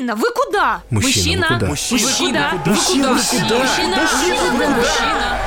Мужчина, 0.00 0.16
вы 0.16 0.28
куда? 0.34 0.82
Мужчина? 0.88 1.58
Мужчина, 1.68 2.50
вы 2.54 2.58
куда? 2.58 2.72
Мужчина, 2.72 3.12
вы 3.12 3.20
куда? 3.20 3.58
Мужчина, 3.58 3.96
Мужчина, 4.00 4.76
мужчина. 4.76 5.38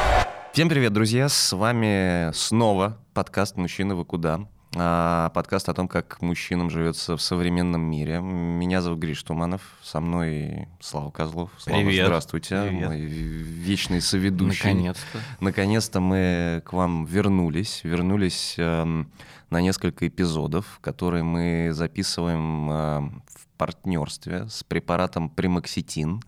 Всем 0.53 0.69
привет, 0.69 0.93
друзья! 0.93 1.27
С 1.27 1.53
вами 1.53 2.31
снова 2.33 2.99
подкаст 3.15 3.57
«Мужчина, 3.57 3.95
вы 3.95 4.05
куда?». 4.05 4.41
А, 4.75 5.29
Подкаст 5.29 5.69
о 5.69 5.73
том, 5.73 5.87
как 5.87 6.21
мужчинам 6.21 6.69
живется 6.69 7.17
в 7.17 7.21
современном 7.23 7.81
мире. 7.81 8.19
Меня 8.19 8.81
зовут 8.81 8.99
Гриш 8.99 9.23
Туманов, 9.23 9.61
со 9.81 9.99
мной 9.99 10.67
Слава 10.79 11.09
Козлов. 11.09 11.49
Слава, 11.57 11.81
Привет. 11.81 12.05
здравствуйте, 12.05 12.61
Привет. 12.67 12.87
мой 12.89 12.99
вечный 13.01 14.01
соведущий. 14.01 14.69
Наконец-то. 14.69 15.19
Наконец-то 15.39 15.99
мы 15.99 16.61
к 16.63 16.73
вам 16.73 17.05
вернулись. 17.05 17.81
Вернулись 17.83 18.53
эм, 18.59 19.11
на 19.49 19.61
несколько 19.61 20.07
эпизодов, 20.07 20.77
которые 20.81 21.23
мы 21.23 21.69
записываем 21.73 22.67
в 22.67 23.42
партнерстве 23.57 24.47
с 24.49 24.63
препаратом 24.63 25.29
Примоксетин. 25.29 26.21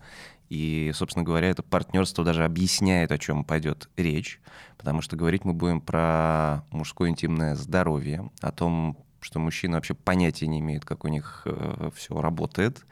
И, 0.48 0.92
собственно 0.94 1.24
говоря, 1.24 1.48
это 1.48 1.62
партнерство 1.62 2.24
даже 2.24 2.44
объясняет, 2.44 3.10
о 3.10 3.18
чем 3.18 3.44
пойдет 3.44 3.90
речь, 3.96 4.40
потому 4.78 5.02
что 5.02 5.16
говорить 5.16 5.44
мы 5.44 5.52
будем 5.52 5.80
про 5.80 6.64
мужское 6.70 7.10
интимное 7.10 7.56
здоровье, 7.56 8.30
о 8.40 8.52
том, 8.52 8.96
что 9.20 9.40
мужчины 9.40 9.74
вообще 9.74 9.94
понятия 9.94 10.46
не 10.46 10.60
имеют, 10.60 10.84
как 10.84 11.04
у 11.04 11.08
них 11.08 11.44
все 11.96 12.20
работает, 12.20 12.86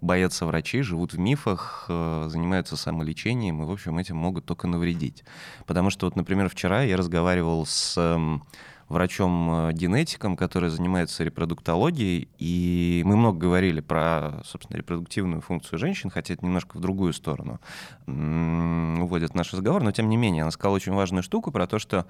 боятся 0.00 0.46
врачей, 0.46 0.82
живут 0.82 1.12
в 1.12 1.18
мифах, 1.18 1.86
э, 1.88 2.26
занимаются 2.28 2.76
самолечением, 2.76 3.62
и, 3.62 3.66
в 3.66 3.70
общем, 3.70 3.98
этим 3.98 4.16
могут 4.16 4.44
только 4.44 4.66
навредить. 4.66 5.24
Потому 5.66 5.90
что, 5.90 6.06
вот, 6.06 6.16
например, 6.16 6.48
вчера 6.48 6.82
я 6.82 6.96
разговаривал 6.96 7.66
с 7.66 7.96
эм, 7.96 8.44
врачом-генетиком, 8.88 10.36
который 10.36 10.70
занимается 10.70 11.24
репродуктологией, 11.24 12.28
и 12.38 13.02
мы 13.04 13.16
много 13.16 13.38
говорили 13.38 13.80
про, 13.80 14.40
собственно, 14.44 14.78
репродуктивную 14.78 15.40
функцию 15.40 15.78
женщин, 15.78 16.10
хотя 16.10 16.34
это 16.34 16.44
немножко 16.44 16.78
в 16.78 16.80
другую 16.80 17.12
сторону 17.12 17.60
уводит 18.06 19.34
наш 19.34 19.52
разговор, 19.52 19.82
но 19.82 19.92
тем 19.92 20.08
не 20.08 20.16
менее, 20.16 20.42
она 20.42 20.50
сказала 20.50 20.76
очень 20.76 20.92
важную 20.92 21.22
штуку 21.22 21.50
про 21.52 21.66
то, 21.66 21.78
что 21.78 22.06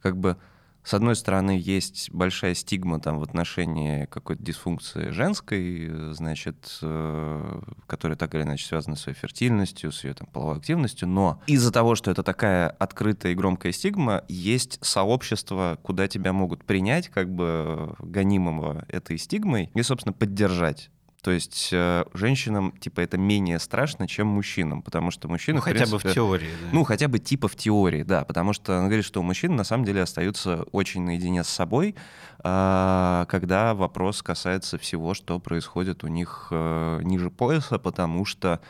как 0.00 0.16
бы 0.16 0.36
с 0.84 0.94
одной 0.94 1.14
стороны, 1.14 1.60
есть 1.62 2.10
большая 2.10 2.54
стигма 2.54 3.00
там, 3.00 3.18
в 3.18 3.22
отношении 3.22 4.06
какой-то 4.06 4.42
дисфункции 4.42 5.10
женской, 5.10 5.88
э, 5.88 6.12
значит, 6.12 6.78
э, 6.82 7.60
которая 7.86 8.18
так 8.18 8.34
или 8.34 8.42
иначе 8.42 8.66
связана 8.66 8.96
с 8.96 9.06
ее 9.06 9.14
фертильностью, 9.14 9.92
с 9.92 10.02
ее 10.02 10.14
там, 10.14 10.26
половой 10.26 10.56
активностью, 10.56 11.06
но 11.08 11.40
из-за 11.46 11.72
того, 11.72 11.94
что 11.94 12.10
это 12.10 12.24
такая 12.24 12.68
открытая 12.68 13.32
и 13.32 13.34
громкая 13.36 13.72
стигма, 13.72 14.24
есть 14.28 14.78
сообщество, 14.82 15.78
куда 15.82 16.08
тебя 16.08 16.32
могут 16.32 16.64
принять 16.64 17.08
как 17.08 17.32
бы 17.32 17.94
гонимого 18.00 18.84
этой 18.88 19.18
стигмой 19.18 19.70
и, 19.74 19.82
собственно, 19.82 20.12
поддержать. 20.12 20.90
То 21.22 21.30
есть 21.30 21.68
э, 21.72 22.04
женщинам, 22.14 22.72
типа, 22.80 23.00
это 23.00 23.16
менее 23.16 23.60
страшно, 23.60 24.08
чем 24.08 24.26
мужчинам, 24.26 24.82
потому 24.82 25.12
что 25.12 25.28
мужчины, 25.28 25.58
Ну, 25.58 25.62
хотя 25.62 25.86
бы 25.86 25.86
в 25.86 26.02
принципе, 26.02 26.14
теории, 26.14 26.50
да. 26.60 26.68
ну, 26.72 26.82
хотя 26.82 27.06
бы 27.06 27.20
типа 27.20 27.46
в 27.46 27.54
теории, 27.54 28.02
да, 28.02 28.24
потому 28.24 28.52
что 28.52 28.76
он 28.76 28.86
говорит, 28.86 29.04
что 29.04 29.20
у 29.20 29.22
мужчин 29.22 29.54
на 29.54 29.62
самом 29.62 29.84
деле 29.84 30.02
остаются 30.02 30.64
очень 30.72 31.02
наедине 31.02 31.44
с 31.44 31.48
собой, 31.48 31.94
а, 32.40 33.26
когда 33.28 33.72
вопрос 33.74 34.20
касается 34.20 34.78
всего, 34.78 35.14
что 35.14 35.38
происходит 35.38 36.02
у 36.02 36.08
них 36.08 36.48
э, 36.50 37.00
ниже 37.04 37.30
пояса, 37.30 37.78
потому 37.78 38.24
что 38.24 38.60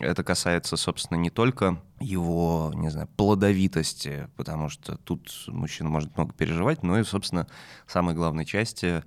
это 0.00 0.24
касается, 0.24 0.76
собственно, 0.76 1.18
не 1.18 1.30
только 1.30 1.80
его, 2.00 2.72
не 2.74 2.88
знаю, 2.88 3.08
плодовитости, 3.16 4.28
потому 4.36 4.68
что 4.70 4.96
тут 4.96 5.30
мужчина 5.46 5.88
может 5.88 6.16
много 6.16 6.32
переживать, 6.32 6.82
но 6.82 6.98
и, 6.98 7.04
собственно, 7.04 7.46
самой 7.86 8.16
главной 8.16 8.44
части 8.44 9.04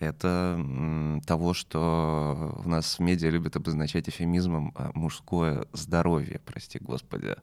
это 0.00 1.20
того, 1.26 1.54
что 1.54 2.54
в 2.56 2.68
нас 2.68 2.98
в 2.98 3.00
медиа 3.00 3.30
любят 3.30 3.56
обозначать 3.56 4.08
эфемизмом 4.08 4.72
а, 4.74 4.90
мужское 4.94 5.66
здоровье, 5.72 6.40
прости 6.44 6.78
господи. 6.78 7.36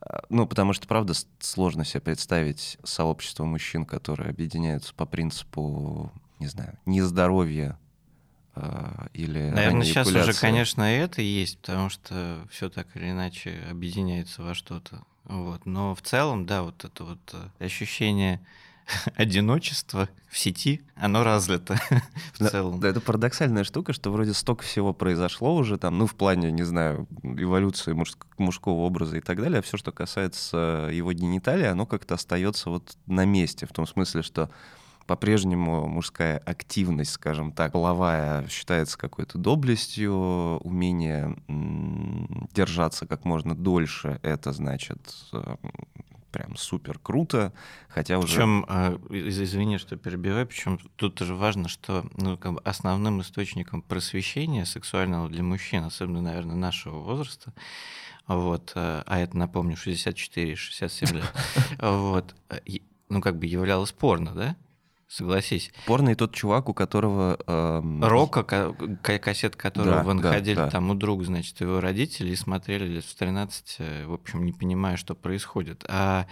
А, 0.00 0.24
Ну, 0.28 0.46
потому 0.46 0.72
что, 0.72 0.86
правда, 0.86 1.14
сложно 1.40 1.84
себе 1.84 2.00
представить 2.00 2.78
сообщество 2.84 3.44
мужчин, 3.44 3.84
которые 3.84 4.30
объединяются 4.30 4.94
по 4.94 5.06
принципу, 5.06 6.12
не 6.38 6.46
знаю, 6.46 6.78
нездоровья 6.86 7.78
а, 8.54 9.06
или 9.12 9.50
Наверное, 9.50 9.84
сейчас 9.84 10.08
уже, 10.08 10.32
конечно, 10.32 10.94
и 10.94 10.98
это 10.98 11.22
есть, 11.22 11.58
потому 11.58 11.88
что 11.88 12.46
все 12.50 12.68
так 12.68 12.88
или 12.96 13.10
иначе 13.10 13.62
объединяется 13.70 14.42
во 14.42 14.54
что-то. 14.54 15.04
Вот. 15.24 15.66
Но 15.66 15.94
в 15.94 16.02
целом, 16.02 16.46
да, 16.46 16.62
вот 16.62 16.84
это 16.84 17.04
вот 17.04 17.34
э, 17.34 17.64
ощущение 17.64 18.40
одиночества 19.16 20.08
в 20.28 20.38
сети, 20.38 20.82
оно 20.96 21.24
развито 21.24 21.74
в 22.34 22.38
Да, 22.40 22.48
целом. 22.50 22.80
Да, 22.80 22.88
это 22.88 23.00
парадоксальная 23.00 23.64
штука, 23.64 23.92
что 23.92 24.10
вроде 24.10 24.34
столько 24.34 24.64
всего 24.64 24.92
произошло 24.92 25.54
уже 25.54 25.78
там, 25.78 25.98
ну, 25.98 26.06
в 26.06 26.14
плане, 26.14 26.50
не 26.50 26.62
знаю, 26.64 27.06
эволюции 27.22 27.92
мужск- 27.92 28.26
мужского 28.38 28.80
образа 28.80 29.16
и 29.16 29.20
так 29.20 29.40
далее, 29.40 29.60
а 29.60 29.62
все, 29.62 29.76
что 29.76 29.92
касается 29.92 30.88
его 30.92 31.12
гениталии, 31.12 31.66
оно 31.66 31.86
как-то 31.86 32.14
остается 32.14 32.70
вот 32.70 32.96
на 33.06 33.24
месте, 33.24 33.66
в 33.66 33.72
том 33.72 33.86
смысле, 33.86 34.22
что 34.22 34.50
по-прежнему 35.06 35.88
мужская 35.88 36.36
активность, 36.36 37.12
скажем 37.12 37.52
так, 37.52 37.72
половая 37.72 38.46
считается 38.48 38.98
какой-то 38.98 39.38
доблестью, 39.38 40.12
умение 40.62 41.34
держаться 42.54 43.06
как 43.06 43.24
можно 43.24 43.56
дольше, 43.56 44.20
это 44.22 44.52
значит 44.52 44.98
э, 45.32 45.56
прям 46.38 46.56
супер 46.56 47.00
круто, 47.00 47.52
хотя 47.88 48.18
уже... 48.18 48.28
Причем, 48.28 48.62
из- 49.10 49.40
извини, 49.40 49.78
что 49.78 49.96
перебиваю, 49.96 50.46
причем 50.46 50.78
тут 50.94 51.16
тоже 51.16 51.34
важно, 51.34 51.68
что 51.68 52.06
ну, 52.16 52.38
как 52.38 52.52
бы 52.52 52.60
основным 52.60 53.20
источником 53.20 53.82
просвещения 53.82 54.64
сексуального 54.64 55.28
для 55.28 55.42
мужчин, 55.42 55.82
особенно, 55.82 56.22
наверное, 56.22 56.54
нашего 56.54 57.00
возраста, 57.00 57.52
вот, 58.28 58.70
э, 58.76 59.02
а 59.04 59.18
это, 59.18 59.36
напомню, 59.36 59.74
64-67 59.74 61.12
лет, 61.12 61.34
вот, 61.80 62.36
ну, 63.08 63.20
как 63.20 63.36
бы 63.36 63.46
являлось 63.46 63.90
порно, 63.90 64.32
да? 64.32 64.56
Согласись. 65.08 65.72
Порно 65.86 66.10
и 66.10 66.14
тот 66.14 66.34
чувак, 66.34 66.68
у 66.68 66.74
которого... 66.74 67.38
эм, 67.46 68.04
Рока, 68.04 68.42
ка- 68.42 68.74
ка- 69.02 69.18
кассет 69.18 69.56
которого 69.56 69.96
Да, 69.96 70.02
вы 70.02 70.14
да, 70.14 70.28
находили 70.28 70.56
да. 70.56 70.68
там 70.70 70.90
у 70.90 70.94
друга, 70.94 71.24
значит, 71.24 71.60
его 71.62 71.80
родители, 71.80 72.30
и 72.30 72.36
смотрели 72.36 72.86
лет 72.86 73.04
в 73.04 73.14
13, 73.14 73.76
э, 73.78 74.06
в 74.06 74.12
общем, 74.12 74.44
не 74.44 74.52
понимая, 74.52 74.98
что 74.98 75.14
происходит. 75.14 75.82
А, 75.88 76.26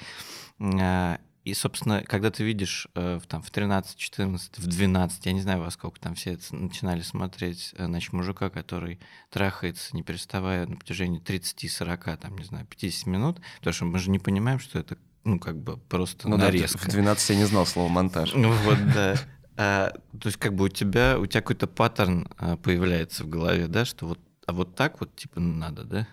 а, 0.60 1.18
и, 1.46 1.54
собственно, 1.54 2.02
когда 2.02 2.30
ты 2.32 2.42
видишь 2.42 2.88
э, 2.96 3.18
в, 3.22 3.26
там, 3.28 3.40
в 3.40 3.50
13, 3.50 3.96
14, 3.96 4.58
в 4.58 4.66
12, 4.66 5.26
я 5.26 5.32
не 5.32 5.40
знаю, 5.40 5.60
во 5.60 5.70
сколько 5.70 6.00
там 6.00 6.14
все 6.16 6.32
это 6.32 6.54
начинали 6.54 7.02
смотреть, 7.02 7.72
э, 7.78 7.86
значит, 7.86 8.12
мужика, 8.12 8.50
который 8.50 8.98
трахается, 9.30 9.94
не 9.96 10.02
переставая 10.02 10.66
на 10.66 10.76
протяжении 10.76 11.20
30, 11.20 11.70
40, 11.70 12.18
там, 12.18 12.36
не 12.36 12.44
знаю, 12.44 12.66
50 12.66 13.06
минут, 13.06 13.40
потому 13.60 13.72
что 13.72 13.84
мы 13.84 13.98
же 14.00 14.10
не 14.10 14.18
понимаем, 14.18 14.58
что 14.58 14.78
это, 14.80 14.98
ну, 15.26 15.38
как 15.40 15.58
бы 15.58 15.76
просто 15.76 16.28
Ну 16.28 16.38
да, 16.38 16.44
нарезка. 16.44 16.78
в 16.78 16.88
12 16.88 17.30
я 17.30 17.36
не 17.36 17.44
знал 17.44 17.66
слова 17.66 17.88
монтаж. 17.88 18.32
Ну 18.32 18.52
вот, 18.52 18.78
да. 18.94 19.16
А, 19.56 19.90
то 20.20 20.26
есть 20.26 20.36
как 20.36 20.54
бы 20.54 20.66
у 20.66 20.68
тебя, 20.68 21.18
у 21.18 21.26
тебя 21.26 21.40
какой-то 21.40 21.66
паттерн 21.66 22.28
а, 22.38 22.56
появляется 22.56 23.24
в 23.24 23.28
голове, 23.28 23.66
да, 23.66 23.84
что 23.84 24.06
вот, 24.06 24.20
а 24.46 24.52
вот 24.52 24.74
так 24.74 25.00
вот 25.00 25.16
типа 25.16 25.40
надо, 25.40 25.84
да? 25.84 26.06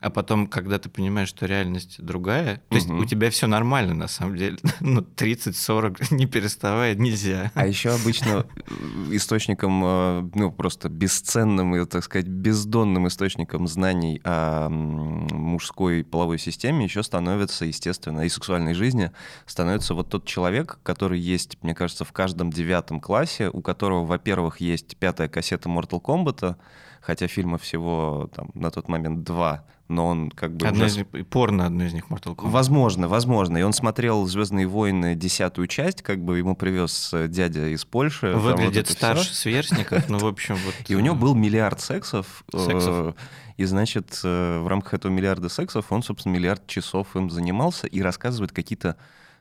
А 0.00 0.10
потом, 0.10 0.46
когда 0.46 0.78
ты 0.78 0.88
понимаешь, 0.88 1.28
что 1.28 1.46
реальность 1.46 2.00
другая, 2.00 2.62
то 2.68 2.76
есть 2.76 2.88
Мгм. 2.88 3.00
у 3.00 3.04
тебя 3.04 3.30
все 3.30 3.48
нормально 3.48 3.94
на 3.94 4.06
самом 4.06 4.36
деле, 4.36 4.56
ну 4.80 5.00
30-40 5.00 6.06
не 6.14 6.26
переставая 6.26 6.94
нельзя. 6.94 7.50
А 7.54 7.66
еще 7.66 7.90
обычно 7.90 8.46
э, 8.54 8.72
источником, 9.16 9.82
э, 9.84 10.30
ну, 10.34 10.52
просто 10.52 10.88
бесценным 10.88 11.74
и, 11.74 11.84
так 11.84 12.04
сказать, 12.04 12.28
бездонным 12.28 13.08
источником 13.08 13.66
знаний 13.66 14.20
о 14.22 14.68
мужской 14.68 16.04
половой 16.04 16.38
системе 16.38 16.84
еще 16.84 17.02
становится, 17.02 17.64
естественно, 17.64 18.20
и 18.20 18.28
сексуальной 18.28 18.74
жизни, 18.74 19.10
становится 19.46 19.94
вот 19.94 20.10
тот 20.10 20.24
человек, 20.26 20.78
который 20.84 21.18
есть, 21.18 21.58
мне 21.62 21.74
кажется, 21.74 22.04
в 22.04 22.12
каждом 22.12 22.52
девятом 22.52 23.00
классе, 23.00 23.50
у 23.52 23.62
которого, 23.62 24.04
во-первых, 24.04 24.60
есть 24.60 24.96
пятая 24.96 25.28
кассета 25.28 25.68
Mortal 25.68 26.00
Kombat, 26.00 26.54
хотя 27.00 27.26
фильма 27.26 27.58
всего 27.58 28.30
там 28.32 28.50
на 28.54 28.70
тот 28.70 28.88
момент 28.88 29.24
два, 29.24 29.64
но 29.88 30.06
он 30.06 30.30
как 30.30 30.54
бы 30.54 30.66
Одно 30.66 30.84
уже 30.84 31.00
из 31.02 31.26
порно 31.26 31.66
одно 31.66 31.84
из 31.84 31.92
них 31.94 32.04
Mortal 32.08 32.36
Kombat. 32.36 32.50
Возможно, 32.50 33.08
возможно. 33.08 33.56
И 33.58 33.62
он 33.62 33.72
смотрел 33.72 34.26
Звездные 34.26 34.66
войны 34.66 35.14
десятую 35.14 35.66
часть, 35.66 36.02
как 36.02 36.22
бы 36.22 36.38
ему 36.38 36.54
привез 36.54 37.10
э, 37.14 37.26
дядя 37.28 37.68
из 37.68 37.84
Польши. 37.84 38.32
вот 38.34 38.56
Выглядит 38.56 38.84
это 38.86 38.92
старше 38.92 39.30
всё. 39.30 39.34
сверстников, 39.34 40.08
ну, 40.08 40.18
в 40.18 40.26
общем, 40.26 40.56
вот... 40.64 40.74
И 40.88 40.94
у 40.94 41.00
него 41.00 41.14
был 41.14 41.34
миллиард 41.34 41.80
сексов. 41.80 42.44
э, 42.52 42.58
Сексов. 42.58 43.14
И, 43.56 43.64
значит, 43.64 44.20
э, 44.22 44.60
в 44.60 44.68
рамках 44.68 44.94
этого 44.94 45.10
миллиарда 45.10 45.48
сексов 45.48 45.90
он, 45.90 46.02
собственно, 46.02 46.34
миллиард 46.34 46.66
часов 46.66 47.16
им 47.16 47.28
занимался 47.30 47.86
и 47.88 48.00
рассказывает 48.02 48.52
какие-то, 48.52 48.96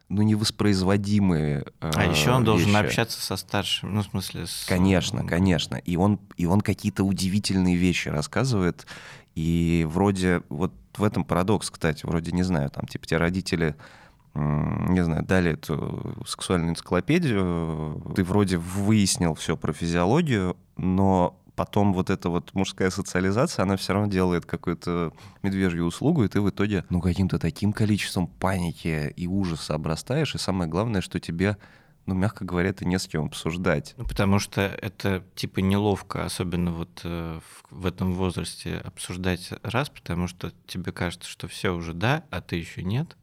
ну, 0.10 0.24
невоспроизводимые 0.24 1.66
А 1.82 2.06
еще 2.06 2.32
он 2.32 2.44
должен 2.44 2.70
вещи. 2.70 2.78
общаться 2.86 3.22
со 3.22 3.36
старшим, 3.36 3.94
ну, 3.94 4.02
в 4.02 4.06
смысле... 4.06 4.48
С... 4.48 4.66
Конечно, 4.68 5.24
конечно. 5.26 5.76
И 5.76 5.98
он, 5.98 6.20
и 6.38 6.46
он 6.46 6.62
какие-то 6.62 7.04
удивительные 7.04 7.76
вещи 7.76 8.10
рассказывает. 8.10 8.88
И 9.38 9.86
вроде, 9.88 10.42
вот 10.50 10.74
в 10.98 11.04
этом 11.04 11.24
парадокс, 11.24 11.70
кстати, 11.70 12.08
вроде, 12.08 12.32
не 12.32 12.42
знаю, 12.42 12.72
там, 12.72 12.88
типа, 12.88 13.06
тебе 13.06 13.20
родители 13.20 13.76
не 14.34 15.04
знаю, 15.04 15.24
дали 15.24 15.52
эту 15.54 16.24
сексуальную 16.28 16.72
энциклопедию, 16.72 18.02
ты 18.16 18.24
вроде 18.24 18.58
выяснил 18.58 19.34
все 19.34 19.58
про 19.58 19.74
физиологию, 19.74 20.56
но 20.76 21.40
потом 21.56 21.94
вот 21.94 22.12
эта 22.12 22.30
вот 22.30 22.54
мужская 22.54 22.92
социализация, 22.92 23.64
она 23.64 23.78
все 23.78 23.94
равно 23.94 24.10
делает 24.12 24.46
какую-то 24.46 25.12
медвежью 25.42 25.86
услугу, 25.86 26.24
и 26.24 26.28
ты 26.28 26.40
в 26.40 26.50
итоге, 26.50 26.86
ну, 26.90 27.02
каким-то 27.02 27.40
таким 27.40 27.74
количеством 27.74 28.28
паники 28.28 29.12
и 29.16 29.28
ужаса 29.28 29.74
обрастаешь, 29.74 30.36
и 30.36 30.38
самое 30.38 30.70
главное, 30.70 31.02
что 31.02 31.20
тебе 31.20 31.58
ну, 32.08 32.16
мягко 32.16 32.46
говоря, 32.46 32.70
это 32.70 32.86
не 32.86 32.98
с 32.98 33.08
кем 33.08 33.26
обсуждать. 33.26 33.94
Ну, 33.98 34.06
потому 34.06 34.40
что 34.40 34.62
это, 34.62 35.24
типа, 35.36 35.60
неловко, 35.60 36.26
особенно 36.26 36.72
вот 36.72 37.02
э, 37.04 37.40
в, 37.40 37.82
в 37.82 37.86
этом 37.86 38.14
возрасте 38.14 38.78
обсуждать 38.78 39.50
раз, 39.62 39.90
потому 39.90 40.28
что 40.28 40.54
тебе 40.66 40.92
кажется, 40.94 41.30
что 41.30 41.48
все 41.48 41.76
уже 41.76 41.94
да, 41.94 42.24
а 42.32 42.42
ты 42.42 42.56
еще 42.56 42.82
нет. 42.82 43.18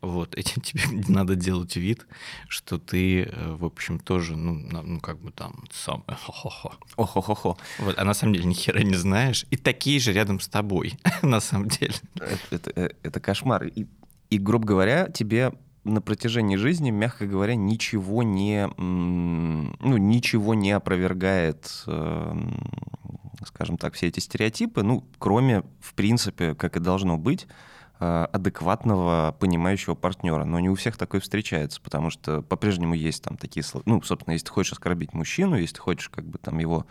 Вот, 0.00 0.34
этим 0.38 0.62
тебе 0.62 0.82
надо 1.08 1.36
делать 1.36 1.76
вид, 1.76 2.06
что 2.48 2.78
ты, 2.78 3.24
э, 3.24 3.56
в 3.56 3.64
общем, 3.64 3.98
тоже, 3.98 4.36
ну, 4.36 4.54
ну 4.54 5.00
как 5.00 5.18
бы 5.18 5.30
там, 5.30 5.64
самое 5.70 6.18
хо-хо-хо. 6.18 6.74
О-хо-хо-хо. 6.96 7.58
Вот, 7.80 7.98
а 7.98 8.04
на 8.04 8.14
самом 8.14 8.34
деле 8.34 8.46
ни 8.46 8.54
хера 8.54 8.82
не 8.82 8.94
знаешь, 8.94 9.44
и 9.50 9.56
такие 9.56 10.00
же 10.00 10.12
рядом 10.12 10.40
с 10.40 10.48
тобой, 10.48 10.94
на 11.22 11.40
самом 11.40 11.68
деле. 11.68 11.94
Это, 12.14 12.38
это, 12.50 12.70
э, 12.74 12.88
это 13.02 13.20
кошмар. 13.20 13.66
И, 13.66 13.86
и, 14.30 14.38
грубо 14.38 14.66
говоря, 14.66 15.10
тебе 15.10 15.52
на 15.84 16.00
протяжении 16.00 16.56
жизни, 16.56 16.90
мягко 16.90 17.26
говоря, 17.26 17.54
ничего 17.54 18.22
не, 18.22 18.68
ну, 18.76 19.96
ничего 19.96 20.54
не 20.54 20.72
опровергает, 20.72 21.84
эм, 21.86 22.70
скажем 23.46 23.76
так, 23.76 23.94
все 23.94 24.08
эти 24.08 24.20
стереотипы, 24.20 24.82
ну, 24.82 25.06
кроме, 25.18 25.62
в 25.80 25.94
принципе, 25.94 26.54
как 26.54 26.76
и 26.76 26.80
должно 26.80 27.18
быть, 27.18 27.46
э, 28.00 28.26
адекватного, 28.32 29.36
понимающего 29.38 29.94
партнера. 29.94 30.44
Но 30.44 30.58
не 30.58 30.70
у 30.70 30.74
всех 30.74 30.96
такое 30.96 31.20
встречается, 31.20 31.80
потому 31.80 32.10
что 32.10 32.42
по-прежнему 32.42 32.94
есть 32.94 33.22
там 33.22 33.36
такие... 33.36 33.64
Ну, 33.84 34.02
собственно, 34.02 34.32
если 34.32 34.46
ты 34.46 34.52
хочешь 34.52 34.72
оскорбить 34.72 35.12
мужчину, 35.12 35.56
если 35.56 35.76
ты 35.76 35.80
хочешь 35.80 36.08
как 36.08 36.24
бы 36.26 36.38
там 36.38 36.58
его 36.58 36.86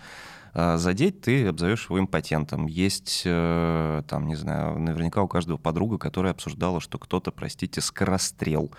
задеть, 0.54 1.22
ты 1.22 1.48
обзовешь 1.48 1.86
его 1.86 2.00
импотентом. 2.00 2.68
Есть, 2.68 3.24
э, 3.26 4.04
там, 4.08 4.28
не 4.28 4.36
знаю, 4.36 4.78
наверняка 4.80 5.22
у 5.22 5.28
каждого 5.28 5.58
подруга, 5.58 5.98
которая 5.98 6.34
обсуждала, 6.34 6.80
что 6.80 7.00
кто-то, 7.00 7.32
простите, 7.32 7.82
скорострел. 7.82 8.72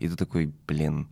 И 0.00 0.08
ты 0.08 0.16
такой, 0.16 0.52
блин, 0.66 1.08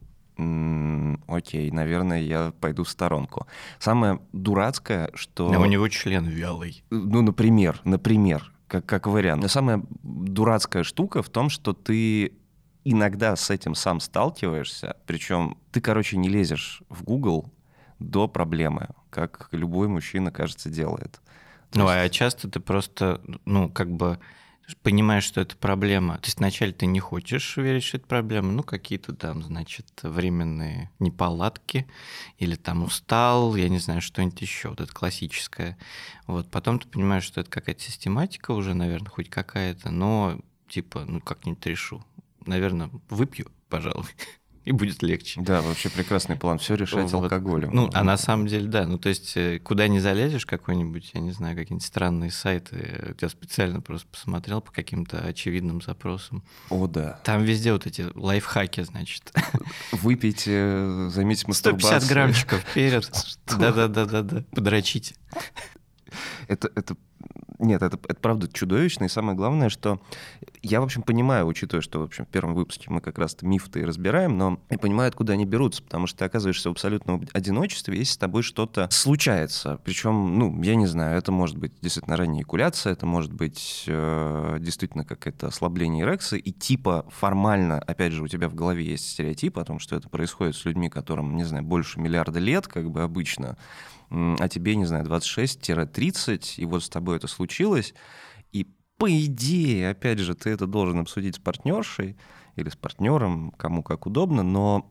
окей, 1.27 1.71
наверное, 1.71 2.21
я 2.21 2.53
пойду 2.61 2.85
в 2.85 2.89
сторонку. 2.89 3.47
Самое 3.79 4.21
дурацкое, 4.33 5.11
что... 5.15 5.53
Но 5.53 5.61
у 5.61 5.67
него 5.67 5.89
член 5.89 6.27
вялый. 6.27 6.85
Ну, 6.91 7.23
например, 7.23 7.81
например, 7.85 8.53
как, 8.69 8.87
как 8.87 9.07
вариант. 9.07 9.43
Но 9.43 9.49
самая 9.49 9.83
дурацкая 10.03 10.85
штука 10.85 11.23
в 11.23 11.29
том, 11.29 11.49
что 11.49 11.73
ты 11.73 12.33
иногда 12.85 13.35
с 13.35 13.51
этим 13.51 13.75
сам 13.75 14.01
сталкиваешься, 14.01 14.97
причем 15.07 15.59
ты, 15.73 15.81
короче, 15.81 16.17
не 16.17 16.29
лезешь 16.29 16.83
в 16.89 17.03
Google 17.03 17.53
до 17.99 18.29
проблемы, 18.29 18.89
как 19.11 19.49
любой 19.53 19.89
мужчина, 19.89 20.31
кажется, 20.31 20.71
делает. 20.71 21.21
То 21.71 21.81
ну, 21.81 21.85
есть... 21.85 21.97
а 21.97 22.09
часто 22.09 22.49
ты 22.49 22.61
просто, 22.61 23.21
ну, 23.45 23.69
как 23.69 23.91
бы 23.91 24.19
понимаешь, 24.83 25.25
что 25.25 25.41
это 25.41 25.57
проблема. 25.57 26.19
То 26.19 26.27
есть 26.27 26.39
вначале 26.39 26.73
ты 26.73 26.87
не 26.87 27.01
хочешь 27.01 27.57
верить, 27.57 27.85
что 27.85 27.97
это 27.99 28.07
проблема, 28.07 28.53
ну, 28.53 28.63
какие-то 28.63 29.15
там, 29.15 29.43
значит, 29.43 29.87
временные 30.03 30.91
неполадки, 30.99 31.87
или 32.39 32.55
там 32.55 32.85
устал, 32.85 33.57
я 33.57 33.69
не 33.69 33.79
знаю, 33.79 34.03
что-нибудь 34.03 34.41
еще, 34.41 34.69
вот 34.71 34.81
это 34.81 34.93
классическое. 34.93 35.79
Вот, 36.27 36.51
потом 36.51 36.79
ты 36.79 36.89
понимаешь, 36.89 37.25
что 37.25 37.41
это 37.41 37.51
какая-то 37.51 37.83
систематика 37.83 38.51
уже, 38.53 38.75
наверное, 38.75 39.11
хоть 39.11 39.31
какая-то, 39.31 39.91
но, 39.91 40.39
типа, 40.69 41.05
ну, 41.07 41.21
как-нибудь 41.21 41.65
решу. 41.67 42.05
Наверное, 42.45 42.91
выпью, 43.09 43.51
пожалуй 43.69 44.07
и 44.69 44.73
будет 44.73 45.03
легче. 45.03 45.41
Да, 45.41 45.63
вообще 45.63 45.89
прекрасный 45.89 46.37
план. 46.37 46.59
Все 46.59 46.75
решать 46.75 47.11
вот. 47.11 47.25
алкоголем. 47.25 47.71
Ну, 47.73 47.89
а 47.95 48.05
на 48.05 48.19
самом 48.19 48.47
деле, 48.47 48.69
да. 48.69 48.87
Ну, 48.87 48.99
то 48.99 49.09
есть, 49.09 49.35
э, 49.35 49.59
куда 49.61 49.89
не 49.89 49.99
залезешь, 49.99 50.45
какой-нибудь, 50.45 51.13
я 51.15 51.21
не 51.21 51.31
знаю, 51.31 51.57
какие-нибудь 51.57 51.87
странные 51.87 52.31
сайты, 52.31 53.17
я 53.19 53.29
специально 53.31 53.81
просто 53.81 54.07
посмотрел 54.09 54.61
по 54.61 54.71
каким-то 54.71 55.21
очевидным 55.21 55.81
запросам. 55.81 56.43
О, 56.69 56.87
да. 56.87 57.19
Там 57.25 57.45
везде 57.45 57.73
вот 57.73 57.87
эти 57.87 58.09
лайфхаки, 58.15 58.83
значит. 58.83 59.33
Выпейте, 59.93 61.09
займите 61.09 61.47
мастурбацию. 61.47 62.01
150 62.03 62.09
граммчиков 62.11 62.61
вперед. 62.61 63.11
Да-да-да-да-да. 63.47 64.45
Подрочите. 64.53 65.15
Это, 66.47 66.71
это 66.75 66.95
нет, 67.59 67.83
это, 67.83 67.99
это 68.09 68.21
правда 68.21 68.49
чудовищно, 68.53 69.05
и 69.05 69.09
самое 69.09 69.37
главное, 69.37 69.69
что 69.69 70.01
я, 70.63 70.81
в 70.81 70.85
общем, 70.85 71.03
понимаю, 71.03 71.47
учитывая, 71.47 71.83
что, 71.83 72.01
в 72.01 72.03
общем, 72.03 72.25
в 72.25 72.29
первом 72.29 72.55
выпуске 72.55 72.87
мы 72.89 73.01
как 73.01 73.19
раз 73.19 73.37
мифы 73.43 73.81
и 73.81 73.85
разбираем, 73.85 74.37
но 74.37 74.61
я 74.71 74.79
понимаю, 74.79 75.09
откуда 75.09 75.33
они 75.35 75.45
берутся, 75.45 75.83
потому 75.83 76.07
что 76.07 76.21
ты 76.21 76.25
оказываешься 76.25 76.69
в 76.69 76.73
абсолютном 76.73 77.27
одиночестве, 77.33 77.99
если 77.99 78.15
с 78.15 78.17
тобой 78.17 78.43
что-то 78.43 78.89
случается. 78.91 79.81
Причем, 79.85 80.39
ну, 80.39 80.63
я 80.63 80.75
не 80.75 80.87
знаю, 80.87 81.17
это 81.19 81.33
может 81.33 81.57
быть 81.57 81.73
действительно 81.81 82.17
ранняя 82.17 82.43
экуляция, 82.43 82.93
это 82.93 83.07
может 83.07 83.33
быть 83.33 83.85
э, 83.87 84.59
действительно 84.61 85.05
какое-то 85.05 85.49
ослабление 85.49 86.05
эрекции, 86.05 86.39
и 86.39 86.53
типа 86.53 87.07
формально, 87.09 87.79
опять 87.79 88.13
же, 88.13 88.23
у 88.23 88.29
тебя 88.29 88.49
в 88.49 88.55
голове 88.55 88.85
есть 88.85 89.09
стереотип 89.11 89.59
о 89.59 89.65
том, 89.65 89.79
что 89.79 89.97
это 89.97 90.09
происходит 90.09 90.57
с 90.57 90.65
людьми, 90.65 90.89
которым, 90.89 91.37
не 91.37 91.45
знаю, 91.45 91.65
больше 91.65 92.01
миллиарда 92.01 92.39
лет, 92.39 92.67
как 92.67 92.91
бы 92.91 93.03
обычно, 93.03 93.57
а 94.11 94.49
тебе, 94.49 94.75
не 94.77 94.87
знаю, 94.87 95.05
26-30, 95.05 96.55
и 96.57 96.65
вот 96.65 96.83
с 96.83 96.89
тобой 96.89 97.17
это 97.17 97.27
случилось, 97.27 97.95
по 98.99 99.11
идее, 99.11 99.91
опять 99.91 100.19
же, 100.19 100.35
ты 100.35 100.51
это 100.51 100.67
должен 100.67 100.99
обсудить 100.99 101.37
с 101.37 101.39
партнершей 101.39 102.17
или 102.57 102.69
с 102.69 102.77
партнером, 102.77 103.53
кому 103.53 103.83
как 103.83 104.07
удобно, 104.07 104.43
но 104.43 104.91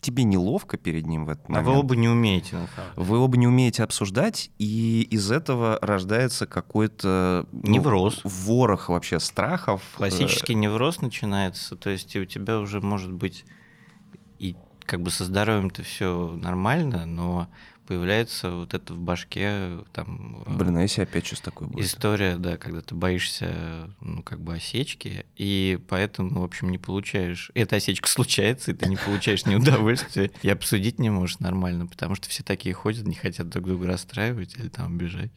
тебе 0.00 0.24
неловко 0.24 0.76
перед 0.76 1.06
ним 1.06 1.24
в 1.24 1.30
этот 1.30 1.48
момент. 1.48 1.66
А 1.66 1.70
вы 1.70 1.78
оба 1.78 1.96
не 1.96 2.08
умеете, 2.08 2.56
на 2.56 2.66
самом 2.66 2.94
деле. 2.94 3.06
Вы 3.06 3.18
оба 3.18 3.36
не 3.38 3.46
умеете 3.46 3.82
обсуждать, 3.84 4.50
и 4.58 5.08
из 5.10 5.30
этого 5.30 5.78
рождается 5.80 6.46
какой-то... 6.46 7.46
Ну, 7.52 7.70
невроз. 7.70 8.20
Ворох 8.22 8.90
вообще 8.90 9.18
страхов. 9.18 9.82
Классический 9.96 10.54
невроз 10.54 11.00
начинается, 11.00 11.74
то 11.76 11.88
есть 11.88 12.14
у 12.16 12.26
тебя 12.26 12.58
уже 12.58 12.82
может 12.82 13.12
быть 13.12 13.46
и 14.38 14.56
как 14.80 15.00
бы 15.00 15.10
со 15.10 15.24
здоровьем-то 15.24 15.82
все 15.82 16.36
нормально, 16.36 17.06
но 17.06 17.48
появляется 17.86 18.50
вот 18.50 18.74
это 18.74 18.94
в 18.94 18.98
башке 18.98 19.78
там... 19.92 20.44
Блин, 20.46 20.76
а 20.76 20.82
если 20.82 21.02
опять 21.02 21.26
что-то 21.26 21.44
такое 21.44 21.68
будет? 21.68 21.84
История, 21.84 22.36
да, 22.36 22.56
когда 22.56 22.80
ты 22.80 22.94
боишься, 22.94 23.90
ну, 24.00 24.22
как 24.22 24.40
бы 24.40 24.54
осечки, 24.54 25.26
и 25.36 25.78
поэтому, 25.88 26.40
в 26.40 26.44
общем, 26.44 26.70
не 26.70 26.78
получаешь... 26.78 27.50
Эта 27.54 27.76
осечка 27.76 28.08
случается, 28.14 28.70
и 28.70 28.74
ты 28.74 28.88
не 28.88 28.96
получаешь 28.96 29.46
ни 29.46 29.54
удовольствия, 29.54 30.30
и 30.42 30.48
обсудить 30.48 30.98
не 30.98 31.10
можешь 31.10 31.38
нормально, 31.38 31.86
потому 31.86 32.14
что 32.14 32.28
все 32.28 32.42
такие 32.42 32.74
ходят, 32.74 33.06
не 33.06 33.14
хотят 33.14 33.48
друг 33.48 33.66
друга 33.66 33.86
расстраивать 33.86 34.56
или 34.56 34.68
там 34.68 34.94
обижать. 34.94 35.30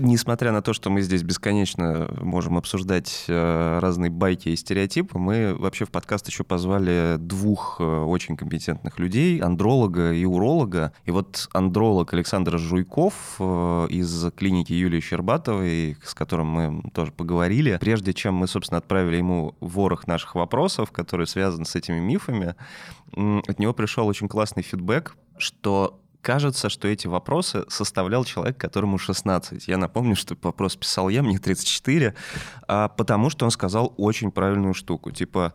Несмотря 0.00 0.50
на 0.50 0.60
то, 0.60 0.72
что 0.72 0.90
мы 0.90 1.02
здесь 1.02 1.22
бесконечно 1.22 2.08
можем 2.20 2.58
обсуждать 2.58 3.26
э, 3.28 3.78
разные 3.78 4.10
байки 4.10 4.48
и 4.48 4.56
стереотипы, 4.56 5.18
мы 5.18 5.54
вообще 5.54 5.84
в 5.84 5.90
подкаст 5.90 6.26
еще 6.26 6.42
позвали 6.42 7.14
двух 7.18 7.76
э, 7.78 7.84
очень 7.84 8.36
компетентных 8.36 8.98
людей, 8.98 9.38
андролога 9.38 10.12
и 10.12 10.24
уролога. 10.24 10.92
И 11.04 11.12
вот 11.12 11.48
андролог 11.52 12.12
Александр 12.12 12.58
Жуйков 12.58 13.36
э, 13.38 13.86
из 13.90 14.32
клиники 14.32 14.72
Юлии 14.72 14.98
Щербатовой, 14.98 15.96
с 16.02 16.12
которым 16.12 16.48
мы 16.48 16.82
тоже 16.92 17.12
поговорили, 17.12 17.78
прежде 17.80 18.12
чем 18.12 18.34
мы, 18.34 18.48
собственно, 18.48 18.78
отправили 18.78 19.16
ему 19.16 19.54
ворох 19.60 20.08
наших 20.08 20.34
вопросов, 20.34 20.90
которые 20.90 21.28
связаны 21.28 21.66
с 21.66 21.76
этими 21.76 22.00
мифами, 22.00 22.56
от 23.12 23.60
него 23.60 23.72
пришел 23.72 24.08
очень 24.08 24.26
классный 24.26 24.64
фидбэк, 24.64 25.16
что 25.38 26.00
кажется, 26.24 26.70
что 26.70 26.88
эти 26.88 27.06
вопросы 27.06 27.64
составлял 27.68 28.24
человек, 28.24 28.56
которому 28.56 28.98
16. 28.98 29.68
Я 29.68 29.76
напомню, 29.76 30.16
что 30.16 30.36
вопрос 30.40 30.74
писал 30.74 31.10
я, 31.10 31.22
мне 31.22 31.38
34, 31.38 32.14
а 32.66 32.88
потому 32.88 33.30
что 33.30 33.44
он 33.44 33.50
сказал 33.50 33.94
очень 33.98 34.32
правильную 34.32 34.72
штуку. 34.72 35.10
Типа, 35.10 35.52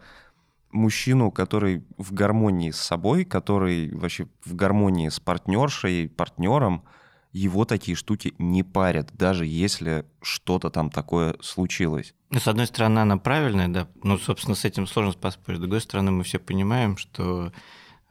мужчину, 0.71 1.31
который 1.31 1.83
в 1.97 2.13
гармонии 2.13 2.69
с 2.69 2.77
собой, 2.77 3.25
который 3.25 3.93
вообще 3.93 4.27
в 4.45 4.55
гармонии 4.55 5.09
с 5.09 5.19
партнершей, 5.19 6.07
партнером, 6.07 6.83
его 7.31 7.65
такие 7.65 7.95
штуки 7.95 8.33
не 8.39 8.63
парят, 8.63 9.11
даже 9.13 9.45
если 9.45 10.05
что-то 10.21 10.69
там 10.69 10.89
такое 10.89 11.35
случилось. 11.41 12.13
Ну, 12.29 12.39
с 12.39 12.47
одной 12.47 12.67
стороны, 12.67 12.99
она 12.99 13.17
правильная, 13.17 13.67
да, 13.67 13.87
ну, 14.03 14.17
собственно, 14.17 14.55
с 14.55 14.65
этим 14.65 14.87
сложно 14.87 15.13
поспорить. 15.13 15.59
С 15.59 15.61
другой 15.61 15.81
стороны, 15.81 16.11
мы 16.11 16.23
все 16.23 16.39
понимаем, 16.39 16.97
что 16.97 17.51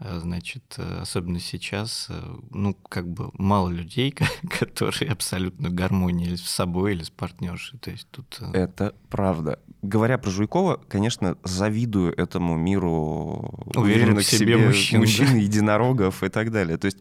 значит, 0.00 0.76
э, 0.78 1.00
особенно 1.02 1.40
сейчас, 1.40 2.06
э, 2.08 2.36
ну, 2.50 2.74
как 2.88 3.08
бы 3.08 3.30
мало 3.34 3.68
людей, 3.68 4.12
которые 4.58 5.10
абсолютно 5.10 5.70
гармонии 5.70 6.36
с 6.36 6.42
собой 6.42 6.92
или 6.92 7.02
с 7.02 7.10
партнершей. 7.10 7.78
То 7.80 7.90
есть 7.90 8.08
тут... 8.10 8.40
Это 8.52 8.94
правда. 9.10 9.58
Говоря 9.82 10.18
про 10.18 10.30
Жуйкова, 10.30 10.80
конечно, 10.88 11.36
завидую 11.42 12.16
этому 12.16 12.56
миру 12.56 13.54
уверенных 13.74 14.24
в 14.24 14.30
себе, 14.30 14.54
себе 14.54 14.66
мужчин, 14.66 15.00
мужчин 15.00 15.26
да? 15.26 15.36
единорогов 15.36 16.22
и 16.22 16.28
так 16.28 16.50
далее. 16.52 16.76
То 16.78 16.86
есть, 16.86 16.98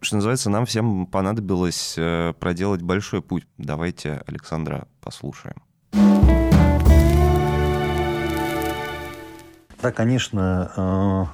что 0.00 0.16
называется, 0.16 0.50
нам 0.50 0.66
всем 0.66 1.06
понадобилось 1.06 1.94
проделать 2.38 2.82
большой 2.82 3.22
путь. 3.22 3.46
Давайте 3.58 4.22
Александра 4.26 4.86
послушаем. 5.00 5.62
Да, 9.80 9.90
конечно, 9.90 11.28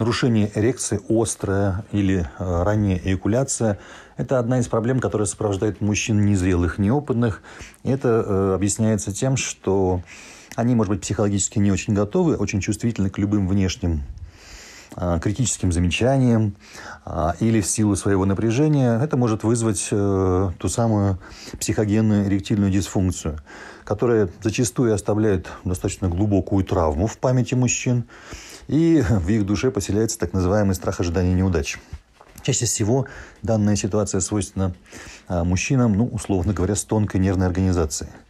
нарушение 0.00 0.50
эрекции, 0.54 0.98
острая 1.08 1.84
или 1.92 2.28
э, 2.38 2.62
ранняя 2.62 2.98
эякуляция– 2.98 3.78
это 4.16 4.38
одна 4.38 4.58
из 4.58 4.66
проблем, 4.66 4.98
которая 4.98 5.26
сопровождает 5.26 5.80
мужчин 5.80 6.24
незрелых, 6.24 6.78
неопытных. 6.78 7.42
Это 7.84 8.24
э, 8.26 8.54
объясняется 8.54 9.12
тем, 9.12 9.36
что 9.36 10.02
они, 10.56 10.74
может 10.74 10.90
быть, 10.90 11.02
психологически 11.02 11.58
не 11.58 11.70
очень 11.70 11.94
готовы, 11.94 12.36
очень 12.36 12.60
чувствительны 12.60 13.10
к 13.10 13.18
любым 13.18 13.46
внешним 13.46 14.02
критическим 15.20 15.72
замечанием 15.72 16.56
а, 17.04 17.34
или 17.40 17.60
в 17.60 17.66
силу 17.66 17.96
своего 17.96 18.24
напряжения, 18.24 19.00
это 19.00 19.16
может 19.16 19.44
вызвать 19.44 19.88
э, 19.90 20.50
ту 20.58 20.68
самую 20.68 21.18
психогенную 21.58 22.26
эректильную 22.26 22.70
дисфункцию, 22.70 23.38
которая 23.84 24.28
зачастую 24.42 24.94
оставляет 24.94 25.48
достаточно 25.64 26.08
глубокую 26.08 26.64
травму 26.64 27.06
в 27.06 27.18
памяти 27.18 27.54
мужчин, 27.54 28.04
и 28.68 29.02
в 29.08 29.28
их 29.28 29.46
душе 29.46 29.70
поселяется 29.70 30.18
так 30.18 30.32
называемый 30.32 30.74
страх 30.74 31.00
ожидания 31.00 31.34
неудач. 31.34 31.78
Чаще 32.42 32.64
всего 32.64 33.06
данная 33.42 33.76
ситуация 33.76 34.20
свойственна 34.20 34.74
мужчинам, 35.28 35.92
ну, 35.92 36.06
условно 36.06 36.54
говоря, 36.54 36.74
с 36.74 36.84
тонкой 36.84 37.20
нервной 37.20 37.46
организацией– 37.46 38.10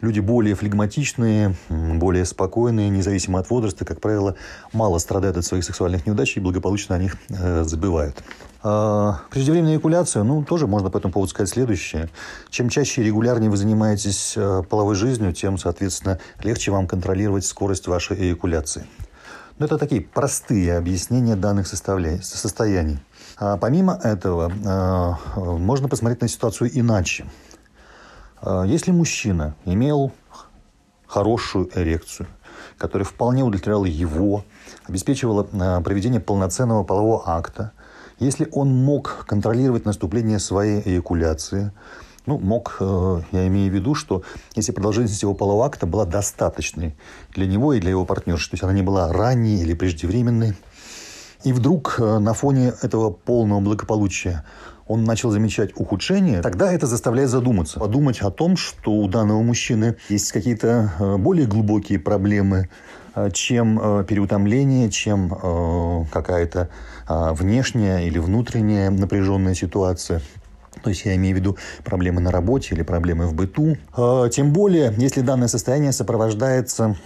люди 0.00 0.20
более 0.20 0.54
флегматичные, 0.54 1.54
более 1.68 2.24
спокойные, 2.24 2.88
независимо 2.88 3.38
от 3.38 3.50
возраста, 3.50 3.84
как 3.84 4.00
правило, 4.00 4.36
мало 4.72 4.98
страдают 4.98 5.36
от 5.36 5.44
своих 5.44 5.64
сексуальных 5.64 6.06
неудач 6.06 6.36
и 6.36 6.40
благополучно 6.40 6.96
о 6.96 6.98
них 6.98 7.16
э, 7.28 7.64
забывают. 7.64 8.22
А 8.62 9.20
преждевременная 9.30 9.74
эякуляция, 9.74 10.24
ну, 10.24 10.42
тоже 10.42 10.66
можно 10.66 10.90
по 10.90 10.98
этому 10.98 11.12
поводу 11.12 11.30
сказать 11.30 11.48
следующее. 11.48 12.08
Чем 12.50 12.68
чаще 12.68 13.02
и 13.02 13.04
регулярнее 13.04 13.50
вы 13.50 13.56
занимаетесь 13.56 14.34
э, 14.36 14.62
половой 14.68 14.96
жизнью, 14.96 15.32
тем, 15.32 15.56
соответственно, 15.56 16.18
легче 16.42 16.72
вам 16.72 16.86
контролировать 16.86 17.44
скорость 17.44 17.86
вашей 17.86 18.16
эякуляции. 18.16 18.86
Но 19.58 19.66
это 19.66 19.78
такие 19.78 20.02
простые 20.02 20.76
объяснения 20.76 21.36
данных 21.36 21.66
состояний. 21.66 22.98
А 23.38 23.56
помимо 23.56 23.98
этого, 24.02 24.50
э, 24.50 25.58
можно 25.58 25.88
посмотреть 25.88 26.22
на 26.22 26.28
ситуацию 26.28 26.70
иначе. 26.72 27.24
А, 28.46 28.62
если 28.62 28.92
мужчина 28.92 29.56
имел 29.64 30.12
хорошую 31.08 31.68
эрекцию, 31.74 32.28
которая 32.78 33.04
вполне 33.04 33.42
удовлетворяла 33.42 33.86
его, 33.86 34.44
обеспечивала 34.86 35.48
а, 35.52 35.80
проведение 35.80 36.20
полноценного 36.20 36.84
полового 36.84 37.24
акта, 37.26 37.72
если 38.20 38.48
он 38.52 38.72
мог 38.72 39.26
контролировать 39.26 39.84
наступление 39.84 40.38
своей 40.38 40.80
эякуляции, 40.80 41.72
ну, 42.24 42.38
мог, 42.38 42.78
э, 42.80 43.20
я 43.30 43.46
имею 43.46 43.70
в 43.70 43.74
виду, 43.74 43.94
что 43.94 44.22
если 44.56 44.72
продолжительность 44.72 45.22
его 45.22 45.34
полового 45.34 45.66
акта 45.66 45.86
была 45.86 46.06
достаточной 46.06 46.96
для 47.34 47.46
него 47.46 47.74
и 47.74 47.80
для 47.80 47.90
его 47.90 48.04
партнерши, 48.04 48.50
то 48.50 48.54
есть 48.54 48.64
она 48.64 48.72
не 48.72 48.82
была 48.82 49.12
ранней 49.12 49.60
или 49.60 49.74
преждевременной, 49.74 50.56
и 51.44 51.52
вдруг 51.52 51.96
э, 51.98 52.18
на 52.18 52.34
фоне 52.34 52.72
этого 52.82 53.10
полного 53.10 53.60
благополучия 53.60 54.44
он 54.86 55.04
начал 55.04 55.30
замечать 55.30 55.70
ухудшение, 55.76 56.42
тогда 56.42 56.72
это 56.72 56.86
заставляет 56.86 57.30
задуматься. 57.30 57.80
Подумать 57.80 58.20
о 58.20 58.30
том, 58.30 58.56
что 58.56 58.92
у 58.92 59.08
данного 59.08 59.42
мужчины 59.42 59.96
есть 60.08 60.30
какие-то 60.32 60.92
э, 60.98 61.16
более 61.16 61.46
глубокие 61.46 61.98
проблемы, 61.98 62.68
э, 63.14 63.30
чем 63.32 63.80
э, 63.80 64.04
переутомление, 64.04 64.90
чем 64.90 66.06
какая-то 66.12 66.68
внешняя 67.08 68.06
или 68.06 68.18
внутренняя 68.18 68.90
напряженная 68.90 69.54
ситуация. 69.54 70.20
То 70.82 70.90
есть 70.90 71.04
я 71.04 71.14
имею 71.16 71.36
в 71.36 71.38
виду 71.38 71.56
проблемы 71.84 72.20
на 72.20 72.30
работе 72.30 72.74
или 72.74 72.82
проблемы 72.82 73.26
в 73.26 73.34
быту. 73.34 73.76
Тем 74.30 74.52
более, 74.52 74.92
если 74.98 75.20
данное 75.20 75.48
состояние 75.48 75.92
сопровождается 75.92 76.96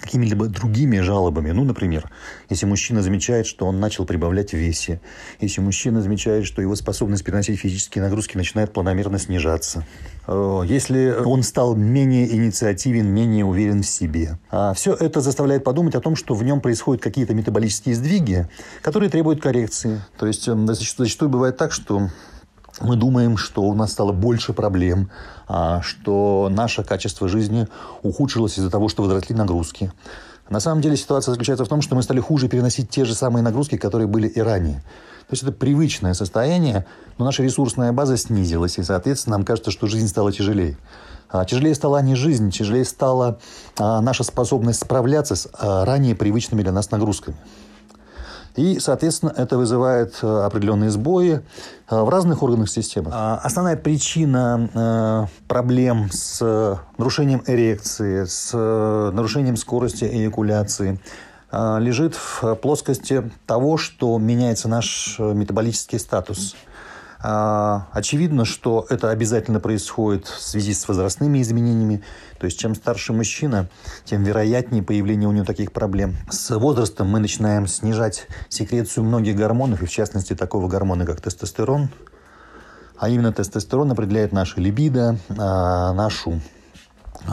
какими-либо 0.00 0.46
другими 0.46 1.00
жалобами. 1.00 1.50
Ну, 1.50 1.64
например, 1.64 2.10
если 2.48 2.66
мужчина 2.66 3.02
замечает, 3.02 3.46
что 3.46 3.66
он 3.66 3.80
начал 3.80 4.04
прибавлять 4.04 4.50
в 4.52 4.56
весе, 4.56 5.00
если 5.40 5.60
мужчина 5.60 6.02
замечает, 6.02 6.46
что 6.46 6.62
его 6.62 6.74
способность 6.74 7.24
переносить 7.24 7.60
физические 7.60 8.02
нагрузки 8.02 8.36
начинает 8.36 8.72
планомерно 8.72 9.18
снижаться, 9.18 9.86
э, 10.26 10.62
если 10.66 11.14
он 11.24 11.42
стал 11.42 11.76
менее 11.76 12.32
инициативен, 12.34 13.06
менее 13.06 13.44
уверен 13.44 13.82
в 13.82 13.86
себе. 13.86 14.38
А 14.50 14.74
все 14.74 14.94
это 14.94 15.20
заставляет 15.20 15.64
подумать 15.64 15.94
о 15.94 16.00
том, 16.00 16.16
что 16.16 16.34
в 16.34 16.42
нем 16.42 16.60
происходят 16.60 17.02
какие-то 17.02 17.34
метаболические 17.34 17.94
сдвиги, 17.94 18.48
которые 18.82 19.10
требуют 19.10 19.42
коррекции. 19.42 20.00
То 20.18 20.26
есть 20.26 20.48
э, 20.48 20.56
зачастую 20.66 21.28
бывает 21.30 21.56
так, 21.56 21.72
что 21.72 22.08
мы 22.80 22.96
думаем, 22.96 23.36
что 23.36 23.62
у 23.62 23.74
нас 23.74 23.92
стало 23.92 24.12
больше 24.12 24.52
проблем, 24.52 25.10
что 25.82 26.48
наше 26.50 26.84
качество 26.84 27.28
жизни 27.28 27.66
ухудшилось 28.02 28.58
из-за 28.58 28.70
того, 28.70 28.88
что 28.88 29.02
возросли 29.02 29.34
нагрузки. 29.34 29.92
На 30.48 30.60
самом 30.60 30.80
деле 30.80 30.96
ситуация 30.96 31.32
заключается 31.32 31.64
в 31.64 31.68
том, 31.68 31.80
что 31.80 31.94
мы 31.94 32.02
стали 32.02 32.20
хуже 32.20 32.48
переносить 32.48 32.90
те 32.90 33.04
же 33.04 33.14
самые 33.14 33.42
нагрузки, 33.42 33.76
которые 33.76 34.08
были 34.08 34.26
и 34.26 34.40
ранее. 34.40 34.82
То 35.30 35.34
есть 35.34 35.44
это 35.44 35.52
привычное 35.52 36.12
состояние, 36.14 36.86
но 37.16 37.24
наша 37.24 37.44
ресурсная 37.44 37.92
база 37.92 38.16
снизилась, 38.16 38.78
и, 38.78 38.82
соответственно, 38.82 39.36
нам 39.36 39.44
кажется, 39.44 39.70
что 39.70 39.86
жизнь 39.86 40.08
стала 40.08 40.32
тяжелее. 40.32 40.76
А 41.28 41.44
тяжелее 41.44 41.76
стала 41.76 42.02
не 42.02 42.16
жизнь, 42.16 42.50
тяжелее 42.50 42.84
стала 42.84 43.38
а, 43.78 44.00
наша 44.00 44.24
способность 44.24 44.80
справляться 44.80 45.36
с 45.36 45.48
ранее 45.60 46.16
привычными 46.16 46.62
для 46.62 46.72
нас 46.72 46.90
нагрузками. 46.90 47.36
И, 48.56 48.78
соответственно, 48.80 49.32
это 49.36 49.56
вызывает 49.56 50.18
э, 50.22 50.26
определенные 50.26 50.90
сбои 50.90 51.40
э, 51.88 52.00
в 52.00 52.08
разных 52.08 52.42
органах 52.42 52.68
системы. 52.68 53.10
А 53.12 53.40
основная 53.42 53.76
причина 53.76 54.68
э, 54.74 55.26
проблем 55.46 56.08
с 56.10 56.78
нарушением 56.98 57.42
эрекции, 57.46 58.24
с 58.24 58.52
нарушением 58.54 59.56
скорости 59.56 60.04
эякуляции 60.04 60.98
лежит 61.52 62.14
в 62.14 62.54
плоскости 62.54 63.28
того, 63.44 63.76
что 63.76 64.16
меняется 64.18 64.68
наш 64.68 65.16
метаболический 65.18 65.98
статус– 65.98 66.54
очевидно, 67.22 68.44
что 68.44 68.86
это 68.88 69.10
обязательно 69.10 69.60
происходит 69.60 70.26
в 70.26 70.40
связи 70.40 70.72
с 70.72 70.88
возрастными 70.88 71.42
изменениями. 71.42 72.02
То 72.38 72.46
есть, 72.46 72.58
чем 72.58 72.74
старше 72.74 73.12
мужчина, 73.12 73.68
тем 74.04 74.22
вероятнее 74.22 74.82
появление 74.82 75.28
у 75.28 75.32
него 75.32 75.44
таких 75.44 75.72
проблем. 75.72 76.16
С 76.30 76.56
возрастом 76.56 77.08
мы 77.08 77.20
начинаем 77.20 77.66
снижать 77.66 78.26
секрецию 78.48 79.04
многих 79.04 79.36
гормонов, 79.36 79.82
и 79.82 79.86
в 79.86 79.90
частности 79.90 80.34
такого 80.34 80.68
гормона, 80.68 81.04
как 81.04 81.20
тестостерон. 81.20 81.90
А 82.98 83.08
именно 83.08 83.32
тестостерон 83.32 83.90
определяет 83.92 84.32
наше 84.32 84.60
либидо, 84.60 85.18
а, 85.38 85.92
нашу, 85.94 86.40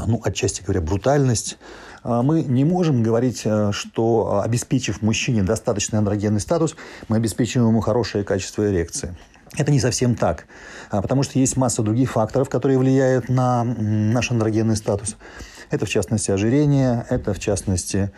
ну, 0.06 0.22
отчасти 0.24 0.64
говоря, 0.64 0.82
брутальность, 0.82 1.58
а, 2.04 2.24
мы 2.24 2.42
не 2.44 2.64
можем 2.64 3.04
говорить, 3.04 3.42
э, 3.44 3.72
что 3.74 4.42
обеспечив 4.42 5.02
мужчине 5.02 5.44
достаточный 5.44 6.00
андрогенный 6.00 6.40
статус, 6.40 6.78
мы 7.10 7.18
обеспечиваем 7.18 7.70
ему 7.70 7.82
хорошее 7.82 8.24
качество 8.24 8.66
эрекции. 8.70 9.18
Это 9.56 9.72
не 9.72 9.80
совсем 9.80 10.16
так, 10.16 10.46
а, 10.90 11.02
потому 11.02 11.24
что 11.24 11.40
есть 11.40 11.58
масса 11.58 11.82
других 11.82 12.12
факторов, 12.12 12.50
которые 12.50 12.78
влияют 12.78 13.30
на 13.30 13.64
наш 13.64 14.32
андрогенный 14.32 14.76
статус. 14.76 15.16
Это, 15.70 15.86
в 15.86 15.90
частности, 15.90 16.32
ожирение, 16.32 17.06
это, 17.10 17.34
в 17.34 17.40
частности, 17.40 18.12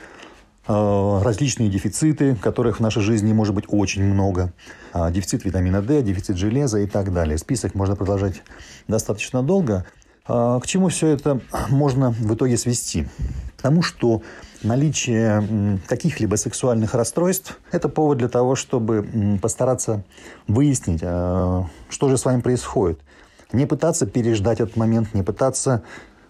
а, 0.68 1.22
различные 1.24 1.70
дефициты, 1.70 2.36
которых 2.36 2.78
в 2.78 2.80
нашей 2.82 3.02
жизни 3.02 3.34
может 3.34 3.56
быть 3.56 3.66
очень 3.68 4.04
много. 4.04 4.54
А, 4.94 5.12
дефицит 5.12 5.46
витамина 5.46 5.82
D, 5.82 6.02
дефицит 6.02 6.38
железа 6.38 6.80
и 6.80 6.88
так 6.88 7.14
далее. 7.14 7.38
Список 7.38 7.76
можно 7.76 7.96
продолжать 7.96 8.42
достаточно 8.88 9.44
долго. 9.44 9.86
К 10.26 10.62
чему 10.66 10.90
все 10.90 11.08
это 11.08 11.42
можно 11.70 12.12
в 12.12 12.36
итоге 12.36 12.56
свести? 12.56 13.08
К 13.58 13.64
тому, 13.64 13.82
что 13.82 14.22
наличие 14.64 15.80
каких-либо 15.88 16.36
сексуальных 16.36 16.94
расстройств– 16.94 17.60
это 17.72 17.90
повод 17.90 18.18
для 18.18 18.30
того, 18.30 18.56
чтобы 18.56 19.40
постараться 19.42 20.04
выяснить, 20.48 21.02
а, 21.04 21.66
что 21.90 22.10
же 22.10 22.18
с 22.18 22.26
вами 22.26 22.42
происходит. 22.42 23.00
Не 23.52 23.66
пытаться 23.66 24.06
переждать 24.06 24.60
этот 24.60 24.76
момент, 24.76 25.14
не 25.14 25.24
пытаться 25.24 25.84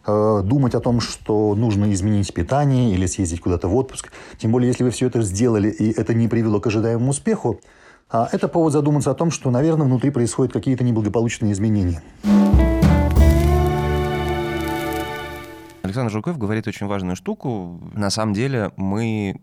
а, 0.06 0.42
думать 0.42 0.76
о 0.76 0.80
том, 0.80 1.00
что 1.00 1.56
нужно 1.56 1.92
изменить 1.94 2.34
питание 2.34 2.94
или 2.94 3.06
съездить 3.06 3.42
куда-то 3.42 3.68
в 3.68 3.76
отпуск. 3.76 4.12
Тем 4.38 4.52
более, 4.52 4.70
если 4.70 4.84
вы 4.84 4.92
все 4.92 5.08
это 5.08 5.22
сделали, 5.22 5.70
и 5.70 5.92
это 5.92 6.14
не 6.14 6.28
привело 6.28 6.60
к 6.60 6.68
ожидаемому 6.68 7.12
успеху, 7.12 7.60
а, 8.10 8.28
это 8.32 8.48
повод 8.48 8.74
задуматься 8.74 9.12
о 9.12 9.16
том, 9.16 9.32
что, 9.32 9.52
наверное, 9.52 9.86
внутри 9.86 10.10
происходят 10.10 10.54
какие-то 10.54 10.84
неблагополучные 10.84 11.52
изменения. 11.52 12.02
Александр 15.90 16.12
Жуков 16.12 16.38
говорит 16.38 16.68
очень 16.68 16.86
важную 16.86 17.16
штуку. 17.16 17.82
На 17.94 18.10
самом 18.10 18.34
деле 18.34 18.72
мы 18.78 19.42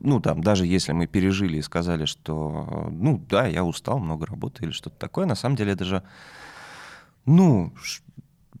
ну, 0.00 0.20
там, 0.20 0.42
даже 0.42 0.66
если 0.66 0.90
мы 0.92 1.06
пережили 1.06 1.58
и 1.58 1.62
сказали, 1.62 2.06
что, 2.06 2.88
ну, 2.90 3.24
да, 3.28 3.46
я 3.46 3.64
устал, 3.64 4.00
много 4.00 4.26
работы 4.26 4.64
или 4.64 4.72
что-то 4.72 4.96
такое, 4.96 5.26
на 5.26 5.36
самом 5.36 5.54
деле 5.54 5.72
это 5.72 5.84
же, 5.84 6.02
ну, 7.24 7.72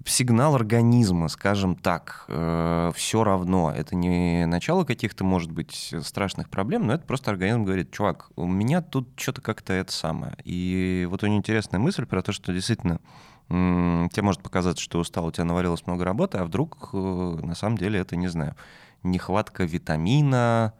сигнал 0.06 0.54
организма, 0.54 1.28
скажем 1.28 1.74
так, 1.76 2.24
э, 2.28 2.92
все 2.94 3.24
равно. 3.24 3.72
Это 3.74 3.94
не 3.94 4.46
начало 4.46 4.84
каких-то, 4.84 5.24
может 5.24 5.50
быть, 5.50 5.94
страшных 6.02 6.48
проблем, 6.48 6.86
но 6.86 6.94
это 6.94 7.04
просто 7.04 7.30
организм 7.30 7.64
говорит, 7.64 7.90
чувак, 7.90 8.30
у 8.36 8.46
меня 8.46 8.80
тут 8.82 9.08
что-то 9.16 9.40
как-то 9.40 9.72
это 9.72 9.92
самое. 9.92 10.34
И 10.44 11.06
вот 11.10 11.22
очень 11.22 11.36
интересная 11.36 11.80
мысль 11.80 12.06
про 12.06 12.22
то, 12.22 12.32
что 12.32 12.52
действительно 12.52 13.00
тебе 13.48 14.22
может 14.22 14.42
показаться, 14.42 14.82
что 14.82 14.98
устал, 14.98 15.26
у 15.26 15.32
тебя 15.32 15.44
навалилось 15.44 15.86
много 15.86 16.04
работы, 16.04 16.38
а 16.38 16.44
вдруг 16.44 16.90
э, 16.92 16.96
на 16.96 17.54
самом 17.54 17.76
деле 17.76 18.00
это, 18.00 18.16
не 18.16 18.28
знаю, 18.28 18.56
нехватка 19.02 19.64
витамина 19.64 20.72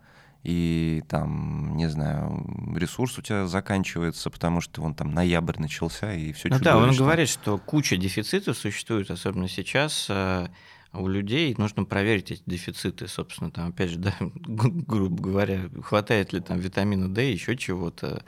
и 0.43 1.05
там, 1.09 1.77
не 1.77 1.89
знаю, 1.89 2.75
ресурс 2.75 3.19
у 3.19 3.23
тебя 3.23 3.47
заканчивается, 3.47 4.29
потому 4.31 4.61
что 4.61 4.81
вон 4.81 4.95
там 4.95 5.13
ноябрь 5.13 5.59
начался, 5.59 6.13
и 6.13 6.33
все 6.33 6.49
Ну 6.49 6.59
да, 6.59 6.79
он 6.79 6.95
говорит, 6.97 7.29
что 7.29 7.59
куча 7.59 7.97
дефицитов 7.97 8.57
существует, 8.57 9.11
особенно 9.11 9.49
сейчас, 9.49 10.07
э, 10.09 10.49
у 10.93 11.09
людей 11.09 11.55
нужно 11.57 11.85
проверить 11.85 12.31
эти 12.31 12.43
дефициты, 12.47 13.09
собственно, 13.09 13.51
там, 13.51 13.69
опять 13.69 13.91
же, 13.91 13.99
да, 13.99 14.15
грубо 14.21 15.23
говоря, 15.23 15.71
хватает 15.83 16.33
ли 16.33 16.41
там 16.41 16.59
витамина 16.59 17.13
D, 17.13 17.33
еще 17.33 17.57
чего-то, 17.57 18.25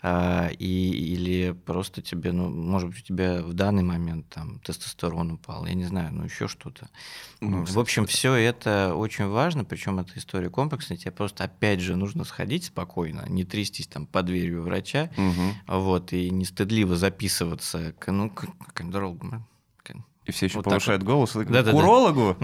а, 0.00 0.48
и, 0.58 0.90
или 0.90 1.52
просто 1.52 2.02
тебе, 2.02 2.32
ну, 2.32 2.48
может 2.48 2.90
быть, 2.90 3.00
у 3.00 3.02
тебя 3.02 3.42
в 3.42 3.52
данный 3.52 3.82
момент 3.82 4.28
там 4.28 4.60
тестостерон 4.60 5.32
упал, 5.32 5.66
я 5.66 5.74
не 5.74 5.84
знаю, 5.84 6.12
ну, 6.12 6.24
еще 6.24 6.46
что-то. 6.46 6.88
Ну, 7.40 7.64
в 7.64 7.78
общем, 7.78 8.06
все 8.06 8.34
это 8.34 8.94
очень 8.94 9.26
важно, 9.26 9.64
причем 9.64 9.98
эта 9.98 10.18
история 10.18 10.50
комплексная, 10.50 10.96
тебе 10.96 11.10
просто, 11.10 11.44
опять 11.44 11.80
же, 11.80 11.96
нужно 11.96 12.24
сходить 12.24 12.64
спокойно, 12.64 13.24
не 13.28 13.44
трястись 13.44 13.88
там 13.88 14.06
под 14.06 14.26
дверью 14.26 14.62
врача, 14.62 15.10
угу. 15.16 15.78
вот, 15.78 16.12
и 16.12 16.30
не 16.30 16.44
стыдливо 16.44 16.96
записываться, 16.96 17.92
к, 17.98 18.12
ну, 18.12 18.30
к, 18.30 18.46
к 18.72 18.88
дорогу, 18.88 19.44
и 20.24 20.32
все 20.32 20.46
еще 20.46 20.56
вот 20.56 20.64
повышают 20.64 21.02
вот. 21.02 21.12
голос. 21.12 21.32
Да, 21.34 21.62
к 21.62 21.74
урологу? 21.74 22.36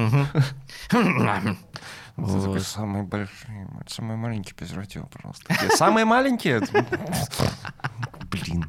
Вот. 2.16 2.62
Самые 2.62 3.04
большие, 3.04 3.66
самые 3.86 4.18
маленькие 4.18 4.54
презервативы, 4.54 5.06
пожалуйста. 5.06 5.54
Самые 5.74 6.04
маленькие? 6.04 6.60
Блин, 8.30 8.66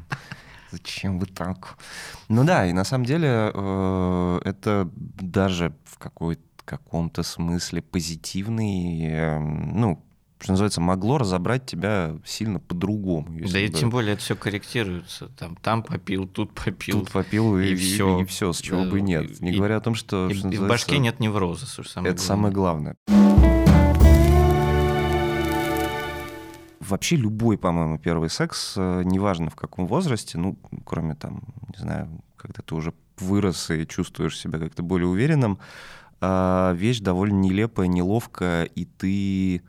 зачем 0.70 1.18
вы 1.18 1.26
так? 1.26 1.76
Ну 2.28 2.44
да, 2.44 2.66
и 2.66 2.72
на 2.72 2.84
самом 2.84 3.04
деле 3.04 3.50
э, 3.52 4.40
это 4.44 4.88
даже 4.94 5.74
в 5.84 5.98
какой-то 5.98 6.40
каком-то 6.64 7.22
смысле 7.22 7.82
позитивный, 7.82 9.04
эм, 9.04 9.78
ну, 9.78 10.04
что 10.42 10.52
называется, 10.52 10.80
могло 10.80 11.18
разобрать 11.18 11.66
тебя 11.66 12.16
сильно 12.24 12.58
по-другому. 12.58 13.28
Да 13.48 13.60
и 13.60 13.68
тем 13.68 13.90
более 13.90 14.14
это 14.14 14.22
все 14.22 14.34
корректируется. 14.34 15.28
Там, 15.38 15.54
там 15.54 15.84
попил, 15.84 16.26
тут 16.26 16.52
попил. 16.52 17.00
Тут 17.00 17.12
попил, 17.12 17.58
и, 17.58 17.68
и, 17.68 17.74
все. 17.76 18.18
И, 18.18 18.22
и 18.22 18.24
все, 18.24 18.52
с 18.52 18.60
чего 18.60 18.84
да, 18.84 18.90
бы 18.90 19.00
нет. 19.00 19.40
Не 19.40 19.52
и, 19.52 19.56
говоря 19.56 19.76
о 19.76 19.80
том, 19.80 19.94
что... 19.94 20.28
И, 20.28 20.34
что 20.34 20.48
и 20.48 20.56
в 20.56 20.66
башке 20.66 20.98
нет 20.98 21.20
невроза, 21.20 21.66
самое 21.66 22.12
Это 22.12 22.20
самое 22.20 22.52
главное. 22.52 22.96
Вообще 26.80 27.14
любой, 27.14 27.56
по-моему, 27.56 27.98
первый 27.98 28.28
секс, 28.28 28.74
э, 28.76 29.02
неважно 29.04 29.48
в 29.48 29.54
каком 29.54 29.86
возрасте, 29.86 30.38
ну, 30.38 30.58
кроме 30.84 31.14
там, 31.14 31.42
не 31.72 31.80
знаю, 31.80 32.20
когда 32.36 32.62
ты 32.62 32.74
уже 32.74 32.92
вырос 33.18 33.70
и 33.70 33.86
чувствуешь 33.86 34.36
себя 34.36 34.58
как-то 34.58 34.82
более 34.82 35.06
уверенным, 35.06 35.60
а, 36.20 36.72
вещь 36.72 36.98
довольно 36.98 37.34
нелепая, 37.34 37.86
неловкая, 37.86 38.64
и 38.64 38.84
ты 38.84 39.62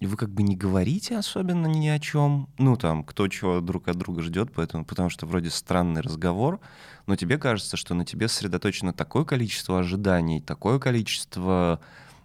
и 0.00 0.06
вы 0.06 0.16
как 0.16 0.30
бы 0.30 0.42
не 0.42 0.56
говорите 0.56 1.16
особенно 1.16 1.66
ни 1.66 1.86
о 1.88 1.98
чем. 1.98 2.48
Ну, 2.58 2.76
там, 2.76 3.04
кто 3.04 3.28
чего 3.28 3.60
друг 3.60 3.86
от 3.88 3.96
друга 3.96 4.22
ждет, 4.22 4.50
поэтому, 4.54 4.84
потому 4.84 5.10
что 5.10 5.26
вроде 5.26 5.50
странный 5.50 6.00
разговор, 6.00 6.58
но 7.06 7.16
тебе 7.16 7.38
кажется, 7.38 7.76
что 7.76 7.94
на 7.94 8.04
тебе 8.06 8.26
сосредоточено 8.26 8.92
такое 8.92 9.24
количество 9.24 9.78
ожиданий, 9.78 10.40
такое 10.40 10.78
количество, 10.78 11.80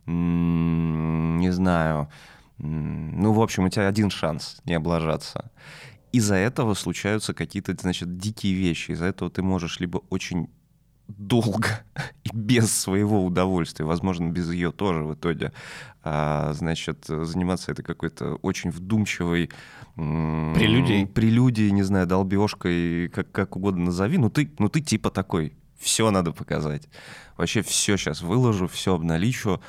не 0.06 1.52
знаю, 1.52 2.10
ну, 2.58 3.34
в 3.34 3.42
общем, 3.42 3.66
у 3.66 3.70
тебя 3.70 3.90
один 3.90 4.10
шанс 4.10 4.62
не 4.64 4.76
облажаться. 4.76 5.52
Из-за 6.14 6.36
этого 6.36 6.76
случаются 6.76 7.34
какие-то, 7.34 7.76
значит, 7.78 8.18
дикие 8.18 8.54
вещи. 8.54 8.92
Из-за 8.92 9.08
этого 9.08 9.30
ты 9.30 9.42
можешь 9.42 9.82
либо 9.82 10.02
очень 10.10 10.48
долго 11.08 11.84
и 12.24 12.30
без 12.34 12.72
своего 12.72 13.24
удовольствия, 13.24 13.86
возможно, 13.86 14.30
без 14.30 14.52
ее 14.52 14.72
тоже 14.72 15.04
в 15.04 15.14
итоге, 15.14 15.54
а, 16.04 16.54
значит, 16.54 17.06
заниматься 17.08 17.72
это 17.72 17.84
какой-то 17.84 18.36
очень 18.42 18.72
вдумчивой 18.72 19.50
прелюдией, 19.96 21.08
прелюдией, 21.08 21.72
не 21.72 21.84
знаю, 21.84 22.08
долбежкой, 22.08 23.10
как, 23.10 23.32
как 23.32 23.56
угодно 23.56 23.86
назови, 23.86 24.18
ну 24.18 24.30
ты, 24.30 24.52
ну 24.60 24.70
ты 24.70 24.82
типа 24.82 25.10
такой, 25.10 25.54
все 25.80 26.12
надо 26.12 26.32
показать. 26.32 26.88
Вообще 27.38 27.62
все 27.62 27.98
сейчас 27.98 28.22
выложу, 28.22 28.68
все 28.68 28.96
обналичу 28.96 29.62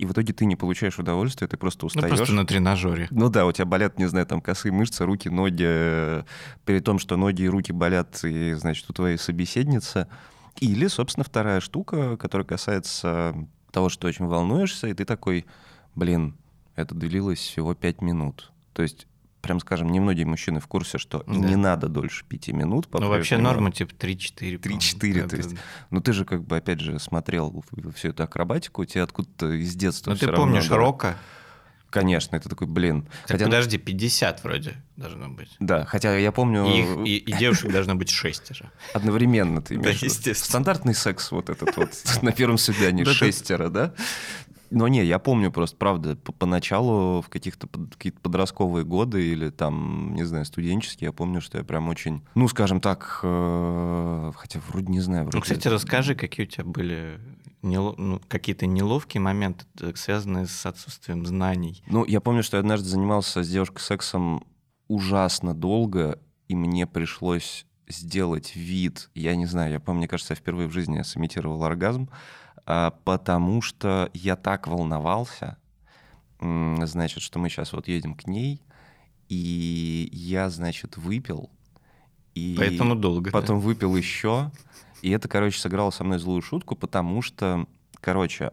и 0.00 0.06
в 0.06 0.12
итоге 0.12 0.32
ты 0.32 0.46
не 0.46 0.56
получаешь 0.56 0.98
удовольствия, 0.98 1.46
ты 1.46 1.58
просто 1.58 1.84
устаешь. 1.84 2.10
Ну, 2.10 2.16
просто 2.16 2.34
на 2.34 2.46
тренажере. 2.46 3.06
Ну 3.10 3.28
да, 3.28 3.44
у 3.44 3.52
тебя 3.52 3.66
болят, 3.66 3.98
не 3.98 4.06
знаю, 4.06 4.24
там 4.24 4.40
косые 4.40 4.72
мышцы, 4.72 5.04
руки, 5.04 5.28
ноги, 5.28 6.24
при 6.64 6.80
том, 6.80 6.98
что 6.98 7.18
ноги 7.18 7.42
и 7.42 7.48
руки 7.48 7.70
болят, 7.70 8.24
и, 8.24 8.54
значит, 8.54 8.88
у 8.88 8.94
твоей 8.94 9.18
собеседницы, 9.18 10.08
или, 10.58 10.86
собственно, 10.88 11.24
вторая 11.24 11.60
штука, 11.60 12.16
которая 12.16 12.46
касается 12.46 13.34
того, 13.70 13.88
что 13.88 14.08
очень 14.08 14.26
волнуешься, 14.26 14.88
и 14.88 14.94
ты 14.94 15.04
такой, 15.04 15.46
блин, 15.94 16.36
это 16.76 16.94
длилось 16.94 17.38
всего 17.38 17.74
пять 17.74 18.02
минут. 18.02 18.52
То 18.72 18.82
есть 18.82 19.06
прям 19.40 19.60
скажем, 19.60 19.90
немногие 19.90 20.26
мужчины 20.26 20.60
в 20.60 20.66
курсе, 20.66 20.98
что 20.98 21.24
да. 21.26 21.32
не 21.32 21.56
надо 21.56 21.88
дольше 21.88 22.24
пяти 22.24 22.52
минут. 22.52 22.88
Ну, 22.92 23.08
вообще 23.08 23.38
норма 23.38 23.72
типа 23.72 23.92
3-4. 23.92 24.60
3-4, 24.60 25.28
то 25.28 25.36
есть. 25.36 25.56
Ну, 25.90 26.00
ты 26.00 26.12
же 26.12 26.24
как 26.24 26.44
бы, 26.44 26.56
опять 26.56 26.80
же, 26.80 26.98
смотрел 26.98 27.64
всю 27.94 28.08
эту 28.08 28.22
акробатику, 28.22 28.84
тебе 28.84 29.02
откуда-то 29.02 29.50
из 29.52 29.74
детства 29.74 30.10
Ну, 30.10 30.16
ты 30.16 30.28
помнишь 30.28 30.68
равно, 30.68 30.86
Рока? 30.86 31.16
Конечно, 31.90 32.36
это 32.36 32.48
такой, 32.48 32.66
блин. 32.66 33.02
Так, 33.02 33.32
хотя... 33.32 33.44
подожди, 33.44 33.78
50 33.78 34.44
вроде 34.44 34.82
должно 34.96 35.28
быть. 35.28 35.50
Да, 35.58 35.84
хотя 35.84 36.16
я 36.16 36.32
помню... 36.32 36.64
И, 36.66 36.80
их, 36.80 37.06
и, 37.06 37.16
и 37.16 37.32
девушек 37.32 37.72
должно 37.72 37.96
быть 37.96 38.10
шестеро. 38.10 38.70
Одновременно 38.94 39.60
ты 39.60 39.74
имеешь 39.76 40.00
Да, 40.00 40.06
естественно. 40.06 40.34
Стандартный 40.34 40.94
секс 40.94 41.30
вот 41.32 41.50
этот 41.50 41.76
вот 41.76 41.90
на 42.22 42.32
первом 42.32 42.58
свидании, 42.58 43.04
шестеро, 43.04 43.68
да? 43.68 43.94
Но 44.70 44.86
не, 44.86 45.04
я 45.04 45.18
помню 45.18 45.50
просто, 45.50 45.76
правда, 45.76 46.16
поначалу 46.16 47.22
в 47.22 47.28
каких-то 47.28 47.66
какие 47.66 48.12
подростковые 48.12 48.84
годы 48.84 49.26
или 49.26 49.50
там, 49.50 50.14
не 50.14 50.22
знаю, 50.22 50.44
студенческие, 50.44 51.06
я 51.06 51.12
помню, 51.12 51.40
что 51.40 51.58
я 51.58 51.64
прям 51.64 51.88
очень, 51.88 52.22
ну, 52.36 52.46
скажем 52.46 52.80
так, 52.80 53.18
э, 53.24 54.32
хотя 54.36 54.60
вроде 54.68 54.86
не 54.92 55.00
знаю. 55.00 55.24
Вроде... 55.24 55.38
Ну, 55.38 55.42
кстати, 55.42 55.66
расскажи, 55.66 56.14
какие 56.14 56.46
у 56.46 56.48
тебя 56.48 56.64
были 56.64 57.18
нело... 57.62 57.94
ну, 57.96 58.20
какие-то 58.28 58.66
неловкие 58.66 59.20
моменты, 59.20 59.64
связанные 59.94 60.46
с 60.46 60.66
отсутствием 60.66 61.26
знаний. 61.26 61.82
Ну, 61.86 62.04
я 62.04 62.20
помню, 62.20 62.42
что 62.42 62.56
я 62.56 62.60
однажды 62.60 62.88
занимался 62.88 63.42
с 63.42 63.48
девушкой 63.48 63.80
сексом 63.80 64.46
ужасно 64.88 65.54
долго, 65.54 66.18
и 66.48 66.54
мне 66.54 66.86
пришлось 66.86 67.66
сделать 67.88 68.54
вид, 68.56 69.10
я 69.14 69.34
не 69.36 69.46
знаю, 69.46 69.72
я 69.72 69.80
помню, 69.80 70.00
мне 70.00 70.08
кажется, 70.08 70.32
я 70.32 70.36
впервые 70.36 70.68
в 70.68 70.72
жизни 70.72 71.02
сымитировал 71.02 71.62
оргазм, 71.64 72.08
а, 72.66 72.92
потому 73.04 73.62
что 73.62 74.10
я 74.14 74.36
так 74.36 74.66
волновался, 74.66 75.56
значит, 76.40 77.22
что 77.22 77.38
мы 77.38 77.48
сейчас 77.48 77.72
вот 77.72 77.88
едем 77.88 78.14
к 78.14 78.26
ней, 78.26 78.62
и 79.28 80.08
я, 80.12 80.50
значит, 80.50 80.96
выпил, 80.96 81.50
и 82.34 82.54
Поэтому 82.56 82.94
долго. 82.94 83.30
Потом 83.30 83.60
да? 83.60 83.66
выпил 83.66 83.96
еще, 83.96 84.50
и 85.02 85.10
это, 85.10 85.28
короче, 85.28 85.58
сыграло 85.58 85.90
со 85.90 86.04
мной 86.04 86.18
злую 86.18 86.42
шутку, 86.42 86.76
потому 86.76 87.22
что, 87.22 87.66
короче, 88.00 88.52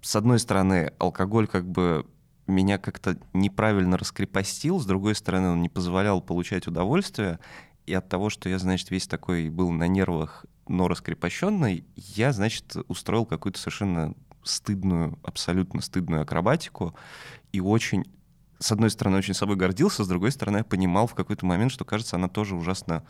с 0.00 0.16
одной 0.16 0.38
стороны, 0.38 0.92
алкоголь 0.98 1.46
как 1.46 1.66
бы 1.68 2.06
меня 2.46 2.78
как-то 2.78 3.16
неправильно 3.32 3.96
раскрепостил, 3.96 4.80
с 4.80 4.86
другой 4.86 5.14
стороны, 5.14 5.50
он 5.50 5.62
не 5.62 5.68
позволял 5.68 6.20
получать 6.20 6.66
удовольствие, 6.66 7.38
и 7.86 7.94
от 7.94 8.08
того, 8.08 8.30
что 8.30 8.48
я, 8.48 8.58
значит, 8.58 8.90
весь 8.90 9.06
такой 9.06 9.48
был 9.48 9.70
на 9.70 9.88
нервах, 9.88 10.44
но 10.68 10.88
раскрепощенный, 10.88 11.84
я, 11.96 12.32
значит, 12.32 12.76
устроил 12.88 13.26
какую-то 13.26 13.58
совершенно 13.58 14.14
стыдную, 14.42 15.18
абсолютно 15.22 15.80
стыдную 15.80 16.22
акробатику, 16.22 16.94
и 17.52 17.60
очень, 17.60 18.04
с 18.58 18.72
одной 18.72 18.90
стороны, 18.90 19.18
очень 19.18 19.34
собой 19.34 19.56
гордился, 19.56 20.04
с 20.04 20.08
другой 20.08 20.32
стороны, 20.32 20.58
я 20.58 20.64
понимал 20.64 21.06
в 21.06 21.14
какой-то 21.14 21.46
момент, 21.46 21.72
что, 21.72 21.84
кажется, 21.84 22.16
она 22.16 22.28
тоже 22.28 22.56
ужасно 22.56 23.04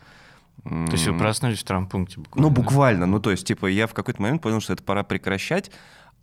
то 0.64 0.92
есть 0.92 1.06
вы 1.06 1.18
проснулись 1.18 1.60
в 1.60 1.64
травмпункте 1.64 2.20
буквально? 2.20 2.48
Ну, 2.48 2.54
буквально. 2.54 3.06
Ну, 3.06 3.20
то 3.20 3.30
есть, 3.30 3.46
типа, 3.46 3.66
я 3.66 3.86
в 3.86 3.94
какой-то 3.94 4.22
момент 4.22 4.42
понял, 4.42 4.60
что 4.60 4.72
это 4.72 4.82
пора 4.82 5.02
прекращать, 5.02 5.70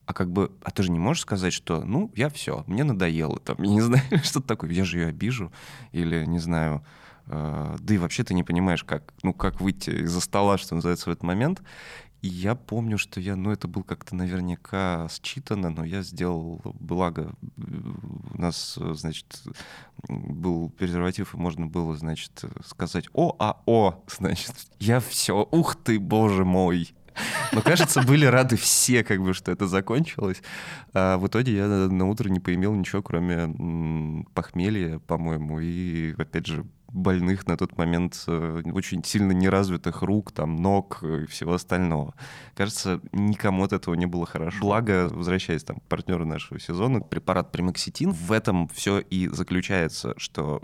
а 0.05 0.13
как 0.13 0.31
бы, 0.31 0.51
а 0.63 0.71
ты 0.71 0.83
же 0.83 0.91
не 0.91 0.99
можешь 0.99 1.21
сказать, 1.23 1.53
что, 1.53 1.83
ну, 1.83 2.11
я 2.15 2.29
все, 2.29 2.63
мне 2.67 2.83
надоело, 2.83 3.39
там, 3.39 3.57
я 3.59 3.69
не 3.69 3.81
знаю, 3.81 4.03
что 4.23 4.41
такое, 4.41 4.71
я 4.71 4.85
же 4.85 4.99
ее 4.99 5.07
обижу, 5.07 5.51
или, 5.91 6.25
не 6.25 6.39
знаю, 6.39 6.85
э, 7.27 7.75
да 7.79 7.93
и 7.93 7.97
вообще 7.97 8.23
ты 8.23 8.33
не 8.33 8.43
понимаешь, 8.43 8.83
как, 8.83 9.13
ну, 9.23 9.33
как 9.33 9.59
выйти 9.59 9.89
из-за 9.89 10.21
стола, 10.21 10.57
что 10.57 10.75
называется, 10.75 11.09
в 11.09 11.13
этот 11.13 11.23
момент. 11.23 11.61
И 12.21 12.27
я 12.27 12.55
помню, 12.55 12.97
что 12.97 13.21
я, 13.21 13.35
ну, 13.35 13.51
это 13.51 13.67
был 13.67 13.83
как-то 13.83 14.15
наверняка 14.15 15.07
считано, 15.23 15.69
но 15.69 15.85
я 15.85 16.01
сделал, 16.01 16.61
благо, 16.79 17.33
у 17.57 18.41
нас, 18.41 18.77
значит, 18.77 19.41
был 20.07 20.69
презерватив, 20.69 21.33
и 21.33 21.37
можно 21.37 21.65
было, 21.65 21.95
значит, 21.95 22.43
сказать 22.65 23.07
«О, 23.13 23.35
а, 23.39 23.61
о!» 23.65 24.03
Значит, 24.07 24.53
я 24.79 24.99
все, 24.99 25.47
ух 25.49 25.75
ты, 25.75 25.99
боже 25.99 26.43
мой! 26.43 26.93
Но, 27.51 27.61
кажется, 27.61 28.01
были 28.01 28.25
рады 28.25 28.55
все, 28.55 29.03
как 29.03 29.21
бы, 29.21 29.33
что 29.33 29.51
это 29.51 29.67
закончилось. 29.67 30.41
А 30.93 31.17
в 31.17 31.27
итоге 31.27 31.55
я 31.55 31.67
на 31.67 32.07
утро 32.07 32.29
не 32.29 32.39
поимел 32.39 32.73
ничего, 32.73 33.01
кроме 33.01 34.25
похмелья, 34.33 34.99
по-моему, 34.99 35.59
и, 35.59 36.13
опять 36.17 36.45
же, 36.45 36.65
больных 36.91 37.47
на 37.47 37.57
тот 37.57 37.77
момент, 37.77 38.23
э, 38.27 38.61
очень 38.73 39.03
сильно 39.03 39.31
неразвитых 39.31 40.01
рук, 40.01 40.31
там, 40.31 40.55
ног 40.55 41.03
и 41.03 41.25
всего 41.25 41.53
остального. 41.53 42.13
Кажется, 42.55 43.01
никому 43.11 43.63
от 43.63 43.73
этого 43.73 43.95
не 43.95 44.05
было 44.05 44.25
хорошо. 44.25 44.59
Благо, 44.61 45.09
возвращаясь 45.11 45.63
там, 45.63 45.77
к 45.77 45.83
партнеру 45.83 46.25
нашего 46.25 46.59
сезона, 46.59 47.01
препарат 47.01 47.51
примоксетин, 47.51 48.11
в 48.11 48.31
этом 48.31 48.67
все 48.69 48.99
и 48.99 49.27
заключается, 49.27 50.13
что 50.17 50.61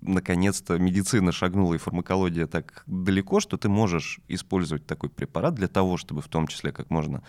наконец-то 0.00 0.78
медицина 0.78 1.32
шагнула 1.32 1.74
и 1.74 1.78
фармакология 1.78 2.46
так 2.46 2.82
далеко, 2.86 3.40
что 3.40 3.56
ты 3.56 3.68
можешь 3.68 4.20
использовать 4.28 4.86
такой 4.86 5.10
препарат 5.10 5.54
для 5.54 5.68
того, 5.68 5.96
чтобы 5.96 6.22
в 6.22 6.28
том 6.28 6.46
числе 6.46 6.72
как 6.72 6.90
можно 6.90 7.22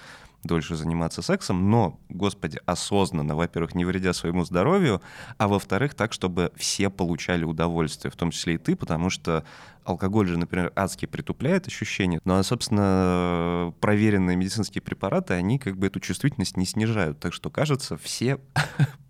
дольше 0.43 0.76
заниматься 0.76 1.21
сексом, 1.21 1.69
но, 1.69 2.00
господи, 2.10 2.60
осознанно, 2.65 3.36
во-первых, 3.36 3.76
не 3.76 3.86
вредя 3.86 4.13
своему 4.13 4.45
здоровью, 4.45 5.02
а 5.38 5.47
во-вторых, 5.47 5.93
так, 5.93 6.13
чтобы 6.13 6.52
все 6.56 6.89
получали 6.89 7.43
удовольствие, 7.43 8.12
в 8.12 8.15
том 8.15 8.32
числе 8.32 8.56
и 8.56 8.58
ты, 8.58 8.76
потому 8.76 9.10
что 9.10 9.43
алкоголь 9.84 10.28
же, 10.28 10.38
например, 10.38 10.71
адски 10.76 11.06
притупляет 11.06 11.67
ощущения, 11.67 12.19
но, 12.26 12.41
собственно, 12.43 13.73
проверенные 13.80 14.36
медицинские 14.36 14.82
препараты, 14.82 15.34
они 15.34 15.60
как 15.60 15.78
бы 15.78 15.88
эту 15.88 16.00
чувствительность 16.00 16.58
не 16.58 16.65
снижают. 16.65 17.19
Так 17.19 17.34
что, 17.34 17.50
кажется, 17.50 17.97
все 17.97 18.39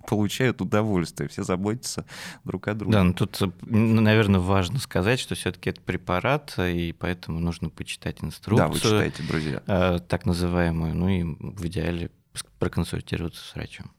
получают 0.08 0.62
удовольствие, 0.62 1.30
все 1.30 1.44
заботятся 1.44 2.06
друг 2.44 2.68
о 2.70 2.74
друге. 2.74 2.94
Да, 2.94 3.04
ну 3.04 3.14
тут, 3.14 3.40
наверное, 3.62 4.40
важно 4.40 4.80
сказать, 4.80 5.20
что 5.20 5.36
все-таки 5.36 5.70
это 5.70 5.82
препарат, 5.82 6.58
и 6.58 6.96
поэтому 6.98 7.40
нужно 7.40 7.70
почитать 7.70 8.24
инструкцию. 8.24 8.68
Да, 8.68 8.74
вы 8.74 8.80
читаете, 8.80 9.24
друзья. 9.24 9.62
Э, 9.68 10.00
так 10.00 10.26
называемую, 10.26 10.96
ну 10.96 11.10
и 11.10 11.24
в 11.24 11.66
идеале 11.68 12.10
проконсультироваться 12.58 13.44
с 13.44 13.54
врачом. 13.54 13.92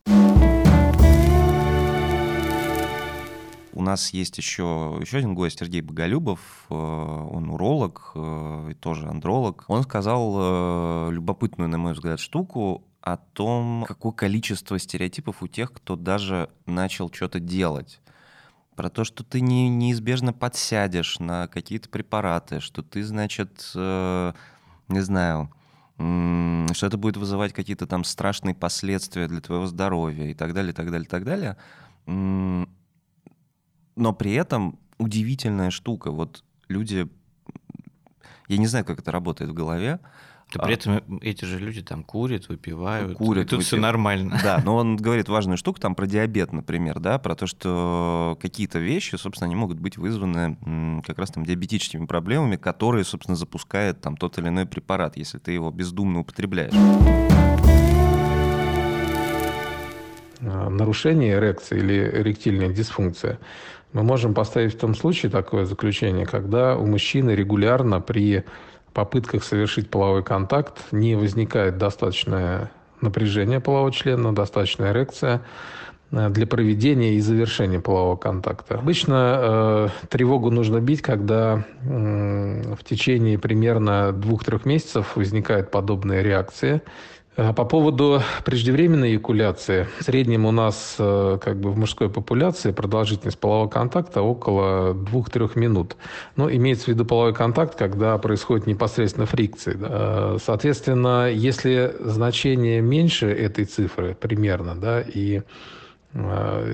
У 3.73 3.83
нас 3.83 4.11
есть 4.11 4.39
еще, 4.39 4.99
еще 5.01 5.19
один 5.19 5.35
гость, 5.35 5.61
Сергей 5.61 5.83
Боголюбов, 5.83 6.41
э, 6.71 6.75
он 6.75 7.51
уролог 7.51 8.13
э, 8.15 8.69
и 8.71 8.75
тоже 8.75 9.07
андролог. 9.07 9.65
Он 9.69 9.83
сказал 9.83 11.11
любопытную, 11.13 11.69
на 11.69 11.79
мой 11.79 11.93
взгляд, 11.93 12.19
штуку 12.19 12.88
о 13.01 13.17
том, 13.17 13.85
какое 13.87 14.13
количество 14.13 14.79
стереотипов 14.79 15.43
у 15.43 15.49
тех, 15.49 15.73
кто 15.73 15.97
даже 15.97 16.51
начал 16.67 17.11
что-то 17.13 17.41
делать. 17.41 18.01
Про 18.77 18.91
то, 18.91 19.05
что 19.05 19.25
ты 19.25 19.41
не, 19.41 19.69
неизбежно 19.69 20.33
подсядешь 20.33 21.19
на 21.19 21.49
какие-то 21.49 21.89
препараты, 21.89 22.61
что 22.61 22.83
ты, 22.83 23.03
значит, 23.03 23.73
э, 23.75 24.33
не 24.89 25.01
знаю, 25.01 25.51
что 25.97 26.87
это 26.87 26.97
будет 26.97 27.17
вызывать 27.17 27.53
какие-то 27.53 27.87
там 27.89 28.05
страшные 28.05 28.55
последствия 28.55 29.27
для 29.27 29.41
твоего 29.41 29.67
здоровья 29.67 30.27
и 30.27 30.35
так 30.35 30.55
далее, 30.55 30.71
и 30.71 30.75
так 30.75 30.91
далее, 30.91 31.07
и 31.07 31.09
так 31.09 31.25
далее 31.25 31.57
но 33.99 34.13
при 34.13 34.33
этом 34.33 34.79
удивительная 34.97 35.71
штука. 35.71 36.11
Вот 36.11 36.45
люди, 36.69 37.09
я 38.47 38.57
не 38.57 38.67
знаю, 38.67 38.85
как 38.85 39.01
это 39.01 39.11
работает 39.11 39.51
в 39.51 39.55
голове. 39.55 39.99
Да 40.53 40.65
при 40.65 40.73
а 40.73 40.75
этом 40.75 41.21
эти 41.21 41.45
же 41.45 41.59
люди 41.59 41.83
там 41.83 42.03
курят, 42.03 42.49
выпивают. 42.49 43.19
Курят, 43.19 43.45
и 43.45 43.49
тут 43.49 43.59
выпив... 43.59 43.67
все 43.67 43.77
нормально. 43.77 44.41
Да, 44.43 44.63
но 44.65 44.77
он 44.77 44.97
говорит 45.01 45.29
важную 45.29 45.59
штуку 45.59 45.79
там 45.79 45.95
про 45.95 46.07
диабет, 46.07 46.53
например, 46.53 47.01
да, 47.01 47.19
про 47.19 47.35
то, 47.35 47.47
что 47.47 48.39
какие-то 48.41 48.79
вещи, 48.79 49.17
собственно, 49.17 49.47
они 49.47 49.57
могут 49.57 49.79
быть 49.79 49.99
вызваны 49.99 51.03
как 51.07 51.19
раз 51.19 51.31
там 51.31 51.45
диабетическими 51.45 52.07
проблемами, 52.07 52.57
которые, 52.57 53.05
собственно, 53.05 53.37
запускает 53.37 54.01
там 54.01 54.17
тот 54.17 54.39
или 54.39 54.49
иной 54.49 54.65
препарат, 54.65 55.17
если 55.17 55.39
ты 55.39 55.53
его 55.53 55.71
бездумно 55.71 56.21
употребляешь. 56.21 56.73
А, 60.41 60.71
нарушение 60.71 61.35
эрекции 61.35 61.79
или 61.79 62.11
эректильная 62.21 62.69
дисфункция 62.69 63.39
мы 63.93 64.03
можем 64.03 64.35
поставить 64.35 64.75
в 64.75 64.79
том 64.79 64.95
случае 64.95 65.31
такое 65.31 65.65
заключение, 65.65 66.27
когда 66.27 66.77
у 66.77 66.87
мужчины 66.87 67.31
регулярно 67.33 68.01
при 68.01 68.45
попытках 68.99 69.45
совершить 69.45 69.91
половой 69.91 70.25
контакт 70.25 70.87
не 70.91 71.15
возникает 71.15 71.79
достаточное 71.79 72.73
напряжение 73.01 73.61
полового 73.61 73.93
члена, 73.93 74.35
достаточная 74.35 74.91
эрекция 74.91 75.43
э, 76.11 76.29
для 76.31 76.49
проведения 76.49 77.15
и 77.15 77.21
завершения 77.21 77.79
полового 77.79 78.17
контакта. 78.17 78.75
Обычно 78.75 79.39
э, 79.41 79.89
тревогу 80.09 80.51
нужно 80.51 80.81
бить, 80.81 81.01
когда 81.01 81.65
э, 81.85 82.75
в 82.75 82.83
течение 82.83 83.39
примерно 83.39 84.11
двух-трех 84.11 84.65
месяцев 84.65 85.15
возникает 85.15 85.71
подобная 85.71 86.23
реакция, 86.23 86.83
по 87.39 87.65
поводу 87.65 88.21
преждевременной 88.45 89.13
эякуляции. 89.13 89.87
В 90.01 90.03
среднем 90.03 90.45
у 90.45 90.51
нас 90.51 90.97
э, 90.99 91.39
как 91.41 91.61
бы 91.61 91.71
в 91.71 91.79
мужской 91.79 92.11
популяции 92.11 92.73
продолжительность 92.73 93.39
полового 93.39 93.69
контакта 93.69 94.23
около 94.23 94.93
2-3 94.93 95.57
минут. 95.57 95.97
Но 96.35 96.51
имеется 96.51 96.87
в 96.87 96.89
виду 96.89 97.05
половой 97.05 97.33
контакт, 97.33 97.79
когда 97.79 98.19
происходит 98.19 98.67
непосредственно 98.67 99.27
фрикции. 99.27 99.75
Да. 99.75 99.87
Э, 99.89 100.39
соответственно, 100.45 101.31
если 101.31 101.95
значение 102.01 102.81
меньше 102.81 103.29
этой 103.29 103.67
цифры 103.67 104.17
примерно, 104.21 104.75
да, 104.75 105.01
и 105.01 105.43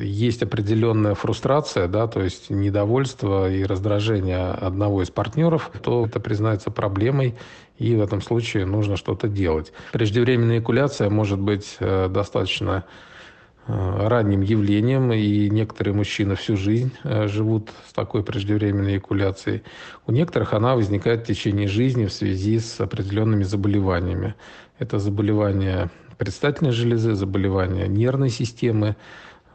есть 0.00 0.42
определенная 0.42 1.14
фрустрация, 1.14 1.88
да, 1.88 2.06
то 2.06 2.22
есть 2.22 2.50
недовольство 2.50 3.50
и 3.50 3.64
раздражение 3.64 4.52
одного 4.52 5.02
из 5.02 5.10
партнеров, 5.10 5.70
то 5.82 6.06
это 6.06 6.20
признается 6.20 6.70
проблемой 6.70 7.34
и 7.78 7.94
в 7.94 8.02
этом 8.02 8.20
случае 8.20 8.66
нужно 8.66 8.96
что-то 8.96 9.28
делать. 9.28 9.72
Преждевременная 9.92 10.60
экуляция 10.60 11.10
может 11.10 11.40
быть 11.40 11.76
э, 11.80 12.08
достаточно 12.08 12.84
э, 13.66 14.06
ранним 14.08 14.42
явлением, 14.42 15.12
и 15.12 15.50
некоторые 15.50 15.94
мужчины 15.94 16.36
всю 16.36 16.56
жизнь 16.56 16.92
э, 17.02 17.26
живут 17.26 17.70
с 17.88 17.92
такой 17.92 18.22
преждевременной 18.22 18.98
экуляцией. 18.98 19.64
У 20.06 20.12
некоторых 20.12 20.52
она 20.52 20.76
возникает 20.76 21.22
в 21.22 21.26
течение 21.26 21.66
жизни 21.66 22.06
в 22.06 22.12
связи 22.12 22.60
с 22.60 22.80
определенными 22.80 23.42
заболеваниями. 23.42 24.34
Это 24.78 24.98
заболевания 24.98 25.90
предстательной 26.18 26.72
железы, 26.72 27.14
заболевания 27.14 27.86
нервной 27.88 28.30
системы, 28.30 28.96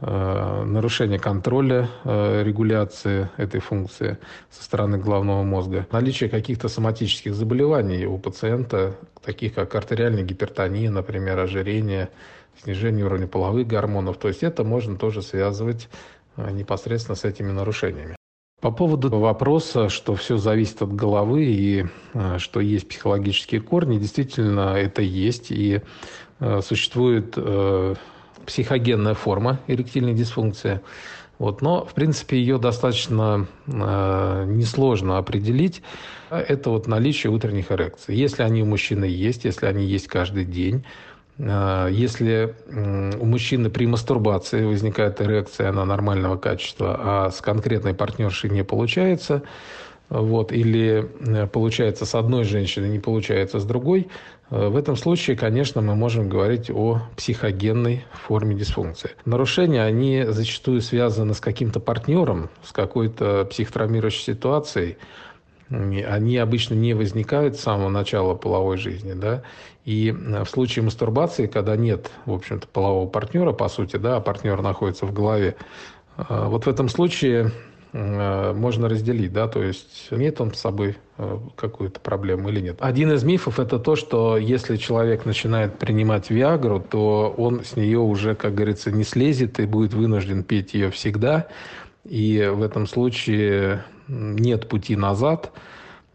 Э, 0.02 0.64
нарушение 0.64 1.20
контроля 1.20 1.90
э, 2.06 2.44
регуляции 2.44 3.30
этой 3.36 3.60
функции 3.60 4.18
со 4.50 4.64
стороны 4.64 4.98
головного 4.98 5.44
мозга, 5.44 5.88
наличие 5.92 6.30
каких-то 6.30 6.70
соматических 6.70 7.36
заболеваний 7.36 8.06
у 8.06 8.18
пациента, 8.18 8.96
таких 9.22 9.56
как 9.56 9.76
артериальная 9.76 10.24
гипертония, 10.24 10.90
например, 10.90 11.40
ожирение, 11.40 12.10
снижение 12.64 13.06
уровня 13.06 13.28
половых 13.28 13.68
гормонов. 13.68 14.18
То 14.18 14.30
есть 14.30 14.42
это 14.42 14.64
можно 14.64 14.98
тоже 14.98 15.22
связывать 15.22 15.90
э, 16.38 16.50
непосредственно 16.52 17.18
с 17.18 17.26
этими 17.26 17.52
нарушениями. 17.52 18.16
По 18.62 18.72
поводу 18.72 19.10
вопроса, 19.10 19.90
что 19.90 20.16
все 20.16 20.38
зависит 20.38 20.82
от 20.82 20.94
головы 20.94 21.46
и 21.46 21.86
что 22.40 22.60
есть 22.60 22.90
психологические 22.90 23.62
корни, 23.62 23.98
действительно 23.98 24.76
это 24.76 25.02
есть. 25.02 25.50
И 25.50 25.82
существует 26.62 27.38
психогенная 28.46 29.14
форма 29.14 29.60
эректильной 29.68 30.14
дисфункции. 30.14 30.82
Вот, 31.40 31.62
но, 31.62 31.86
в 31.86 31.94
принципе, 31.94 32.38
ее 32.38 32.58
достаточно 32.58 33.48
э, 33.66 34.46
несложно 34.46 35.18
определить. 35.18 35.82
Это 36.30 36.70
вот 36.70 36.86
наличие 36.88 37.32
утренних 37.32 37.72
эрекций. 37.72 38.14
Если 38.14 38.44
они 38.44 38.62
у 38.62 38.66
мужчины 38.66 39.06
есть, 39.06 39.46
если 39.46 39.66
они 39.66 39.86
есть 39.86 40.08
каждый 40.08 40.44
день, 40.44 40.84
э, 41.38 41.88
если 41.92 42.56
э, 42.68 43.12
у 43.18 43.26
мужчины 43.26 43.70
при 43.70 43.86
мастурбации 43.86 44.66
возникает 44.66 45.22
эрекция, 45.22 45.70
она 45.70 45.86
нормального 45.86 46.36
качества, 46.36 47.00
а 47.00 47.32
с 47.32 47.40
конкретной 47.40 47.94
партнершей 47.94 48.50
не 48.50 48.66
получается, 48.66 49.44
вот, 50.10 50.52
или 50.52 51.10
э, 51.22 51.48
получается 51.48 52.06
с 52.06 52.16
одной 52.16 52.44
женщиной, 52.44 52.90
не 52.90 53.00
получается 53.00 53.60
с 53.60 53.64
другой, 53.64 54.02
э, 54.02 54.08
в 54.50 54.76
этом 54.76 54.96
случае, 54.96 55.38
конечно, 55.38 55.82
мы 55.82 55.96
можем 55.96 56.28
говорить 56.28 56.72
о 56.72 57.02
психогенной 57.16 58.06
форме 58.12 58.56
дисфункции. 58.56 59.12
Нарушения, 59.26 59.84
они 59.84 60.26
зачастую 60.28 60.82
связаны 60.82 61.34
с 61.34 61.40
каким-то 61.40 61.80
партнером, 61.80 62.50
с 62.64 62.72
какой-то 62.72 63.46
психотравмирующей 63.46 64.34
ситуацией. 64.34 64.98
Они 65.70 66.38
обычно 66.38 66.74
не 66.74 66.96
возникают 66.96 67.58
с 67.58 67.60
самого 67.60 67.90
начала 67.90 68.34
половой 68.34 68.78
жизни. 68.78 69.14
Да? 69.14 69.44
И 69.86 70.10
э, 70.10 70.44
в 70.44 70.50
случае 70.50 70.84
мастурбации, 70.84 71.46
когда 71.46 71.76
нет, 71.76 72.10
в 72.26 72.34
общем-то, 72.34 72.68
полового 72.68 73.08
партнера, 73.08 73.52
по 73.52 73.70
сути, 73.70 73.98
да, 73.98 74.16
а 74.16 74.20
партнер 74.20 74.62
находится 74.64 75.06
в 75.06 75.14
голове, 75.14 75.56
вот 76.18 76.66
в 76.66 76.68
этом 76.68 76.90
случае 76.90 77.52
Э, 77.52 77.52
можно 77.92 78.88
разделить, 78.88 79.34
да, 79.34 79.48
то 79.48 79.64
есть 79.64 80.10
имеет 80.12 80.40
он 80.42 80.54
с 80.54 80.60
собой 80.60 80.98
э, 81.18 81.40
какую-то 81.56 82.00
проблему 82.00 82.50
или 82.50 82.60
нет. 82.60 82.78
Один 82.82 83.12
из 83.12 83.24
мифов 83.24 83.60
это 83.60 83.80
то, 83.80 83.96
что 83.96 84.38
если 84.38 84.78
человек 84.78 85.26
начинает 85.26 85.80
принимать 85.80 86.30
Виагру, 86.30 86.80
то 86.80 87.34
он 87.36 87.64
с 87.64 87.76
нее 87.76 87.98
уже, 87.98 88.36
как 88.36 88.54
говорится, 88.54 88.92
не 88.92 89.04
слезет 89.04 89.60
и 89.60 89.66
будет 89.66 89.94
вынужден 89.94 90.44
пить 90.44 90.76
ее 90.76 90.92
всегда. 90.92 91.48
И 92.06 92.48
в 92.54 92.62
этом 92.62 92.86
случае 92.86 93.84
нет 94.08 94.70
пути 94.70 94.96
назад. 94.96 95.52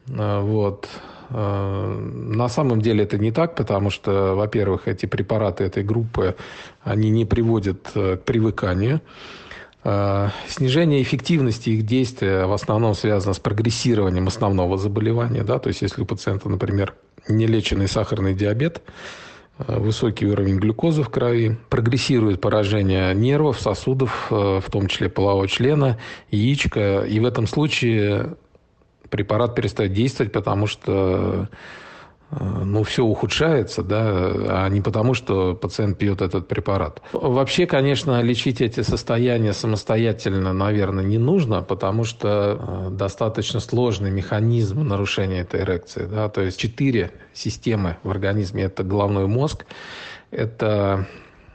Э, 0.09 0.41
вот. 0.41 0.89
На 1.31 2.49
самом 2.49 2.81
деле 2.83 3.03
это 3.03 3.19
не 3.19 3.33
так, 3.33 3.57
потому 3.57 3.91
что, 3.91 4.35
во-первых, 4.37 4.87
эти 4.87 5.07
препараты 5.07 5.65
этой 5.65 5.83
группы, 5.83 6.37
они 6.83 7.11
не 7.11 7.25
приводят 7.25 7.91
к 7.93 8.19
привыканию. 8.19 9.01
Э, 9.85 10.31
снижение 10.49 11.03
эффективности 11.03 11.70
их 11.70 11.85
действия 11.85 12.47
в 12.47 12.53
основном 12.53 12.94
связано 12.94 13.35
с 13.35 13.38
прогрессированием 13.38 14.27
основного 14.27 14.79
заболевания. 14.79 15.44
Да? 15.44 15.59
То 15.59 15.68
есть, 15.68 15.83
если 15.83 16.03
у 16.03 16.07
пациента, 16.07 16.49
например, 16.49 16.94
нелеченный 17.29 17.87
сахарный 17.87 18.35
диабет, 18.35 18.83
э, 19.59 19.79
высокий 19.79 20.27
уровень 20.27 20.57
глюкозы 20.57 21.03
в 21.03 21.11
крови, 21.11 21.59
прогрессирует 21.68 22.40
поражение 22.40 23.14
нервов, 23.14 23.61
сосудов, 23.61 24.29
э, 24.31 24.61
в 24.64 24.70
том 24.70 24.87
числе 24.87 25.11
полового 25.11 25.47
члена, 25.49 25.99
яичка. 26.31 27.03
И 27.03 27.20
в 27.20 27.27
этом 27.27 27.47
случае 27.47 28.37
препарат 29.11 29.55
перестает 29.55 29.92
действовать, 29.92 30.33
потому 30.33 30.66
что 30.66 31.49
ну, 32.31 32.83
все 32.83 33.05
ухудшается, 33.05 33.83
да, 33.83 34.07
а 34.07 34.69
не 34.69 34.81
потому, 34.81 35.15
что 35.15 35.55
пациент 35.55 35.99
пьет 35.99 36.21
этот 36.21 36.49
препарат. 36.49 37.01
Вообще, 37.13 37.67
конечно, 37.67 38.21
лечить 38.23 38.61
эти 38.61 38.81
состояния 38.81 39.53
самостоятельно, 39.53 40.53
наверное, 40.53 41.05
не 41.05 41.19
нужно, 41.19 41.63
потому 41.63 42.05
что 42.05 42.59
э, 42.59 42.91
достаточно 42.91 43.61
сложный 43.61 44.11
механизм 44.11 44.83
нарушения 44.83 45.41
этой 45.41 45.61
эрекции, 45.61 46.07
да, 46.07 46.29
то 46.29 46.41
есть 46.41 46.59
четыре 46.59 47.13
системы 47.33 47.99
в 48.03 48.11
организме. 48.11 48.65
Это 48.65 48.83
головной 48.83 49.27
мозг, 49.27 49.67
это 50.31 51.07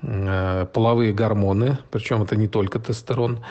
э, 0.01 0.65
половые 0.73 1.13
гормоны, 1.13 1.79
причем 1.91 2.23
это 2.23 2.35
не 2.35 2.47
только 2.47 2.79
тестостерон, 2.79 3.43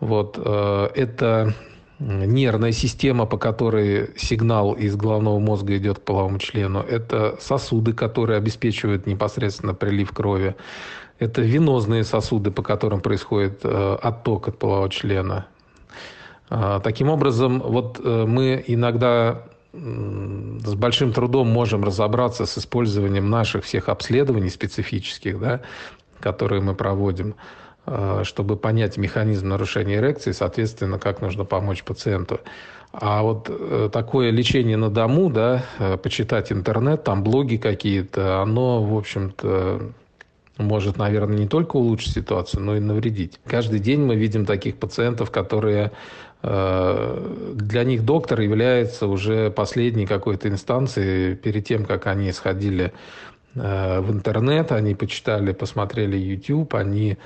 вот, 0.00 0.38
э, 0.38 0.88
это 0.94 1.54
нервная 1.98 2.72
система, 2.72 3.26
по 3.26 3.38
которой 3.38 4.10
сигнал 4.16 4.72
из 4.74 4.96
головного 4.96 5.38
мозга 5.38 5.76
идет 5.76 5.98
к 5.98 6.02
половому 6.02 6.38
члену. 6.38 6.80
Это 6.80 7.36
сосуды, 7.40 7.92
которые 7.92 8.38
обеспечивают 8.38 9.06
непосредственно 9.06 9.74
прилив 9.74 10.12
крови. 10.12 10.56
Это 11.18 11.40
венозные 11.40 12.04
сосуды, 12.04 12.50
по 12.50 12.62
которым 12.62 13.00
происходит 13.00 13.60
э, 13.64 13.98
отток 14.02 14.48
от 14.48 14.58
полового 14.58 14.90
члена. 14.90 15.46
Э, 16.50 16.80
таким 16.84 17.08
образом, 17.08 17.60
вот 17.60 18.00
э, 18.04 18.24
мы 18.26 18.62
иногда 18.66 19.42
с 19.72 20.74
большим 20.74 21.12
трудом 21.12 21.48
можем 21.48 21.84
разобраться 21.84 22.46
с 22.46 22.56
использованием 22.56 23.28
наших 23.28 23.64
всех 23.64 23.90
обследований 23.90 24.48
специфических, 24.48 25.38
да, 25.38 25.60
которые 26.18 26.62
мы 26.62 26.74
проводим. 26.74 27.34
Э, 27.86 28.22
чтобы 28.24 28.56
понять 28.56 28.96
механизм 28.96 29.48
нарушения 29.48 29.96
эрекции, 29.96 30.32
соответственно, 30.32 30.98
как 30.98 31.20
нужно 31.20 31.44
помочь 31.44 31.84
пациенту. 31.84 32.40
А 32.92 33.22
вот 33.22 33.48
э, 33.48 33.90
такое 33.92 34.30
лечение 34.30 34.76
на 34.76 34.90
дому, 34.90 35.30
да, 35.30 35.64
э, 35.78 35.96
почитать 35.96 36.50
интернет, 36.50 37.04
там 37.04 37.22
блоги 37.22 37.56
какие-то, 37.56 38.42
оно, 38.42 38.82
в 38.82 38.96
общем-то, 38.96 39.92
может, 40.58 40.96
наверное, 40.96 41.38
не 41.38 41.46
только 41.46 41.76
улучшить 41.76 42.14
ситуацию, 42.14 42.60
но 42.62 42.76
и 42.76 42.80
навредить. 42.80 43.38
Каждый 43.46 43.78
день 43.78 44.00
мы 44.00 44.16
видим 44.16 44.46
таких 44.46 44.76
пациентов, 44.76 45.30
которые 45.30 45.92
для 46.42 47.82
них 47.84 48.04
доктор 48.04 48.40
является 48.40 49.08
уже 49.08 49.50
последней 49.50 50.06
какой-то 50.06 50.48
инстанцией 50.48 51.34
перед 51.34 51.66
тем, 51.66 51.84
как 51.84 52.06
они 52.06 52.30
сходили 52.30 52.92
в 53.54 54.06
интернет, 54.10 54.70
они 54.70 54.94
почитали, 54.94 55.52
посмотрели 55.52 56.16
YouTube, 56.16 56.74
они 56.74 57.16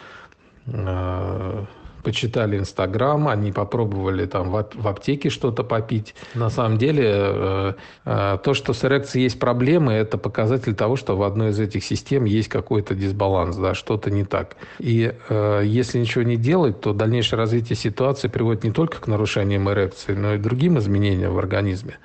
почитали 2.03 2.59
Инстаграм, 2.59 3.29
они 3.29 3.53
попробовали 3.53 4.27
там 4.27 4.51
в 4.51 4.89
аптеке 4.89 5.31
что-то 5.31 5.65
попить. 5.65 6.15
На 6.35 6.51
самом 6.51 6.79
деле, 6.79 7.05
э, 7.07 7.73
э, 8.05 8.39
то, 8.43 8.55
что 8.55 8.73
с 8.73 8.85
эрекцией 8.85 9.25
есть 9.25 9.39
проблемы, 9.39 9.93
это 9.93 10.19
показатель 10.19 10.75
того, 10.75 10.97
что 10.97 11.17
в 11.17 11.23
одной 11.23 11.51
из 11.51 11.61
этих 11.61 11.85
систем 11.85 12.25
есть 12.25 12.49
какой-то 12.49 12.95
дисбаланс, 12.95 13.57
да, 13.57 13.75
что-то 13.75 14.11
не 14.11 14.25
так. 14.25 14.57
И 14.79 15.15
если 15.63 15.99
ничего 15.99 16.25
не 16.25 16.37
делать, 16.37 16.81
то 16.81 16.93
дальнейшее 16.93 17.39
развитие 17.39 17.77
ситуации 17.77 18.29
приводит 18.29 18.65
не 18.65 18.71
только 18.71 19.01
к 19.01 19.07
нарушениям 19.07 19.69
эрекции, 19.71 20.15
но 20.15 20.35
и 20.35 20.39
другим 20.39 20.79
изменениям 20.79 21.35
в 21.35 21.39
организме. 21.39 21.99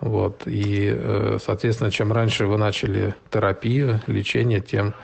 Вот. 0.00 0.42
И, 0.46 1.38
соответственно, 1.44 1.90
чем 1.90 2.12
раньше 2.12 2.46
вы 2.46 2.56
начали 2.56 3.14
терапию, 3.30 4.00
лечение, 4.06 4.60
тем 4.60 4.94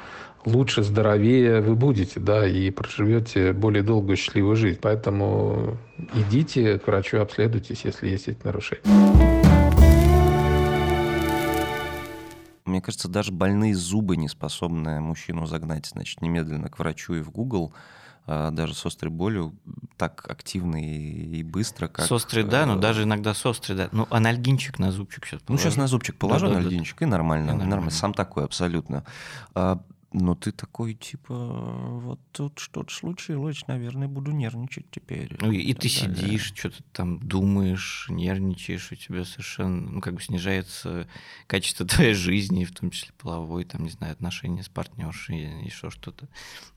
лучше, 0.47 0.83
здоровее 0.83 1.61
вы 1.61 1.75
будете, 1.75 2.21
да, 2.21 2.47
и 2.47 2.71
проживете 2.71 3.53
более 3.53 3.83
долгую 3.83 4.17
счастливую 4.17 4.57
жизнь. 4.57 4.79
Поэтому 4.81 5.77
идите 6.15 6.79
к 6.79 6.87
врачу, 6.87 7.19
обследуйтесь, 7.19 7.85
если 7.85 8.09
есть 8.09 8.29
эти 8.29 8.39
нарушения. 8.45 8.83
Мне 12.65 12.81
кажется, 12.81 13.09
даже 13.09 13.33
больные 13.33 13.75
зубы 13.75 14.17
не 14.17 14.29
способны 14.29 15.01
мужчину 15.01 15.47
загнать, 15.47 15.87
значит, 15.87 16.21
немедленно 16.23 16.69
к 16.69 16.79
врачу 16.79 17.15
и 17.15 17.21
в 17.21 17.31
Google, 17.31 17.73
а, 18.27 18.51
даже 18.51 18.75
с 18.75 18.85
острой 18.85 19.13
болью, 19.13 19.55
так 19.97 20.27
активно 20.29 20.77
и, 20.77 21.45
быстро, 21.45 21.87
как... 21.87 22.07
С 22.07 22.13
острой, 22.13 22.43
да, 22.43 22.67
но 22.67 22.77
э, 22.77 22.81
даже 22.81 23.05
иногда 23.05 23.35
с 23.35 23.47
острой, 23.47 23.79
да. 23.79 23.89
Ну, 23.93 24.09
анальгинчик 24.11 24.81
на 24.81 24.91
зубчик 24.91 25.25
сейчас 25.27 25.43
положу. 25.43 25.63
Ну, 25.63 25.71
сейчас 25.71 25.77
на 25.77 25.87
зубчик 25.87 26.17
положу, 26.17 26.49
да, 26.49 26.57
анальгинчик, 26.57 26.97
да, 26.99 27.01
да. 27.01 27.07
и 27.07 27.11
нормально, 27.11 27.45
и 27.45 27.47
нормально. 27.47 27.71
нормально. 27.71 27.91
Сам 27.93 28.13
такой, 28.13 28.45
абсолютно. 28.45 29.05
Но 30.19 30.35
ты 30.35 30.51
такой, 30.51 30.95
типа, 30.95 31.35
вот 31.35 32.19
тут 32.33 32.59
что-то 32.59 32.91
случилось, 32.91 33.67
наверное, 33.67 34.09
буду 34.09 34.33
нервничать 34.33 34.91
теперь. 34.91 35.37
Ну, 35.43 35.53
и, 35.53 35.59
и 35.59 35.75
ты 35.75 35.91
далее. 35.91 36.17
сидишь, 36.17 36.55
что-то 36.57 36.83
там 36.93 37.19
думаешь, 37.19 38.07
нервничаешь, 38.09 38.93
у 38.93 38.95
тебя 38.95 39.27
совершенно, 39.27 39.91
ну, 39.91 40.01
как 40.01 40.15
бы 40.15 40.23
снижается 40.23 41.07
качество 41.47 41.85
твоей 41.87 42.15
жизни, 42.15 42.65
в 42.65 42.73
том 42.73 42.91
числе 42.91 43.13
половой, 43.19 43.67
там, 43.67 43.85
не 43.85 43.91
знаю, 43.91 44.15
отношения 44.15 44.63
с 44.63 44.71
партнершей, 44.71 45.63
еще 45.63 45.91
что-то. 45.91 46.29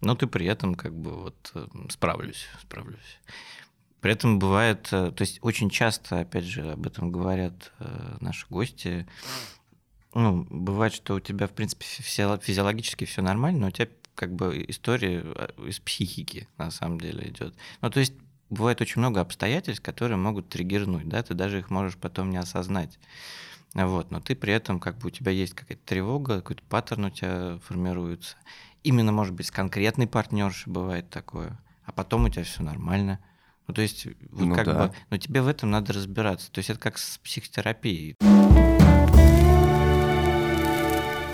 Но 0.01 0.15
ты 0.15 0.27
при 0.27 0.45
этом, 0.45 0.75
как 0.75 0.93
бы, 0.93 1.11
вот, 1.15 1.51
э, 1.55 1.65
справлюсь, 1.89 2.45
справлюсь. 2.61 3.19
При 4.01 4.11
этом 4.11 4.37
бывает, 4.37 4.89
э, 4.91 5.11
то 5.11 5.21
есть 5.21 5.39
очень 5.41 5.69
часто, 5.69 6.19
опять 6.19 6.43
же, 6.43 6.73
об 6.73 6.85
этом 6.85 7.09
говорят 7.09 7.71
э, 7.79 8.17
наши 8.19 8.45
гости, 8.49 9.07
ну, 10.13 10.47
бывает, 10.49 10.93
что 10.93 11.15
у 11.15 11.19
тебя, 11.19 11.47
в 11.47 11.51
принципе, 11.51 11.85
физиологически 11.85 13.05
все 13.05 13.21
нормально, 13.21 13.59
но 13.59 13.67
у 13.67 13.71
тебя 13.71 13.87
как 14.15 14.33
бы 14.33 14.65
история 14.67 15.21
а, 15.23 15.53
из 15.65 15.79
психики 15.79 16.47
на 16.57 16.71
самом 16.71 16.99
деле 16.99 17.29
идет. 17.29 17.55
Ну, 17.81 17.89
то 17.89 17.99
есть 17.99 18.13
бывает 18.49 18.81
очень 18.81 18.99
много 18.99 19.21
обстоятельств, 19.21 19.83
которые 19.83 20.17
могут 20.17 20.49
триггернуть, 20.49 21.07
да, 21.07 21.23
ты 21.23 21.33
даже 21.33 21.59
их 21.59 21.69
можешь 21.69 21.97
потом 21.97 22.29
не 22.31 22.37
осознать. 22.37 22.99
Вот, 23.75 24.09
но 24.09 24.19
ты 24.19 24.35
при 24.35 24.51
этом, 24.51 24.79
как 24.79 24.97
бы 24.97 25.07
у 25.07 25.11
тебя 25.11 25.31
есть 25.31 25.53
какая-то 25.53 25.85
тревога, 25.85 26.37
какой-то 26.37 26.63
паттерн 26.67 27.05
у 27.05 27.09
тебя 27.11 27.59
формируется. 27.63 28.35
Именно, 28.83 29.11
может 29.11 29.35
быть, 29.35 29.45
с 29.45 29.51
конкретной 29.51 30.07
партнершей 30.07 30.73
бывает 30.73 31.09
такое, 31.09 31.59
а 31.85 31.91
потом 31.91 32.25
у 32.25 32.29
тебя 32.29 32.43
все 32.43 32.63
нормально. 32.63 33.19
Ну, 33.67 33.75
то 33.75 33.83
есть, 33.83 34.07
вот 34.31 34.47
ну, 34.47 34.55
как 34.55 34.65
да. 34.65 34.87
бы, 34.87 34.93
но 35.11 35.17
тебе 35.17 35.43
в 35.43 35.47
этом 35.47 35.69
надо 35.69 35.93
разбираться. 35.93 36.51
То 36.51 36.59
есть 36.59 36.71
это 36.71 36.79
как 36.79 36.97
с 36.97 37.19
психотерапией 37.19 38.15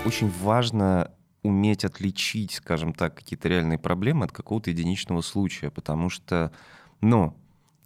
очень 0.06 0.30
важно 0.30 1.10
уметь 1.42 1.84
отличить, 1.84 2.52
скажем 2.52 2.92
так, 2.92 3.14
какие-то 3.16 3.48
реальные 3.48 3.78
проблемы 3.78 4.24
от 4.24 4.32
какого-то 4.32 4.70
единичного 4.70 5.20
случая, 5.20 5.70
потому 5.70 6.10
что, 6.10 6.52
ну, 7.00 7.36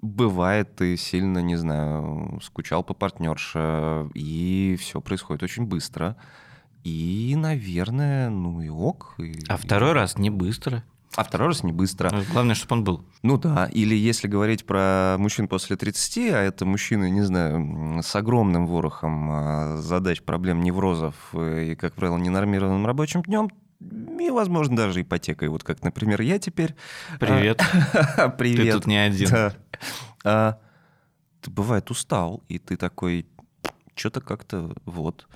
бывает, 0.02 0.76
ты 0.76 0.96
сильно, 0.96 1.38
не 1.38 1.56
знаю, 1.56 2.38
скучал 2.42 2.82
по 2.82 2.94
партнерше, 2.94 4.08
и 4.14 4.76
все 4.78 5.00
происходит 5.00 5.42
очень 5.42 5.66
быстро. 5.66 6.16
И, 6.84 7.34
наверное, 7.36 8.30
ну 8.30 8.62
и 8.62 8.70
ок. 8.70 9.14
И, 9.18 9.44
а 9.48 9.58
второй 9.58 9.92
раз 9.92 10.16
не 10.16 10.30
быстро. 10.30 10.82
А 11.16 11.24
второй 11.24 11.48
раз 11.48 11.64
не 11.64 11.72
быстро. 11.72 12.10
Ну, 12.12 12.22
главное, 12.32 12.54
чтобы 12.54 12.76
он 12.76 12.84
был. 12.84 13.04
Ну 13.22 13.36
да, 13.36 13.66
или 13.72 13.96
если 13.96 14.28
говорить 14.28 14.64
про 14.64 15.16
мужчин 15.18 15.48
после 15.48 15.76
30, 15.76 16.18
а 16.32 16.40
это 16.40 16.64
мужчины, 16.64 17.10
не 17.10 17.22
знаю, 17.22 18.00
с 18.02 18.14
огромным 18.14 18.66
ворохом 18.66 19.30
а, 19.30 19.76
задач, 19.78 20.22
проблем, 20.22 20.62
неврозов 20.62 21.34
и, 21.34 21.74
как 21.74 21.94
правило, 21.94 22.16
ненормированным 22.16 22.86
рабочим 22.86 23.22
днем, 23.22 23.50
и, 23.80 24.30
возможно, 24.30 24.76
даже 24.76 25.00
ипотекой. 25.00 25.48
Вот 25.48 25.64
как, 25.64 25.82
например, 25.82 26.20
я 26.20 26.38
теперь. 26.38 26.76
Привет. 27.18 27.58
Привет. 28.38 28.66
Ты 28.66 28.72
тут 28.72 28.86
не 28.86 28.98
один. 28.98 29.28
Да. 29.30 29.54
А, 30.22 30.58
ты 31.40 31.50
бывает 31.50 31.90
устал, 31.90 32.44
и 32.48 32.58
ты 32.58 32.76
такой, 32.76 33.26
что-то 33.94 34.20
как-то 34.20 34.74
вот. 34.84 35.26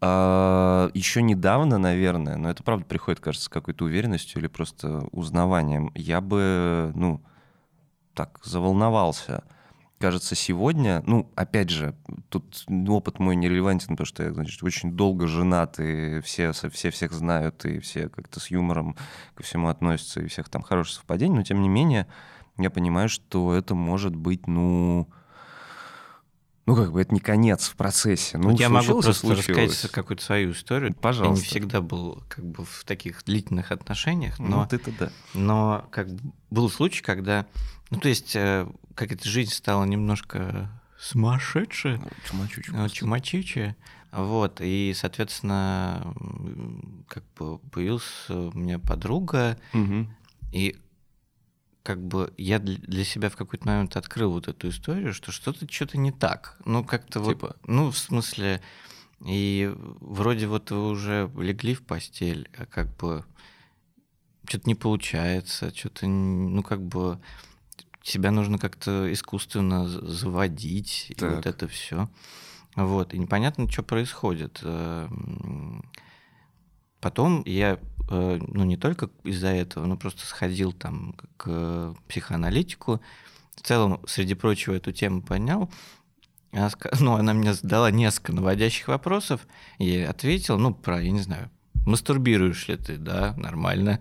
А, 0.00 0.90
еще 0.94 1.22
недавно, 1.22 1.78
наверное, 1.78 2.36
но 2.36 2.50
это 2.50 2.62
правда 2.62 2.84
приходит, 2.84 3.20
кажется, 3.20 3.46
с 3.46 3.48
какой-то 3.48 3.84
уверенностью 3.84 4.40
или 4.40 4.46
просто 4.46 5.08
узнаванием, 5.10 5.90
я 5.94 6.20
бы, 6.20 6.92
ну, 6.94 7.20
так 8.14 8.38
заволновался. 8.44 9.42
Кажется, 9.98 10.36
сегодня, 10.36 11.02
ну, 11.06 11.28
опять 11.34 11.70
же, 11.70 11.96
тут 12.28 12.64
опыт 12.88 13.18
мой 13.18 13.34
нерелевантен, 13.34 13.90
потому 13.90 14.06
что 14.06 14.22
я, 14.22 14.32
значит, 14.32 14.62
очень 14.62 14.92
долго 14.92 15.26
женат, 15.26 15.80
и 15.80 16.20
все, 16.20 16.52
все 16.52 16.90
всех 16.90 17.12
знают, 17.12 17.64
и 17.64 17.80
все 17.80 18.08
как-то 18.08 18.38
с 18.38 18.52
юмором 18.52 18.94
ко 19.34 19.42
всему 19.42 19.68
относятся, 19.68 20.20
и 20.20 20.28
всех 20.28 20.48
там 20.48 20.62
хороших 20.62 20.94
совпадений, 20.94 21.34
но 21.34 21.42
тем 21.42 21.60
не 21.60 21.68
менее 21.68 22.06
я 22.56 22.70
понимаю, 22.70 23.08
что 23.08 23.52
это 23.54 23.74
может 23.74 24.14
быть, 24.14 24.46
ну, 24.46 25.08
Ну, 26.68 26.76
как 26.76 26.92
бы 26.92 27.00
это 27.00 27.14
не 27.14 27.20
конец 27.20 27.66
в 27.68 27.76
процессе. 27.76 28.36
Ну, 28.36 28.50
Вот 28.50 28.60
я 28.60 28.68
могу 28.68 29.00
просто 29.00 29.14
случилось. 29.14 29.48
рассказать 29.48 29.90
какую-то 29.90 30.22
свою 30.22 30.52
историю. 30.52 30.92
Пожалуйста. 30.92 31.34
Я 31.34 31.40
не 31.40 31.46
всегда 31.46 31.80
был 31.80 32.22
как 32.28 32.44
бы 32.44 32.66
в 32.66 32.84
таких 32.84 33.24
длительных 33.24 33.72
отношениях, 33.72 34.38
Ну, 34.38 34.48
но, 34.48 34.66
ты-то 34.66 34.92
да. 34.92 35.10
но 35.32 35.88
как 35.90 36.08
бы 36.12 36.32
был 36.50 36.68
случай, 36.68 37.02
когда, 37.02 37.46
ну 37.88 37.98
то 37.98 38.10
есть, 38.10 38.36
э, 38.36 38.68
как 38.94 39.12
эта 39.12 39.26
жизнь 39.26 39.52
стала 39.54 39.86
немножко 39.86 40.70
сумасшедшая, 41.00 42.02
ну, 42.32 42.88
чумачичая, 42.90 43.74
вот, 44.12 44.60
и, 44.60 44.92
соответственно, 44.94 46.12
как 47.08 47.24
бы 47.38 47.58
появилась 47.70 48.26
у 48.28 48.52
меня 48.52 48.78
подруга, 48.78 49.58
Мгм. 49.72 50.14
и 50.52 50.76
как 51.82 52.02
бы 52.02 52.32
я 52.36 52.58
для 52.58 53.04
себя 53.04 53.30
в 53.30 53.36
какой-то 53.36 53.66
момент 53.66 53.96
открыл 53.96 54.32
вот 54.32 54.48
эту 54.48 54.68
историю, 54.68 55.14
что 55.14 55.32
что-то 55.32 55.70
что-то 55.70 55.98
не 55.98 56.12
так. 56.12 56.58
Ну, 56.64 56.84
как-то 56.84 57.20
вот, 57.20 57.34
Типа? 57.34 57.56
ну, 57.66 57.90
в 57.90 57.98
смысле, 57.98 58.60
и 59.24 59.72
вроде 59.74 60.46
вот 60.46 60.70
вы 60.70 60.88
уже 60.90 61.30
легли 61.36 61.74
в 61.74 61.82
постель, 61.82 62.48
а 62.56 62.66
как 62.66 62.94
бы 62.96 63.24
что-то 64.46 64.68
не 64.68 64.74
получается, 64.74 65.74
что-то, 65.74 66.06
ну, 66.06 66.62
как 66.62 66.82
бы 66.82 67.20
себя 68.02 68.30
нужно 68.30 68.58
как-то 68.58 69.12
искусственно 69.12 69.88
заводить, 69.88 71.06
и 71.10 71.24
вот 71.24 71.42
Так. 71.42 71.46
это 71.46 71.68
все. 71.68 72.08
Вот, 72.76 73.12
и 73.12 73.18
непонятно, 73.18 73.68
что 73.70 73.82
происходит. 73.82 74.62
Э, 76.98 77.00
Потом 77.00 77.42
я, 77.46 77.78
э, 78.10 78.40
ну, 78.40 78.64
не 78.64 78.76
только 78.76 79.10
из-за 79.24 79.48
этого, 79.48 79.86
но 79.86 79.96
просто 79.96 80.26
сходил 80.26 80.72
там 80.72 81.14
к 81.36 81.94
психоаналитику. 82.08 83.00
В 83.54 83.62
целом, 83.62 84.00
среди 84.06 84.34
прочего, 84.34 84.74
эту 84.74 84.92
тему 84.92 85.22
поднял. 85.22 85.70
Она, 86.52 86.70
ну, 87.00 87.14
она 87.14 87.34
мне 87.34 87.54
задала 87.54 87.90
несколько 87.90 88.32
наводящих 88.32 88.88
вопросов, 88.88 89.46
и 89.78 89.86
я 89.86 90.10
ответил, 90.10 90.58
ну, 90.58 90.74
про, 90.74 91.00
я 91.00 91.10
не 91.10 91.20
знаю, 91.20 91.50
мастурбируешь 91.86 92.68
ли 92.68 92.76
ты, 92.76 92.96
да, 92.96 93.34
нормально. 93.36 94.00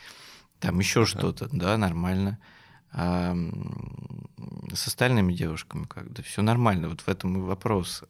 Там 0.60 0.78
еще 0.78 1.06
что-то, 1.06 1.48
да, 1.52 1.76
нормально. 1.76 2.38
А, 2.90 3.36
с 4.72 4.86
остальными 4.86 5.32
девушками 5.32 5.84
как 5.84 6.12
да 6.12 6.22
все 6.22 6.42
нормально. 6.42 6.88
Вот 6.88 7.02
в 7.02 7.08
этом 7.08 7.36
и 7.36 7.40
вопрос. 7.40 8.02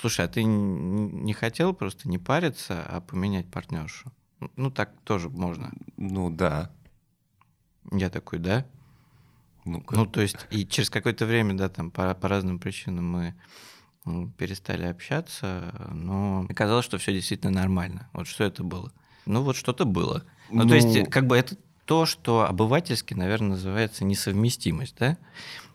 Слушай, 0.00 0.24
а 0.24 0.28
ты 0.28 0.44
не 0.44 1.32
хотел 1.34 1.74
просто 1.74 2.08
не 2.08 2.18
париться, 2.18 2.82
а 2.88 3.00
поменять 3.00 3.50
партнершу? 3.50 4.10
Ну, 4.56 4.70
так 4.70 4.98
тоже 5.04 5.28
можно. 5.28 5.70
Ну, 5.98 6.30
да. 6.30 6.70
Я 7.92 8.08
такой, 8.08 8.38
да? 8.38 8.66
Ну, 9.66 9.84
Ну, 9.90 10.06
то 10.06 10.22
есть, 10.22 10.46
и 10.50 10.66
через 10.66 10.88
какое-то 10.88 11.26
время, 11.26 11.54
да, 11.54 11.68
там 11.68 11.90
по, 11.90 12.14
по 12.14 12.28
разным 12.28 12.58
причинам 12.58 13.10
мы 13.10 13.34
перестали 14.38 14.84
общаться, 14.86 15.74
но 15.92 16.46
оказалось, 16.48 16.86
что 16.86 16.96
все 16.96 17.12
действительно 17.12 17.52
нормально. 17.52 18.08
Вот 18.14 18.26
что 18.26 18.44
это 18.44 18.64
было? 18.64 18.92
Ну, 19.26 19.42
вот 19.42 19.56
что-то 19.56 19.84
было. 19.84 20.24
Ну, 20.48 20.66
то 20.66 20.74
есть, 20.74 20.96
Ну- 20.96 21.10
как 21.10 21.26
бы 21.26 21.36
это 21.36 21.56
то, 21.90 22.06
что 22.06 22.46
обывательски, 22.46 23.14
наверное, 23.14 23.56
называется 23.56 24.04
несовместимость, 24.04 24.94
да? 25.00 25.16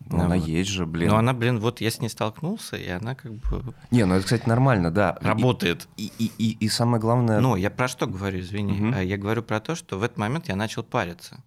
ну, 0.08 0.22
она 0.22 0.36
вот. 0.36 0.48
есть 0.48 0.70
же, 0.70 0.86
блин. 0.86 1.10
Но 1.10 1.18
она, 1.18 1.34
блин, 1.34 1.60
вот 1.60 1.82
я 1.82 1.90
с 1.90 2.00
ней 2.00 2.08
столкнулся, 2.08 2.78
и 2.78 2.88
она 2.88 3.14
как 3.14 3.32
бы 3.34 3.74
Не, 3.90 4.06
ну 4.06 4.14
это, 4.14 4.24
кстати, 4.24 4.48
нормально, 4.48 4.90
да. 4.90 5.18
Работает. 5.20 5.86
И, 5.98 6.10
и, 6.18 6.32
и, 6.38 6.52
и 6.52 6.68
самое 6.70 7.02
главное... 7.02 7.40
Ну, 7.40 7.56
я 7.56 7.68
про 7.68 7.86
что 7.86 8.06
говорю, 8.06 8.40
извини? 8.40 8.94
А 8.94 9.02
Я 9.02 9.18
говорю 9.18 9.42
про 9.42 9.60
то, 9.60 9.74
что 9.74 9.98
в 9.98 10.02
этот 10.02 10.16
момент 10.16 10.48
я 10.48 10.56
начал 10.56 10.82
париться. 10.82 11.44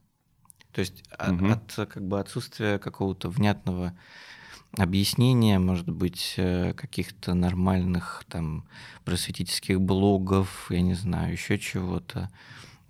То 0.71 0.81
есть 0.81 1.03
от, 1.17 1.31
Мгм. 1.31 1.51
от, 1.51 1.89
как 1.89 2.07
бы 2.07 2.19
отсутствия 2.19 2.77
какого-то 2.77 3.27
внятного 3.31 3.93
объяснения, 4.77 5.57
может 5.57 5.89
быть, 5.89 6.35
э, 6.37 6.73
каких-то 6.73 7.33
нормальных 7.33 8.23
там 8.27 8.65
просветительских 9.03 9.81
блогов, 9.81 10.67
я 10.69 10.81
не 10.81 10.93
знаю, 10.93 11.31
еще 11.31 11.57
чего-то. 11.57 12.29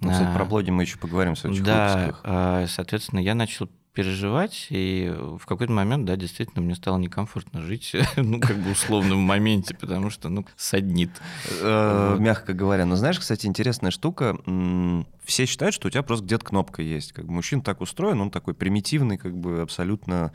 Ну, 0.02 0.12
кстати, 0.12 0.30
А, 0.30 0.36
про 0.36 0.46
блоги 0.46 0.70
мы 0.70 0.84
еще 0.84 0.98
поговорим 0.98 1.36
в 1.36 1.40
следующих 1.40 1.66
да, 1.66 1.98
выпусках. 1.98 2.22
а, 2.24 2.66
соответственно, 2.68 3.20
я 3.20 3.36
начал 3.36 3.70
переживать, 3.94 4.68
и 4.70 5.14
в 5.18 5.46
какой-то 5.46 5.74
момент, 5.74 6.06
да, 6.06 6.16
действительно, 6.16 6.62
мне 6.62 6.76
стало 6.76 6.98
некомфортно 7.00 7.62
жить, 7.62 7.94
ну, 8.16 8.40
как 8.40 8.58
бы 8.58 8.72
условно 8.72 9.16
в 9.16 9.20
моменте, 9.20 9.76
потому 9.76 10.10
что, 10.10 10.30
ну, 10.30 10.46
саднит. 10.56 11.10
Э. 11.62 12.16
Мягко 12.18 12.54
говоря. 12.54 12.86
Но 12.86 12.96
знаешь, 12.96 13.20
кстати, 13.20 13.46
интересная 13.46 13.92
штука. 13.92 14.38
Все 15.26 15.46
считают, 15.46 15.76
что 15.76 15.88
у 15.88 15.92
тебя 15.92 16.04
просто 16.04 16.26
где-то 16.26 16.46
кнопка 16.46 16.82
есть. 16.82 17.12
Как 17.12 17.26
бы 17.26 17.34
мужчина 17.34 17.62
так 17.62 17.82
устроен, 17.82 18.22
он 18.22 18.32
такой 18.32 18.54
примитивный, 18.54 19.18
как 19.18 19.36
бы 19.36 19.60
абсолютно 19.62 20.32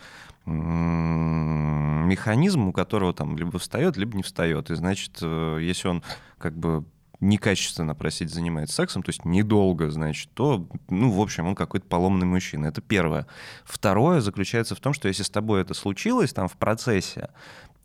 механизм, 2.04 2.68
у 2.68 2.72
которого 2.72 3.14
там 3.14 3.36
либо 3.38 3.58
встает, 3.58 3.96
либо 3.96 4.16
не 4.16 4.22
встает. 4.22 4.70
И 4.70 4.74
значит, 4.74 5.18
э, 5.22 5.58
если 5.62 5.88
он 5.88 6.02
как 6.36 6.54
бы 6.54 6.84
некачественно, 7.20 7.94
простите, 7.94 8.32
занимается 8.34 8.74
сексом, 8.76 9.02
то 9.02 9.10
есть 9.10 9.24
недолго, 9.24 9.90
значит, 9.90 10.30
то, 10.34 10.68
ну, 10.88 11.10
в 11.10 11.20
общем, 11.20 11.46
он 11.46 11.54
какой-то 11.54 11.86
поломанный 11.86 12.26
мужчина. 12.26 12.66
Это 12.66 12.80
первое. 12.80 13.26
Второе 13.64 14.20
заключается 14.20 14.74
в 14.74 14.80
том, 14.80 14.92
что 14.92 15.08
если 15.08 15.22
с 15.22 15.30
тобой 15.30 15.62
это 15.62 15.74
случилось 15.74 16.32
там 16.32 16.48
в 16.48 16.56
процессе, 16.56 17.30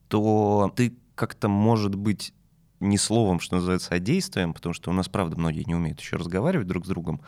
то 0.07 0.71
ты 0.75 0.97
как-то, 1.15 1.47
может 1.47 1.95
быть, 1.95 2.33
не 2.79 2.97
словом, 2.97 3.39
что 3.39 3.55
называется, 3.57 3.93
а 3.95 3.99
действием, 3.99 4.53
потому 4.53 4.73
что 4.73 4.89
у 4.89 4.93
нас, 4.93 5.09
правда, 5.09 5.37
многие 5.37 5.63
не 5.67 5.75
умеют 5.75 5.99
еще 5.99 6.15
разговаривать 6.15 6.67
друг 6.67 6.85
с 6.85 6.87
другом, 6.89 7.21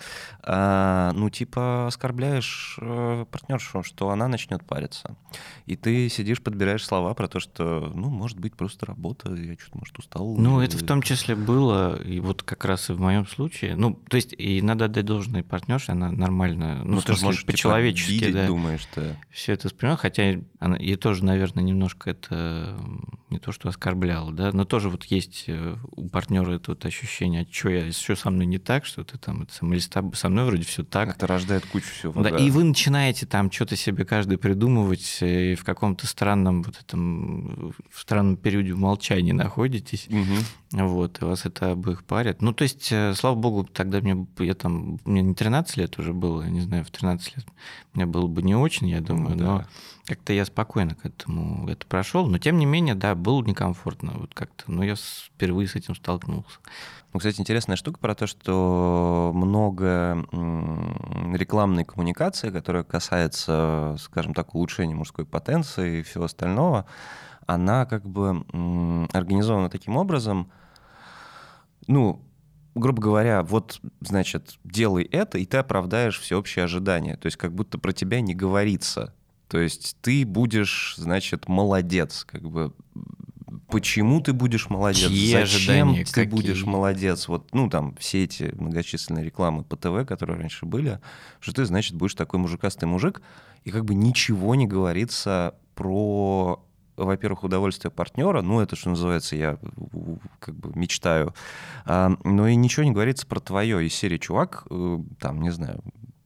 а, 0.43 1.11
ну, 1.13 1.29
типа, 1.29 1.87
оскорбляешь 1.87 2.77
э, 2.81 3.25
партнершу, 3.29 3.83
что 3.83 4.09
она 4.09 4.27
начнет 4.27 4.63
париться. 4.65 5.15
И 5.65 5.75
ты 5.75 6.09
сидишь, 6.09 6.41
подбираешь 6.41 6.85
слова 6.85 7.13
про 7.13 7.27
то, 7.27 7.39
что, 7.39 7.91
ну, 7.93 8.09
может 8.09 8.39
быть, 8.39 8.55
просто 8.55 8.85
работа, 8.85 9.33
я 9.33 9.53
что-то, 9.59 9.77
может, 9.79 9.97
устал. 9.99 10.35
Ну, 10.37 10.61
и- 10.61 10.65
это 10.65 10.77
в 10.77 10.85
том 10.85 11.01
числе 11.01 11.35
было, 11.35 12.01
и 12.01 12.19
вот 12.19 12.43
как 12.43 12.65
раз 12.65 12.89
и 12.89 12.93
в 12.93 12.99
моем 12.99 13.27
случае. 13.27 13.75
Ну, 13.75 13.93
то 14.09 14.15
есть, 14.15 14.33
и 14.37 14.61
надо 14.61 14.85
отдать 14.85 15.05
должное 15.05 15.43
партнерше, 15.43 15.91
она 15.91 16.11
нормально, 16.11 16.81
ну, 16.85 16.95
Ну, 16.95 17.01
ты 17.01 17.13
же 17.15 17.23
можешь, 17.25 17.41
типа, 17.41 17.51
по-человечески, 17.51 18.11
видеть, 18.11 18.33
да, 18.33 18.47
думаешь 18.47 18.85
ты. 18.93 19.17
все 19.29 19.53
это 19.53 19.67
воспринимала, 19.67 19.97
хотя 19.97 20.35
она, 20.59 20.77
ей 20.77 20.95
тоже, 20.95 21.25
наверное, 21.25 21.63
немножко 21.63 22.09
это 22.11 22.77
не 23.29 23.39
то, 23.39 23.51
что 23.51 23.69
оскорбляло, 23.69 24.31
да, 24.31 24.51
но 24.53 24.65
тоже 24.65 24.89
вот 24.89 25.03
есть 25.05 25.40
э, 25.47 25.75
у 25.95 26.09
партнера 26.09 26.53
это 26.53 26.71
вот 26.71 26.85
ощущение, 26.85 27.41
а 27.43 27.53
что 27.53 27.69
я, 27.69 27.91
что 27.91 28.15
со 28.15 28.29
мной 28.29 28.45
не 28.45 28.57
так, 28.57 28.85
что 28.85 29.03
ты 29.03 29.17
там, 29.17 29.43
это, 29.43 29.65
или 29.65 29.79
со 30.15 30.29
мной 30.29 30.45
вроде 30.45 30.63
все 30.63 30.83
так, 30.83 31.15
Это 31.15 31.27
рождает 31.27 31.65
кучу 31.65 31.87
всего. 31.87 32.21
да, 32.21 32.29
да. 32.29 32.37
и 32.37 32.49
вы 32.51 32.63
начинаете 32.63 33.25
там 33.25 33.51
что-то 33.51 33.75
себе 33.75 34.05
каждый 34.05 34.37
придумывать, 34.37 35.17
э, 35.21 35.53
и 35.53 35.55
в 35.55 35.63
каком-то 35.63 36.07
странном 36.07 36.63
вот 36.63 36.79
этом 36.79 37.73
в 37.89 37.99
странном 37.99 38.37
периоде 38.37 38.73
молчания 38.73 39.33
находитесь. 39.33 40.07
Мгм. 40.09 40.87
Вот, 40.87 41.21
и 41.21 41.25
вас 41.25 41.45
это 41.45 41.71
обоих 41.71 42.03
парит. 42.03 42.41
Ну, 42.41 42.53
то 42.53 42.63
есть, 42.63 42.91
э, 42.91 43.13
слава 43.15 43.35
богу, 43.35 43.63
тогда 43.63 43.99
мне, 43.99 44.25
я 44.39 44.53
там, 44.53 44.99
мне 45.05 45.21
не 45.21 45.33
13 45.33 45.77
лет 45.77 45.99
уже 45.99 46.13
было, 46.13 46.43
я 46.43 46.49
не 46.49 46.61
знаю, 46.61 46.85
в 46.85 46.91
13 46.91 47.35
лет 47.37 47.45
мне 47.93 48.05
было 48.05 48.27
бы 48.27 48.41
не 48.41 48.55
очень, 48.55 48.87
я 48.89 49.01
думаю, 49.01 49.35
Ну, 49.35 49.43
но 49.43 49.57
да. 49.59 49.67
Как-то 50.05 50.33
я 50.33 50.45
спокойно 50.45 50.95
к 50.95 51.05
этому 51.05 51.69
это 51.69 51.85
прошел. 51.85 52.27
Но, 52.27 52.37
тем 52.37 52.57
не 52.57 52.65
менее, 52.65 52.95
да, 52.95 53.15
было 53.15 53.43
некомфортно 53.43 54.13
вот 54.15 54.33
как-то, 54.33 54.71
но 54.71 54.83
я 54.83 54.95
впервые 54.95 55.67
с 55.67 55.75
этим 55.75 55.95
столкнулся. 55.95 56.59
Ну, 57.13 57.19
кстати, 57.19 57.39
интересная 57.41 57.75
штука 57.75 57.99
про 57.99 58.15
то, 58.15 58.25
что 58.25 59.31
много 59.33 60.25
рекламной 61.33 61.83
коммуникации, 61.83 62.49
которая 62.49 62.83
касается, 62.83 63.97
скажем 63.99 64.33
так, 64.33 64.55
улучшения 64.55 64.95
мужской 64.95 65.25
потенции 65.25 65.99
и 65.99 66.03
всего 66.03 66.23
остального, 66.25 66.85
она 67.47 67.85
как 67.85 68.05
бы 68.05 68.45
организована 69.13 69.69
таким 69.69 69.97
образом, 69.97 70.51
ну, 71.87 72.21
грубо 72.75 73.01
говоря, 73.01 73.43
вот, 73.43 73.81
значит, 73.99 74.57
делай 74.63 75.03
это, 75.03 75.37
и 75.37 75.45
ты 75.45 75.57
оправдаешь 75.57 76.19
всеобщие 76.19 76.63
ожидания. 76.63 77.17
То 77.17 77.25
есть 77.25 77.37
как 77.37 77.53
будто 77.53 77.77
про 77.77 77.91
тебя 77.91 78.21
не 78.21 78.33
говорится. 78.33 79.13
То 79.51 79.59
есть 79.59 79.97
ты 79.99 80.25
будешь, 80.25 80.93
значит, 80.95 81.49
молодец, 81.49 82.23
как 82.23 82.49
бы 82.49 82.71
почему 83.67 84.21
ты 84.21 84.31
будешь 84.31 84.69
молодец, 84.69 85.09
Чьи 85.09 85.33
зачем 85.33 85.93
ты 85.93 86.05
какие? 86.05 86.25
будешь 86.25 86.63
молодец. 86.63 87.27
Вот, 87.27 87.53
ну, 87.53 87.69
там, 87.69 87.93
все 87.97 88.23
эти 88.23 88.43
многочисленные 88.55 89.25
рекламы 89.25 89.65
по 89.65 89.75
ТВ, 89.75 90.07
которые 90.07 90.39
раньше 90.39 90.65
были, 90.65 91.01
что 91.41 91.51
ты, 91.51 91.65
значит, 91.65 91.95
будешь 91.95 92.15
такой 92.15 92.39
мужикастый 92.39 92.87
мужик, 92.87 93.21
и 93.65 93.71
как 93.71 93.83
бы 93.83 93.93
ничего 93.93 94.55
не 94.55 94.67
говорится 94.67 95.55
про 95.75 96.63
во-первых, 96.95 97.43
удовольствие 97.43 97.91
партнера, 97.91 98.41
ну, 98.41 98.61
это, 98.61 98.77
что 98.77 98.91
называется, 98.91 99.35
я 99.35 99.57
как 100.39 100.55
бы 100.55 100.71
мечтаю, 100.75 101.33
А, 101.83 102.11
но 102.23 102.47
и 102.47 102.55
ничего 102.55 102.83
не 102.83 102.91
говорится 102.91 103.27
про 103.27 103.41
твое 103.41 103.85
из 103.85 103.93
серии, 103.95 104.17
чувак, 104.17 104.65
э, 104.69 104.99
там, 105.19 105.41
не 105.41 105.49
знаю, 105.49 105.81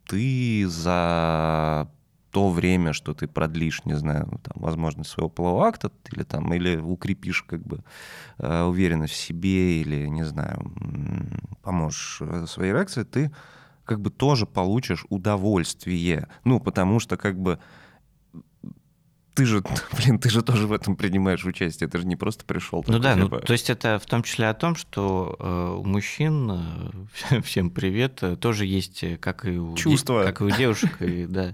ты 0.05 0.67
за 0.67 1.89
то 2.35 2.49
время, 2.49 2.91
что 2.91 3.13
ты 3.13 3.27
продлишь, 3.27 3.85
не 3.85 3.93
знаю, 3.93 4.25
там, 4.43 4.61
возможность 4.61 5.09
своего 5.09 5.29
полового 5.29 5.67
акта, 5.67 5.89
или 6.11 6.23
там, 6.23 6.53
или 6.53 6.75
укрепишь 6.75 7.43
как 7.43 7.61
бы 7.61 7.81
э, 8.39 8.63
уверенность 8.63 9.13
в 9.13 9.15
себе, 9.15 9.79
или, 9.79 10.07
не 10.07 10.25
знаю, 10.25 10.69
поможешь 11.63 12.17
э, 12.19 12.45
своей 12.45 12.73
эрекции, 12.73 13.03
ты 13.03 13.31
как 13.85 14.01
бы 14.01 14.09
тоже 14.09 14.45
получишь 14.45 15.05
удовольствие. 15.07 16.27
Ну, 16.43 16.59
потому 16.59 16.99
что 16.99 17.15
как 17.15 17.39
бы 17.39 17.57
ты 19.35 19.45
же, 19.45 19.61
блин, 19.97 20.17
ты 20.17 20.29
же 20.29 20.41
тоже 20.41 20.65
в 20.65 20.71
этом 20.73 20.95
принимаешь 20.95 21.45
участие, 21.45 21.89
ты 21.89 21.99
же 21.99 22.07
не 22.07 22.15
просто 22.15 22.45
пришел. 22.45 22.83
Ну 22.87 22.99
да, 22.99 23.15
ну, 23.15 23.25
типа, 23.25 23.39
то 23.39 23.53
есть 23.53 23.69
это 23.69 23.99
в 23.99 24.05
том 24.05 24.23
числе 24.23 24.47
о 24.47 24.53
том, 24.53 24.75
что 24.75 25.35
э, 25.37 25.77
у 25.79 25.83
мужчин, 25.83 26.51
э, 27.29 27.41
всем 27.43 27.69
привет, 27.69 28.23
э, 28.23 28.35
тоже 28.37 28.65
есть, 28.65 29.03
э, 29.03 29.17
как 29.17 29.45
и 29.45 29.57
у, 29.57 29.75
де- 29.75 29.81
Чувства. 29.81 30.23
как 30.23 30.41
и 30.41 30.45
у 30.45 30.49
девушек, 30.49 31.01
и, 31.01 31.25
да, 31.25 31.53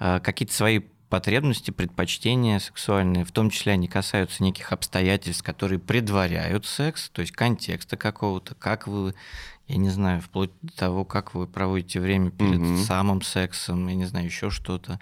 э, 0.00 0.20
какие-то 0.20 0.52
свои 0.52 0.80
потребности, 1.08 1.70
предпочтения 1.72 2.58
сексуальные, 2.58 3.24
в 3.24 3.32
том 3.32 3.50
числе 3.50 3.72
они 3.72 3.88
касаются 3.88 4.42
неких 4.44 4.72
обстоятельств, 4.72 5.42
которые 5.42 5.78
предваряют 5.78 6.66
секс, 6.66 7.10
то 7.10 7.20
есть 7.20 7.32
контекста 7.32 7.96
какого-то, 7.96 8.54
как 8.54 8.86
вы, 8.86 9.14
я 9.66 9.76
не 9.76 9.90
знаю, 9.90 10.20
вплоть 10.20 10.52
до 10.62 10.72
того, 10.72 11.04
как 11.04 11.34
вы 11.34 11.48
проводите 11.48 12.00
время 12.00 12.30
перед 12.30 12.78
самым 12.86 13.22
сексом, 13.22 13.88
я 13.88 13.94
не 13.96 14.04
знаю, 14.04 14.26
еще 14.26 14.50
что-то, 14.50 14.94
а, 14.94 15.00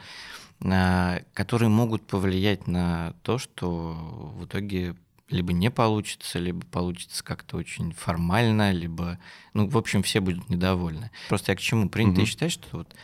которые 0.60 1.68
могут 1.68 2.06
повлиять 2.06 2.66
на 2.66 3.14
то, 3.22 3.38
что 3.38 4.32
в 4.36 4.44
итоге 4.44 4.96
либо 5.30 5.52
не 5.52 5.70
получится, 5.70 6.38
либо 6.38 6.64
получится 6.66 7.22
как-то 7.22 7.58
очень 7.58 7.92
формально, 7.92 8.72
либо, 8.72 9.18
ну, 9.52 9.68
в 9.68 9.76
общем, 9.76 10.02
все 10.02 10.20
будут 10.20 10.48
недовольны. 10.48 11.10
Просто 11.28 11.52
я 11.52 11.56
к 11.56 11.60
чему? 11.60 11.88
Принято 11.88 12.20
Мгм. 12.20 12.26
считать, 12.26 12.52
что 12.52 12.78
вот 12.78 12.92
э, 12.92 12.96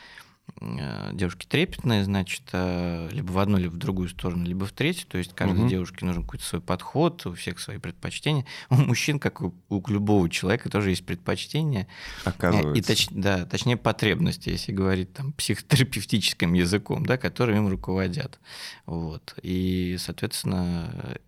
девушки 0.61 1.47
трепетные, 1.47 2.05
значит, 2.05 2.43
э, 2.53 3.09
либо 3.13 3.33
в 3.33 3.39
одну, 3.39 3.59
либо 3.59 3.73
в 3.73 3.77
другую 3.77 4.09
сторону, 4.09 4.45
либо 4.45 4.67
в 4.67 4.73
третью. 4.73 5.07
То 5.09 5.19
есть 5.19 5.35
каждой 5.35 5.61
Мгм. 5.61 5.69
девушке 5.69 6.07
нужен 6.07 6.23
какой-то 6.23 6.45
свой 6.45 6.61
подход, 6.63 7.27
у 7.27 7.35
всех 7.35 7.59
свои 7.59 7.79
предпочтения. 7.79 8.47
У 8.71 8.77
мужчин, 8.77 9.19
как 9.19 9.41
у, 9.43 9.55
у 9.69 9.83
любого 9.89 10.31
человека, 10.31 10.71
тоже 10.71 10.91
есть 10.91 11.05
предпочтения. 11.05 11.87
оказывается. 12.25 12.93
И 12.93 12.95
точ- 12.95 13.09
да, 13.11 13.45
точнее 13.47 13.77
потребности, 13.77 14.49
если 14.51 14.73
говорить 14.73 15.13
там 15.13 15.33
психотерапевтическим 15.33 16.53
языком, 16.55 17.05
да, 17.05 17.17
которые 17.19 17.59
им 17.59 17.69
руководят. 17.69 18.39
Вот. 18.87 19.35
И, 19.43 19.97
соответственно, 19.99 21.19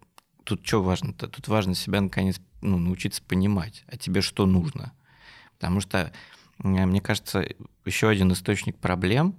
тут 0.44 0.66
что 0.66 0.82
важно-то? 0.82 1.28
Тут 1.28 1.48
важно 1.48 1.74
себя 1.74 2.00
наконец 2.00 2.40
ну, 2.62 2.78
научиться 2.78 3.22
понимать, 3.22 3.84
а 3.88 3.96
тебе 3.96 4.20
что 4.20 4.46
нужно. 4.46 4.92
Потому 5.58 5.80
что, 5.80 5.98
э, 5.98 6.12
мне 6.58 7.00
кажется, 7.00 7.46
еще 7.84 8.08
один 8.08 8.32
источник 8.32 8.76
проблем 8.76 9.36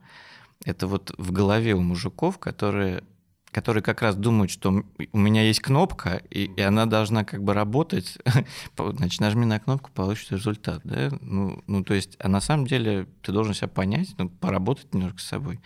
это 0.66 0.88
вот 0.88 1.14
в 1.18 1.32
голове 1.32 1.74
у 1.76 1.82
мужиков, 1.82 2.38
которые 2.40 3.04
которые 3.50 3.82
как 3.82 4.04
раз 4.04 4.16
думают, 4.16 4.52
что 4.52 4.84
у 5.14 5.18
меня 5.18 5.42
есть 5.42 5.62
кнопка, 5.62 6.22
и, 6.30 6.44
и 6.44 6.62
она 6.62 6.86
должна 6.86 7.24
как 7.24 7.42
бы 7.42 7.54
работать. 7.54 8.18
Значит, 8.78 9.20
нажми 9.20 9.46
на 9.46 9.60
кнопку, 9.60 9.90
получишь 9.92 10.30
результат. 10.30 10.82
Да? 10.84 11.10
Ну, 11.22 11.64
ну, 11.66 11.84
то 11.84 11.96
есть, 11.96 12.18
а 12.20 12.28
на 12.28 12.40
самом 12.40 12.68
деле 12.68 13.08
ты 13.24 13.32
должен 13.32 13.56
себя 13.56 13.70
понять, 13.70 14.14
ну, 14.20 14.30
поработать 14.30 14.94
немножко 14.94 15.20
с 15.20 15.24
собой. 15.24 15.60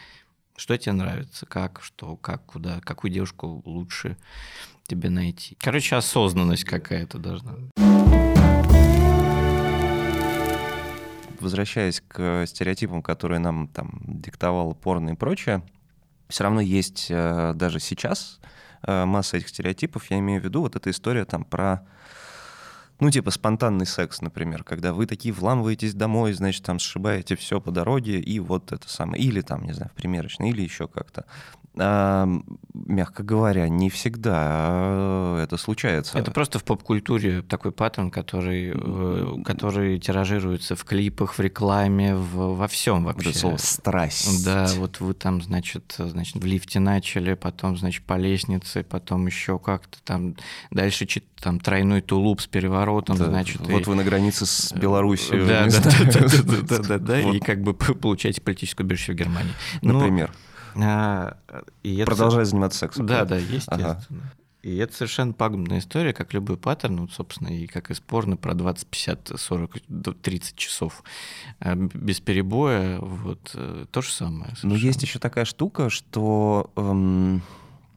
Что 0.55 0.77
тебе 0.77 0.93
нравится, 0.93 1.45
как, 1.47 1.81
что, 1.81 2.15
как, 2.15 2.45
куда, 2.45 2.79
какую 2.81 3.11
девушку 3.11 3.61
лучше 3.65 4.15
тебе 4.83 5.09
найти. 5.09 5.57
Короче, 5.59 5.97
осознанность 5.97 6.63
какая-то 6.63 7.17
должна. 7.17 7.55
Возвращаясь 11.41 12.01
к 12.07 12.45
стереотипам, 12.47 13.01
которые 13.01 13.39
нам 13.39 13.67
там 13.67 14.01
диктовало 14.05 14.73
порно 14.73 15.11
и 15.11 15.15
прочее, 15.15 15.63
все 16.29 16.43
равно 16.43 16.61
есть 16.61 17.07
э, 17.09 17.53
даже 17.55 17.79
сейчас 17.79 18.39
э, 18.83 19.05
масса 19.05 19.37
этих 19.37 19.49
стереотипов. 19.49 20.09
Я 20.09 20.19
имею 20.19 20.41
в 20.41 20.43
виду 20.43 20.61
вот 20.61 20.75
эта 20.75 20.89
история 20.89 21.25
там 21.25 21.43
про 21.43 21.85
ну, 23.01 23.09
типа 23.09 23.31
спонтанный 23.31 23.87
секс, 23.87 24.21
например, 24.21 24.63
когда 24.63 24.93
вы 24.93 25.07
такие 25.07 25.33
вламываетесь 25.33 25.95
домой, 25.95 26.33
значит, 26.33 26.63
там 26.63 26.77
сшибаете 26.77 27.35
все 27.35 27.59
по 27.59 27.71
дороге, 27.71 28.19
и 28.19 28.39
вот 28.39 28.71
это 28.71 28.87
самое. 28.87 29.21
Или 29.23 29.41
там, 29.41 29.63
не 29.65 29.73
знаю, 29.73 29.89
в 29.89 29.95
примерочной, 29.95 30.51
или 30.51 30.61
еще 30.61 30.87
как-то. 30.87 31.25
А, 31.78 32.28
мягко 32.74 33.24
говоря, 33.24 33.69
не 33.69 33.89
всегда 33.89 34.34
а, 34.36 35.41
это 35.41 35.55
случается. 35.55 36.17
Это 36.17 36.30
просто 36.32 36.59
в 36.59 36.65
поп-культуре 36.65 37.41
такой 37.43 37.72
паттерн, 37.72 38.11
который, 38.11 38.74
э, 38.76 39.43
который 39.45 39.97
тиражируется 39.97 40.76
в 40.76 40.84
клипах, 40.84 41.36
в 41.36 41.39
рекламе, 41.39 42.15
в, 42.15 42.55
во 42.55 42.67
всем 42.67 43.05
вообще. 43.05 43.30
это 43.30 43.39
слово 43.39 43.57
«страсть». 43.57 44.43
Да, 44.43 44.67
вот 44.76 44.99
вы 44.99 45.13
там, 45.13 45.41
значит, 45.41 45.95
значит, 45.97 46.36
в 46.36 46.45
лифте 46.45 46.82
начали, 46.82 47.36
потом, 47.36 47.78
значит, 47.78 48.03
по 48.03 48.17
лестнице, 48.17 48.84
потом 48.84 49.28
еще 49.28 49.57
как-то 49.57 49.97
там 50.03 50.36
дальше 50.72 51.05
там 51.41 51.59
тройной 51.59 52.01
тулуп 52.01 52.41
с 52.41 52.47
переворотом, 52.47 53.15
Да, 53.15 53.26
значит. 53.28 53.61
вот 53.61 53.82
и- 53.82 53.86
вы 53.86 53.95
на 53.95 54.03
границе 54.03 54.45
с 54.45 54.74
Белоруссией. 54.74 55.45
Да, 55.47 55.67
да, 55.67 55.80
да, 55.80 56.28
да, 56.28 56.61
да, 56.61 56.78
да, 56.80 56.97
да, 56.99 57.19
и 57.32 57.39
как 57.39 57.61
бы 57.61 57.74
получаете 57.74 58.41
политическое 58.41 58.84
убежище 58.84 59.13
в 59.13 59.15
Германии. 59.15 59.53
Ну, 59.82 59.93
Например. 59.93 60.32
А, 60.76 61.38
и 61.84 61.97
это- 61.97 62.11
Продолжай 62.11 62.45
заниматься 62.45 62.80
сексом. 62.80 63.05
Да, 63.05 63.26
да, 63.26 63.38
естественно. 63.38 63.91
Ага. 63.91 64.05
И 64.61 64.78
это 64.78 64.93
совершенно 64.93 65.34
пагубная 65.34 65.80
история, 65.80 66.13
как 66.13 66.34
любой 66.36 66.55
паттерн, 66.55 67.01
вот, 67.01 67.11
собственно, 67.11 67.47
и 67.47 67.65
как 67.65 67.89
и 67.89 67.95
спорно 67.95 68.38
про 68.38 68.53
20, 68.53 68.88
50, 68.88 69.32
40, 69.36 69.78
до 69.88 70.13
30 70.13 70.55
часов 70.55 71.03
э, 71.61 71.74
без 71.76 72.19
перебоя, 72.19 72.99
вот, 72.99 73.51
э, 73.55 73.86
то 73.89 74.01
же 74.03 74.11
самое. 74.11 74.51
Но 74.51 74.55
совершенно. 74.55 74.88
есть 74.88 75.01
еще 75.01 75.17
такая 75.17 75.45
штука, 75.45 75.89
что, 75.89 76.69
эм, 76.76 77.41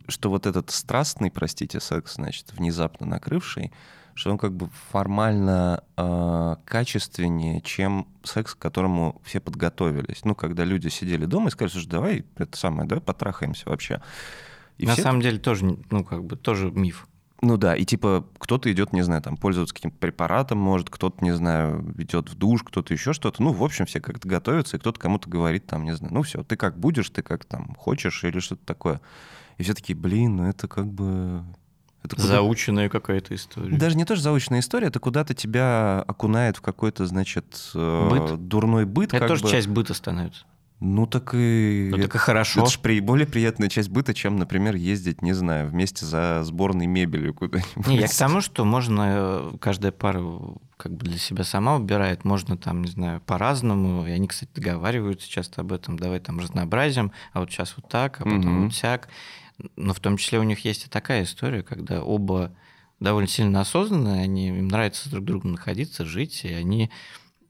что 0.08 0.30
вот 0.30 0.46
этот 0.46 0.70
страстный, 0.70 1.30
простите, 1.30 1.80
секс, 1.80 2.14
значит, 2.14 2.52
внезапно 2.54 3.06
накрывший, 3.06 3.70
что 4.14 4.30
он 4.30 4.38
как 4.38 4.54
бы 4.54 4.68
формально 4.90 5.82
э, 5.96 6.56
качественнее, 6.64 7.60
чем 7.60 8.06
секс, 8.22 8.54
к 8.54 8.58
которому 8.58 9.20
все 9.24 9.40
подготовились. 9.40 10.24
Ну, 10.24 10.34
когда 10.34 10.64
люди 10.64 10.88
сидели 10.88 11.26
дома 11.26 11.48
и 11.48 11.50
сказали, 11.50 11.72
слушай, 11.72 11.88
давай 11.88 12.24
это 12.36 12.56
самое, 12.56 12.88
давай 12.88 13.02
потрахаемся 13.02 13.68
вообще. 13.68 14.00
И 14.78 14.86
На 14.86 14.96
самом 14.96 15.20
деле 15.20 15.38
тоже, 15.38 15.78
ну, 15.90 16.04
как 16.04 16.24
бы, 16.24 16.36
тоже 16.36 16.70
миф. 16.70 17.06
Ну 17.44 17.58
да, 17.58 17.76
и 17.76 17.84
типа 17.84 18.26
кто-то 18.38 18.72
идет, 18.72 18.94
не 18.94 19.02
знаю, 19.02 19.20
там 19.20 19.36
пользоваться 19.36 19.74
каким-то 19.74 19.98
препаратом, 19.98 20.56
может, 20.58 20.88
кто-то, 20.88 21.22
не 21.22 21.32
знаю, 21.32 21.94
идет 21.98 22.30
в 22.30 22.36
душ, 22.36 22.62
кто-то 22.62 22.94
еще 22.94 23.12
что-то. 23.12 23.42
Ну, 23.42 23.52
в 23.52 23.62
общем, 23.62 23.84
все 23.84 24.00
как-то 24.00 24.26
готовятся, 24.26 24.76
и 24.76 24.80
кто-то 24.80 24.98
кому-то 24.98 25.28
говорит, 25.28 25.66
там, 25.66 25.84
не 25.84 25.94
знаю, 25.94 26.14
ну 26.14 26.22
все, 26.22 26.42
ты 26.42 26.56
как 26.56 26.78
будешь, 26.78 27.10
ты 27.10 27.22
как 27.22 27.44
там 27.44 27.74
хочешь 27.74 28.24
или 28.24 28.38
что-то 28.38 28.64
такое. 28.64 29.02
И 29.58 29.62
все 29.62 29.74
такие, 29.74 29.94
блин, 29.94 30.36
ну 30.36 30.46
это 30.46 30.68
как 30.68 30.86
бы... 30.86 31.44
Это 32.04 32.16
куда- 32.16 32.28
Заученная 32.28 32.88
какая-то 32.90 33.34
история. 33.34 33.76
Даже 33.76 33.96
не 33.96 34.04
тоже 34.04 34.20
заученная 34.20 34.60
история, 34.60 34.88
это 34.88 35.00
куда-то 35.00 35.32
тебя 35.34 36.04
окунает 36.06 36.58
в 36.58 36.60
какой-то, 36.60 37.06
значит, 37.06 37.70
э, 37.74 38.08
Быт? 38.10 38.46
дурной 38.46 38.84
быт. 38.84 39.14
это 39.14 39.26
тоже 39.26 39.42
бы. 39.42 39.50
часть 39.50 39.68
быта 39.68 39.94
становится. 39.94 40.44
Ну 40.80 41.06
так 41.06 41.30
и... 41.34 41.88
Ну, 41.90 41.96
так 42.02 42.14
и 42.14 42.18
хорошо. 42.18 42.60
Это 42.60 42.70
же 42.70 42.78
при... 42.78 43.00
более 43.00 43.26
приятная 43.26 43.70
часть 43.70 43.88
быта, 43.88 44.12
чем, 44.12 44.36
например, 44.36 44.74
ездить, 44.74 45.22
не 45.22 45.32
знаю, 45.32 45.70
вместе 45.70 46.04
за 46.04 46.42
сборной 46.44 46.86
мебелью 46.86 47.32
куда-нибудь. 47.32 47.86
Не, 47.86 47.96
я 47.96 48.06
к 48.08 48.14
тому, 48.14 48.42
что 48.42 48.66
можно, 48.66 49.52
э, 49.54 49.56
каждая 49.60 49.92
пара 49.92 50.22
как 50.76 50.92
бы 50.92 51.06
для 51.06 51.16
себя 51.18 51.44
сама 51.44 51.78
выбирает, 51.78 52.24
можно 52.24 52.58
там, 52.58 52.82
не 52.82 52.90
знаю, 52.90 53.22
по-разному, 53.22 54.06
и 54.06 54.10
они, 54.10 54.28
кстати, 54.28 54.50
договариваются 54.54 55.30
часто 55.30 55.62
об 55.62 55.72
этом, 55.72 55.98
давай 55.98 56.20
там 56.20 56.38
разнообразием, 56.38 57.12
а 57.32 57.40
вот 57.40 57.50
сейчас 57.50 57.74
вот 57.78 57.88
так, 57.88 58.20
а 58.20 58.24
потом 58.24 58.40
Мгм. 58.40 58.64
вот 58.64 58.74
сяк. 58.74 59.08
Но 59.76 59.94
в 59.94 60.00
том 60.00 60.16
числе 60.16 60.38
у 60.38 60.42
них 60.42 60.64
есть 60.64 60.86
и 60.86 60.88
такая 60.90 61.22
история, 61.24 61.62
когда 61.62 62.02
оба 62.02 62.54
довольно 63.00 63.28
сильно 63.28 63.60
осознанные, 63.60 64.22
они, 64.22 64.48
им 64.48 64.68
нравится 64.68 65.10
друг 65.10 65.24
другу 65.24 65.48
находиться, 65.48 66.04
жить, 66.04 66.44
и 66.44 66.52
они 66.52 66.90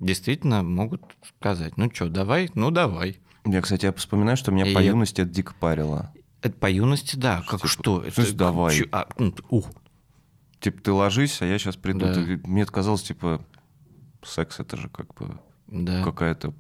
действительно 0.01 0.63
могут 0.63 1.03
сказать, 1.39 1.77
ну 1.77 1.91
что, 1.93 2.09
давай, 2.09 2.51
ну 2.55 2.71
давай. 2.71 3.19
Я, 3.47 3.61
кстати, 3.63 3.87
я 3.87 3.93
вспоминаю, 3.93 4.37
что 4.37 4.51
меня 4.53 4.67
И 4.67 4.75
по 4.75 4.79
я- 4.81 4.91
юности 4.91 5.21
это 5.23 5.31
дико 5.31 5.55
парило. 5.59 6.13
Это 6.43 6.57
по 6.59 6.71
юности, 6.71 7.17
да, 7.17 7.43
как 7.43 7.61
Типа, 7.61 7.69
что? 7.69 8.03
Это 8.03 8.35
давай? 8.35 8.75
чё- 8.77 8.89
а, 8.93 9.07
ух, 9.49 9.71
Типа, 10.61 10.81
ты 10.81 10.93
ложись, 10.93 11.43
а 11.43 11.47
я 11.47 11.59
сейчас 11.59 11.77
приду. 11.77 12.01
Да. 12.01 12.15
Ты- 12.15 12.41
Мне 12.45 12.65
казалось, 12.65 13.03
типа, 13.03 13.45
секс 14.23 14.61
это 14.61 14.79
же 14.79 14.89
как 14.89 15.13
бы 15.15 15.39
да. 15.67 16.03
какая-то 16.03 16.55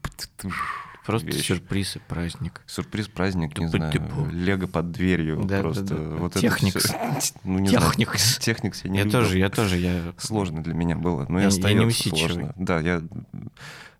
Просто 1.05 1.27
вещь. 1.27 1.47
сюрприз 1.47 1.97
и 1.97 1.99
праздник. 1.99 2.63
сюрприз, 2.67 3.09
праздник, 3.09 3.59
не 3.59 3.67
знаю, 3.69 3.93
лего 4.31 4.67
под 4.67 4.91
дверью. 4.91 5.45
Да, 5.45 5.61
просто 5.61 5.83
да, 5.83 5.97
да. 5.97 6.17
вот 6.17 6.33
это 6.33 6.41
Техникс. 6.41 6.85
всё. 6.85 6.95
Ну, 7.45 7.59
не 7.59 7.69
знаю. 7.69 7.85
Техникс. 7.91 8.39
Техникс 8.39 8.85
я 8.85 8.91
не 8.91 8.99
Я 8.99 9.05
любил. 9.05 9.21
тоже, 9.21 9.39
я 9.39 9.51
тоже, 9.51 9.77
я... 9.79 10.15
Сложно 10.19 10.63
для 10.63 10.73
меня 10.75 10.97
было, 10.97 11.27
но 11.29 11.41
Я 11.41 11.49
и 11.49 11.61
я 11.61 11.75
не 11.75 11.91
сложно. 11.91 12.55
Да, 12.57 12.81
я 12.81 13.03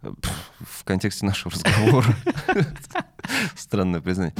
в 0.03 0.85
контексте 0.85 1.27
нашего 1.27 1.53
разговора. 1.53 2.07
Странное 3.57 4.01
признание. 4.01 4.35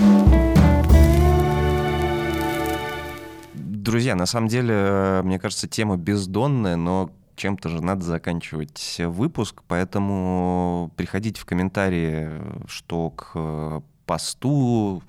Друзья, 3.55 4.15
на 4.15 4.27
самом 4.27 4.49
деле, 4.49 4.75
э, 4.75 5.23
мне 5.23 5.39
кажется, 5.39 5.69
тема 5.69 5.97
бездонная, 5.97 6.77
но 6.77 7.11
чем-то 7.37 7.69
же 7.69 7.83
надо 7.83 8.05
заканчивать 8.05 8.97
выпуск, 8.99 9.63
поэтому 9.67 10.91
приходите 10.97 11.41
в 11.41 11.45
комментарии, 11.45 12.31
что 12.67 13.11
к 13.11 13.33
э, 13.35 13.81
посту 14.07 15.03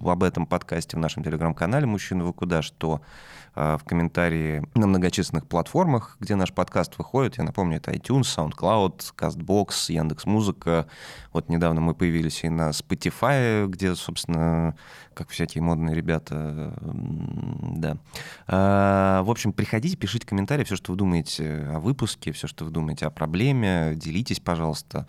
об 0.00 0.22
этом 0.22 0.46
подкасте 0.46 0.96
в 0.96 1.00
нашем 1.00 1.24
телеграм-канале 1.24 1.86
«Мужчина, 1.86 2.24
вы 2.24 2.32
куда?», 2.32 2.62
что 2.62 3.00
э, 3.54 3.76
в 3.80 3.84
комментарии 3.84 4.66
на 4.74 4.86
многочисленных 4.86 5.46
платформах, 5.46 6.16
где 6.20 6.36
наш 6.36 6.52
подкаст 6.52 6.96
выходит. 6.98 7.38
Я 7.38 7.44
напомню, 7.44 7.78
это 7.78 7.92
iTunes, 7.92 8.22
SoundCloud, 8.22 9.14
CastBox, 9.16 9.70
Яндекс.Музыка. 9.88 10.86
Вот 11.32 11.48
недавно 11.48 11.80
мы 11.80 11.94
появились 11.94 12.44
и 12.44 12.48
на 12.48 12.70
Spotify, 12.70 13.66
где, 13.66 13.94
собственно, 13.94 14.76
как 15.16 15.30
всякие 15.30 15.62
модные 15.62 15.94
ребята, 15.94 16.74
да. 16.82 17.96
А, 18.46 19.22
в 19.22 19.30
общем, 19.30 19.54
приходите, 19.54 19.96
пишите 19.96 20.26
комментарии, 20.26 20.62
все, 20.62 20.76
что 20.76 20.92
вы 20.92 20.98
думаете 20.98 21.68
о 21.72 21.80
выпуске, 21.80 22.32
все, 22.32 22.46
что 22.46 22.66
вы 22.66 22.70
думаете 22.70 23.06
о 23.06 23.10
проблеме, 23.10 23.94
делитесь, 23.96 24.40
пожалуйста, 24.40 25.06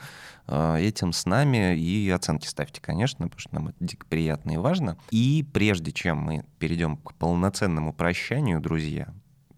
а, 0.47 0.77
этим 0.77 1.11
с 1.11 1.25
нами 1.25 1.77
и 1.77 2.09
оценки 2.09 2.47
ставьте, 2.47 2.79
конечно, 2.79 3.25
потому 3.25 3.39
что 3.39 3.53
нам 3.53 3.67
это 3.67 3.77
дико 3.81 4.05
приятно 4.07 4.51
и 4.51 4.57
важно. 4.57 4.97
И 5.11 5.45
прежде 5.51 5.91
чем 5.91 6.19
мы 6.19 6.45
перейдем 6.57 6.95
к 6.95 7.13
полноценному 7.15 7.91
прощанию, 7.91 8.61
друзья, 8.61 9.13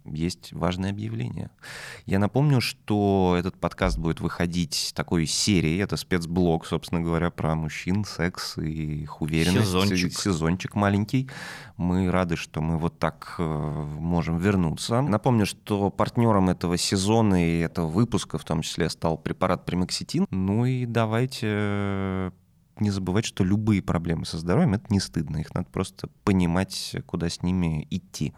есть 0.06 0.54
важное 0.54 0.90
объявление. 0.92 1.50
Я 2.06 2.20
напомню, 2.20 2.62
что 2.62 3.36
этот 3.38 3.56
подкаст 3.60 3.98
будет 3.98 4.22
выходить 4.22 4.94
такой 4.96 5.26
серией. 5.26 5.82
Это 5.82 5.98
спецблог, 5.98 6.66
собственно 6.66 7.02
говоря, 7.02 7.30
про 7.30 7.56
мужчин, 7.56 8.06
секс 8.06 8.58
и 8.58 9.04
их 9.04 9.22
уверенность. 9.22 9.68
Сезончик. 9.68 10.14
Сезончик 10.14 10.76
маленький. 10.76 11.30
Мы 11.78 12.10
рады, 12.10 12.36
что 12.36 12.62
мы 12.62 12.78
вот 12.78 13.00
так 13.00 13.36
э, 13.38 13.44
можем 13.44 14.38
вернуться. 14.38 15.02
Напомню, 15.02 15.46
что 15.46 15.90
партнером 15.90 16.50
этого 16.50 16.78
сезона 16.78 17.46
и 17.46 17.60
этого 17.60 17.88
выпуска 17.88 18.38
в 18.38 18.44
том 18.44 18.62
числе 18.62 18.90
стал 18.90 19.18
препарат 19.18 19.66
Примакситин. 19.66 20.26
Ну 20.30 20.66
и 20.66 20.86
давайте 20.86 21.48
э, 21.50 22.32
не 22.80 22.90
забывать, 22.90 23.26
что 23.26 23.44
любые 23.44 23.82
проблемы 23.82 24.26
со 24.26 24.38
здоровьем— 24.38 24.74
это 24.76 24.86
не 24.90 25.00
стыдно. 25.00 25.38
Их 25.38 25.54
надо 25.54 25.68
просто 25.70 26.08
понимать, 26.24 26.96
куда 27.06 27.30
с 27.30 27.44
ними 27.44 27.88
идти. 27.90 28.34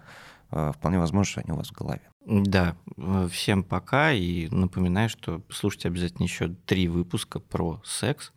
Э, 0.52 0.72
вполне 0.76 1.00
возможно, 1.00 1.32
что 1.32 1.42
они 1.42 1.52
у 1.52 1.56
вас 1.56 1.70
в 1.70 1.74
голове. 1.74 2.02
Да, 2.26 2.76
э, 2.98 3.28
всем 3.32 3.64
пока. 3.64 4.12
И 4.12 4.48
напоминаю, 4.50 5.10
что 5.10 5.42
слушайте 5.50 5.88
обязательно 5.88 6.26
еще 6.26 6.50
три 6.66 6.88
выпуска 6.88 7.40
про 7.40 7.82
секс 7.86 8.32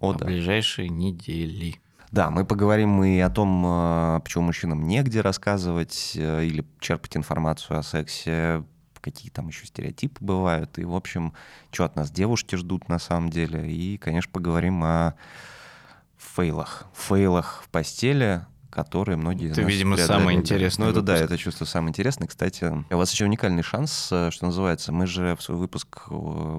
О, 0.00 0.12
да. 0.12 0.24
ближайшие 0.24 0.88
недели. 0.88 1.76
Да, 2.10 2.30
мы 2.30 2.46
поговорим 2.46 3.04
и 3.04 3.18
о 3.18 3.28
том, 3.28 3.64
э, 3.66 4.20
почему 4.24 4.44
мужчинам 4.44 4.88
негде 4.88 5.20
рассказывать 5.20 6.12
или 6.16 6.64
черпать 6.80 7.16
информацию 7.16 7.78
о 7.78 7.82
сексе, 7.82 8.64
какие 9.00 9.30
там 9.30 9.48
еще 9.48 9.66
стереотипы 9.66 10.24
бывают, 10.24 10.78
и, 10.78 10.84
в 10.84 10.94
общем, 10.94 11.32
что 11.70 11.84
от 11.84 11.96
нас 11.96 12.10
девушки 12.10 12.56
ждут 12.56 12.88
на 12.88 12.98
самом 12.98 13.30
деле. 13.30 13.70
И, 13.70 13.98
конечно, 13.98 14.30
поговорим 14.32 14.82
о 14.84 15.14
фейлах. 16.16 16.86
Фейлах 16.94 17.62
в 17.64 17.68
постели, 17.68 18.44
которые 18.78 19.16
многие 19.16 19.50
Это, 19.50 19.62
видимо, 19.62 19.96
самый 19.96 20.36
интересный 20.36 20.84
Ну, 20.84 20.90
это 20.92 21.02
да, 21.02 21.14
выпуск. 21.14 21.32
это 21.32 21.38
чувство 21.38 21.64
самое 21.64 21.90
интересное. 21.90 22.28
Кстати, 22.28 22.72
у 22.90 22.96
вас 22.96 23.12
еще 23.12 23.24
уникальный 23.24 23.64
шанс, 23.64 24.08
э, 24.12 24.30
что 24.30 24.46
называется. 24.46 24.92
Мы 24.92 25.08
же 25.08 25.34
в 25.34 25.42
свой 25.42 25.58
выпуск 25.58 26.08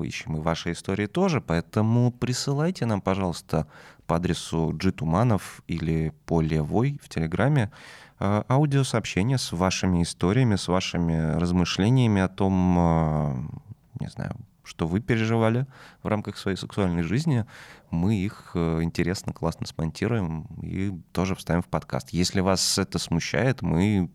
ищем 0.03 0.35
и 0.35 0.41
ваши 0.41 0.73
истории 0.73 1.05
тоже, 1.05 1.39
поэтому 1.39 2.11
присылайте 2.11 2.85
нам, 2.85 2.99
пожалуйста, 2.99 3.67
по 4.05 4.17
адресу 4.17 4.75
Джитуманов 4.77 5.61
или 5.67 6.13
по 6.25 6.41
Левой 6.41 6.99
в 7.01 7.07
Телеграме 7.07 7.71
э, 8.19 8.43
аудиосообщения 8.49 9.37
с 9.37 9.53
вашими 9.53 10.03
историями, 10.03 10.57
с 10.57 10.67
вашими 10.67 11.39
размышлениями 11.39 12.21
о 12.21 12.27
том, 12.27 12.77
э, 12.77 14.01
не 14.01 14.09
знаю, 14.09 14.35
что 14.63 14.87
вы 14.87 14.99
переживали 14.99 15.65
в 16.03 16.07
рамках 16.07 16.37
своей 16.37 16.57
сексуальной 16.57 17.03
жизни, 17.03 17.45
мы 17.91 18.15
их 18.15 18.51
э, 18.53 18.83
интересно, 18.83 19.33
классно 19.33 19.65
смонтируем 19.65 20.43
и 20.61 20.91
тоже 21.11 21.35
вставим 21.35 21.61
в 21.61 21.67
подкаст. 21.67 22.09
Если 22.09 22.39
вас 22.39 22.77
это 22.77 22.99
смущает, 22.99 23.61
мы 23.61 24.11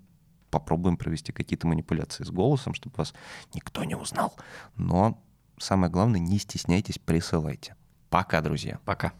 попробуем 0.51 0.97
провести 0.97 1.33
какие-то 1.33 1.67
манипуляции 1.67 2.25
с 2.25 2.31
голосом, 2.31 2.75
чтобы 2.75 2.95
вас 2.97 3.15
никто 3.55 3.83
не 3.85 3.97
узнал. 3.97 4.35
Но 4.77 5.21
самое 5.59 5.91
главное, 5.91 6.21
не 6.21 6.39
стесняйтесь, 6.39 6.99
присылайте. 6.99 7.77
Пока, 8.09 8.41
друзья. 8.41 8.79
Пока. 8.85 9.13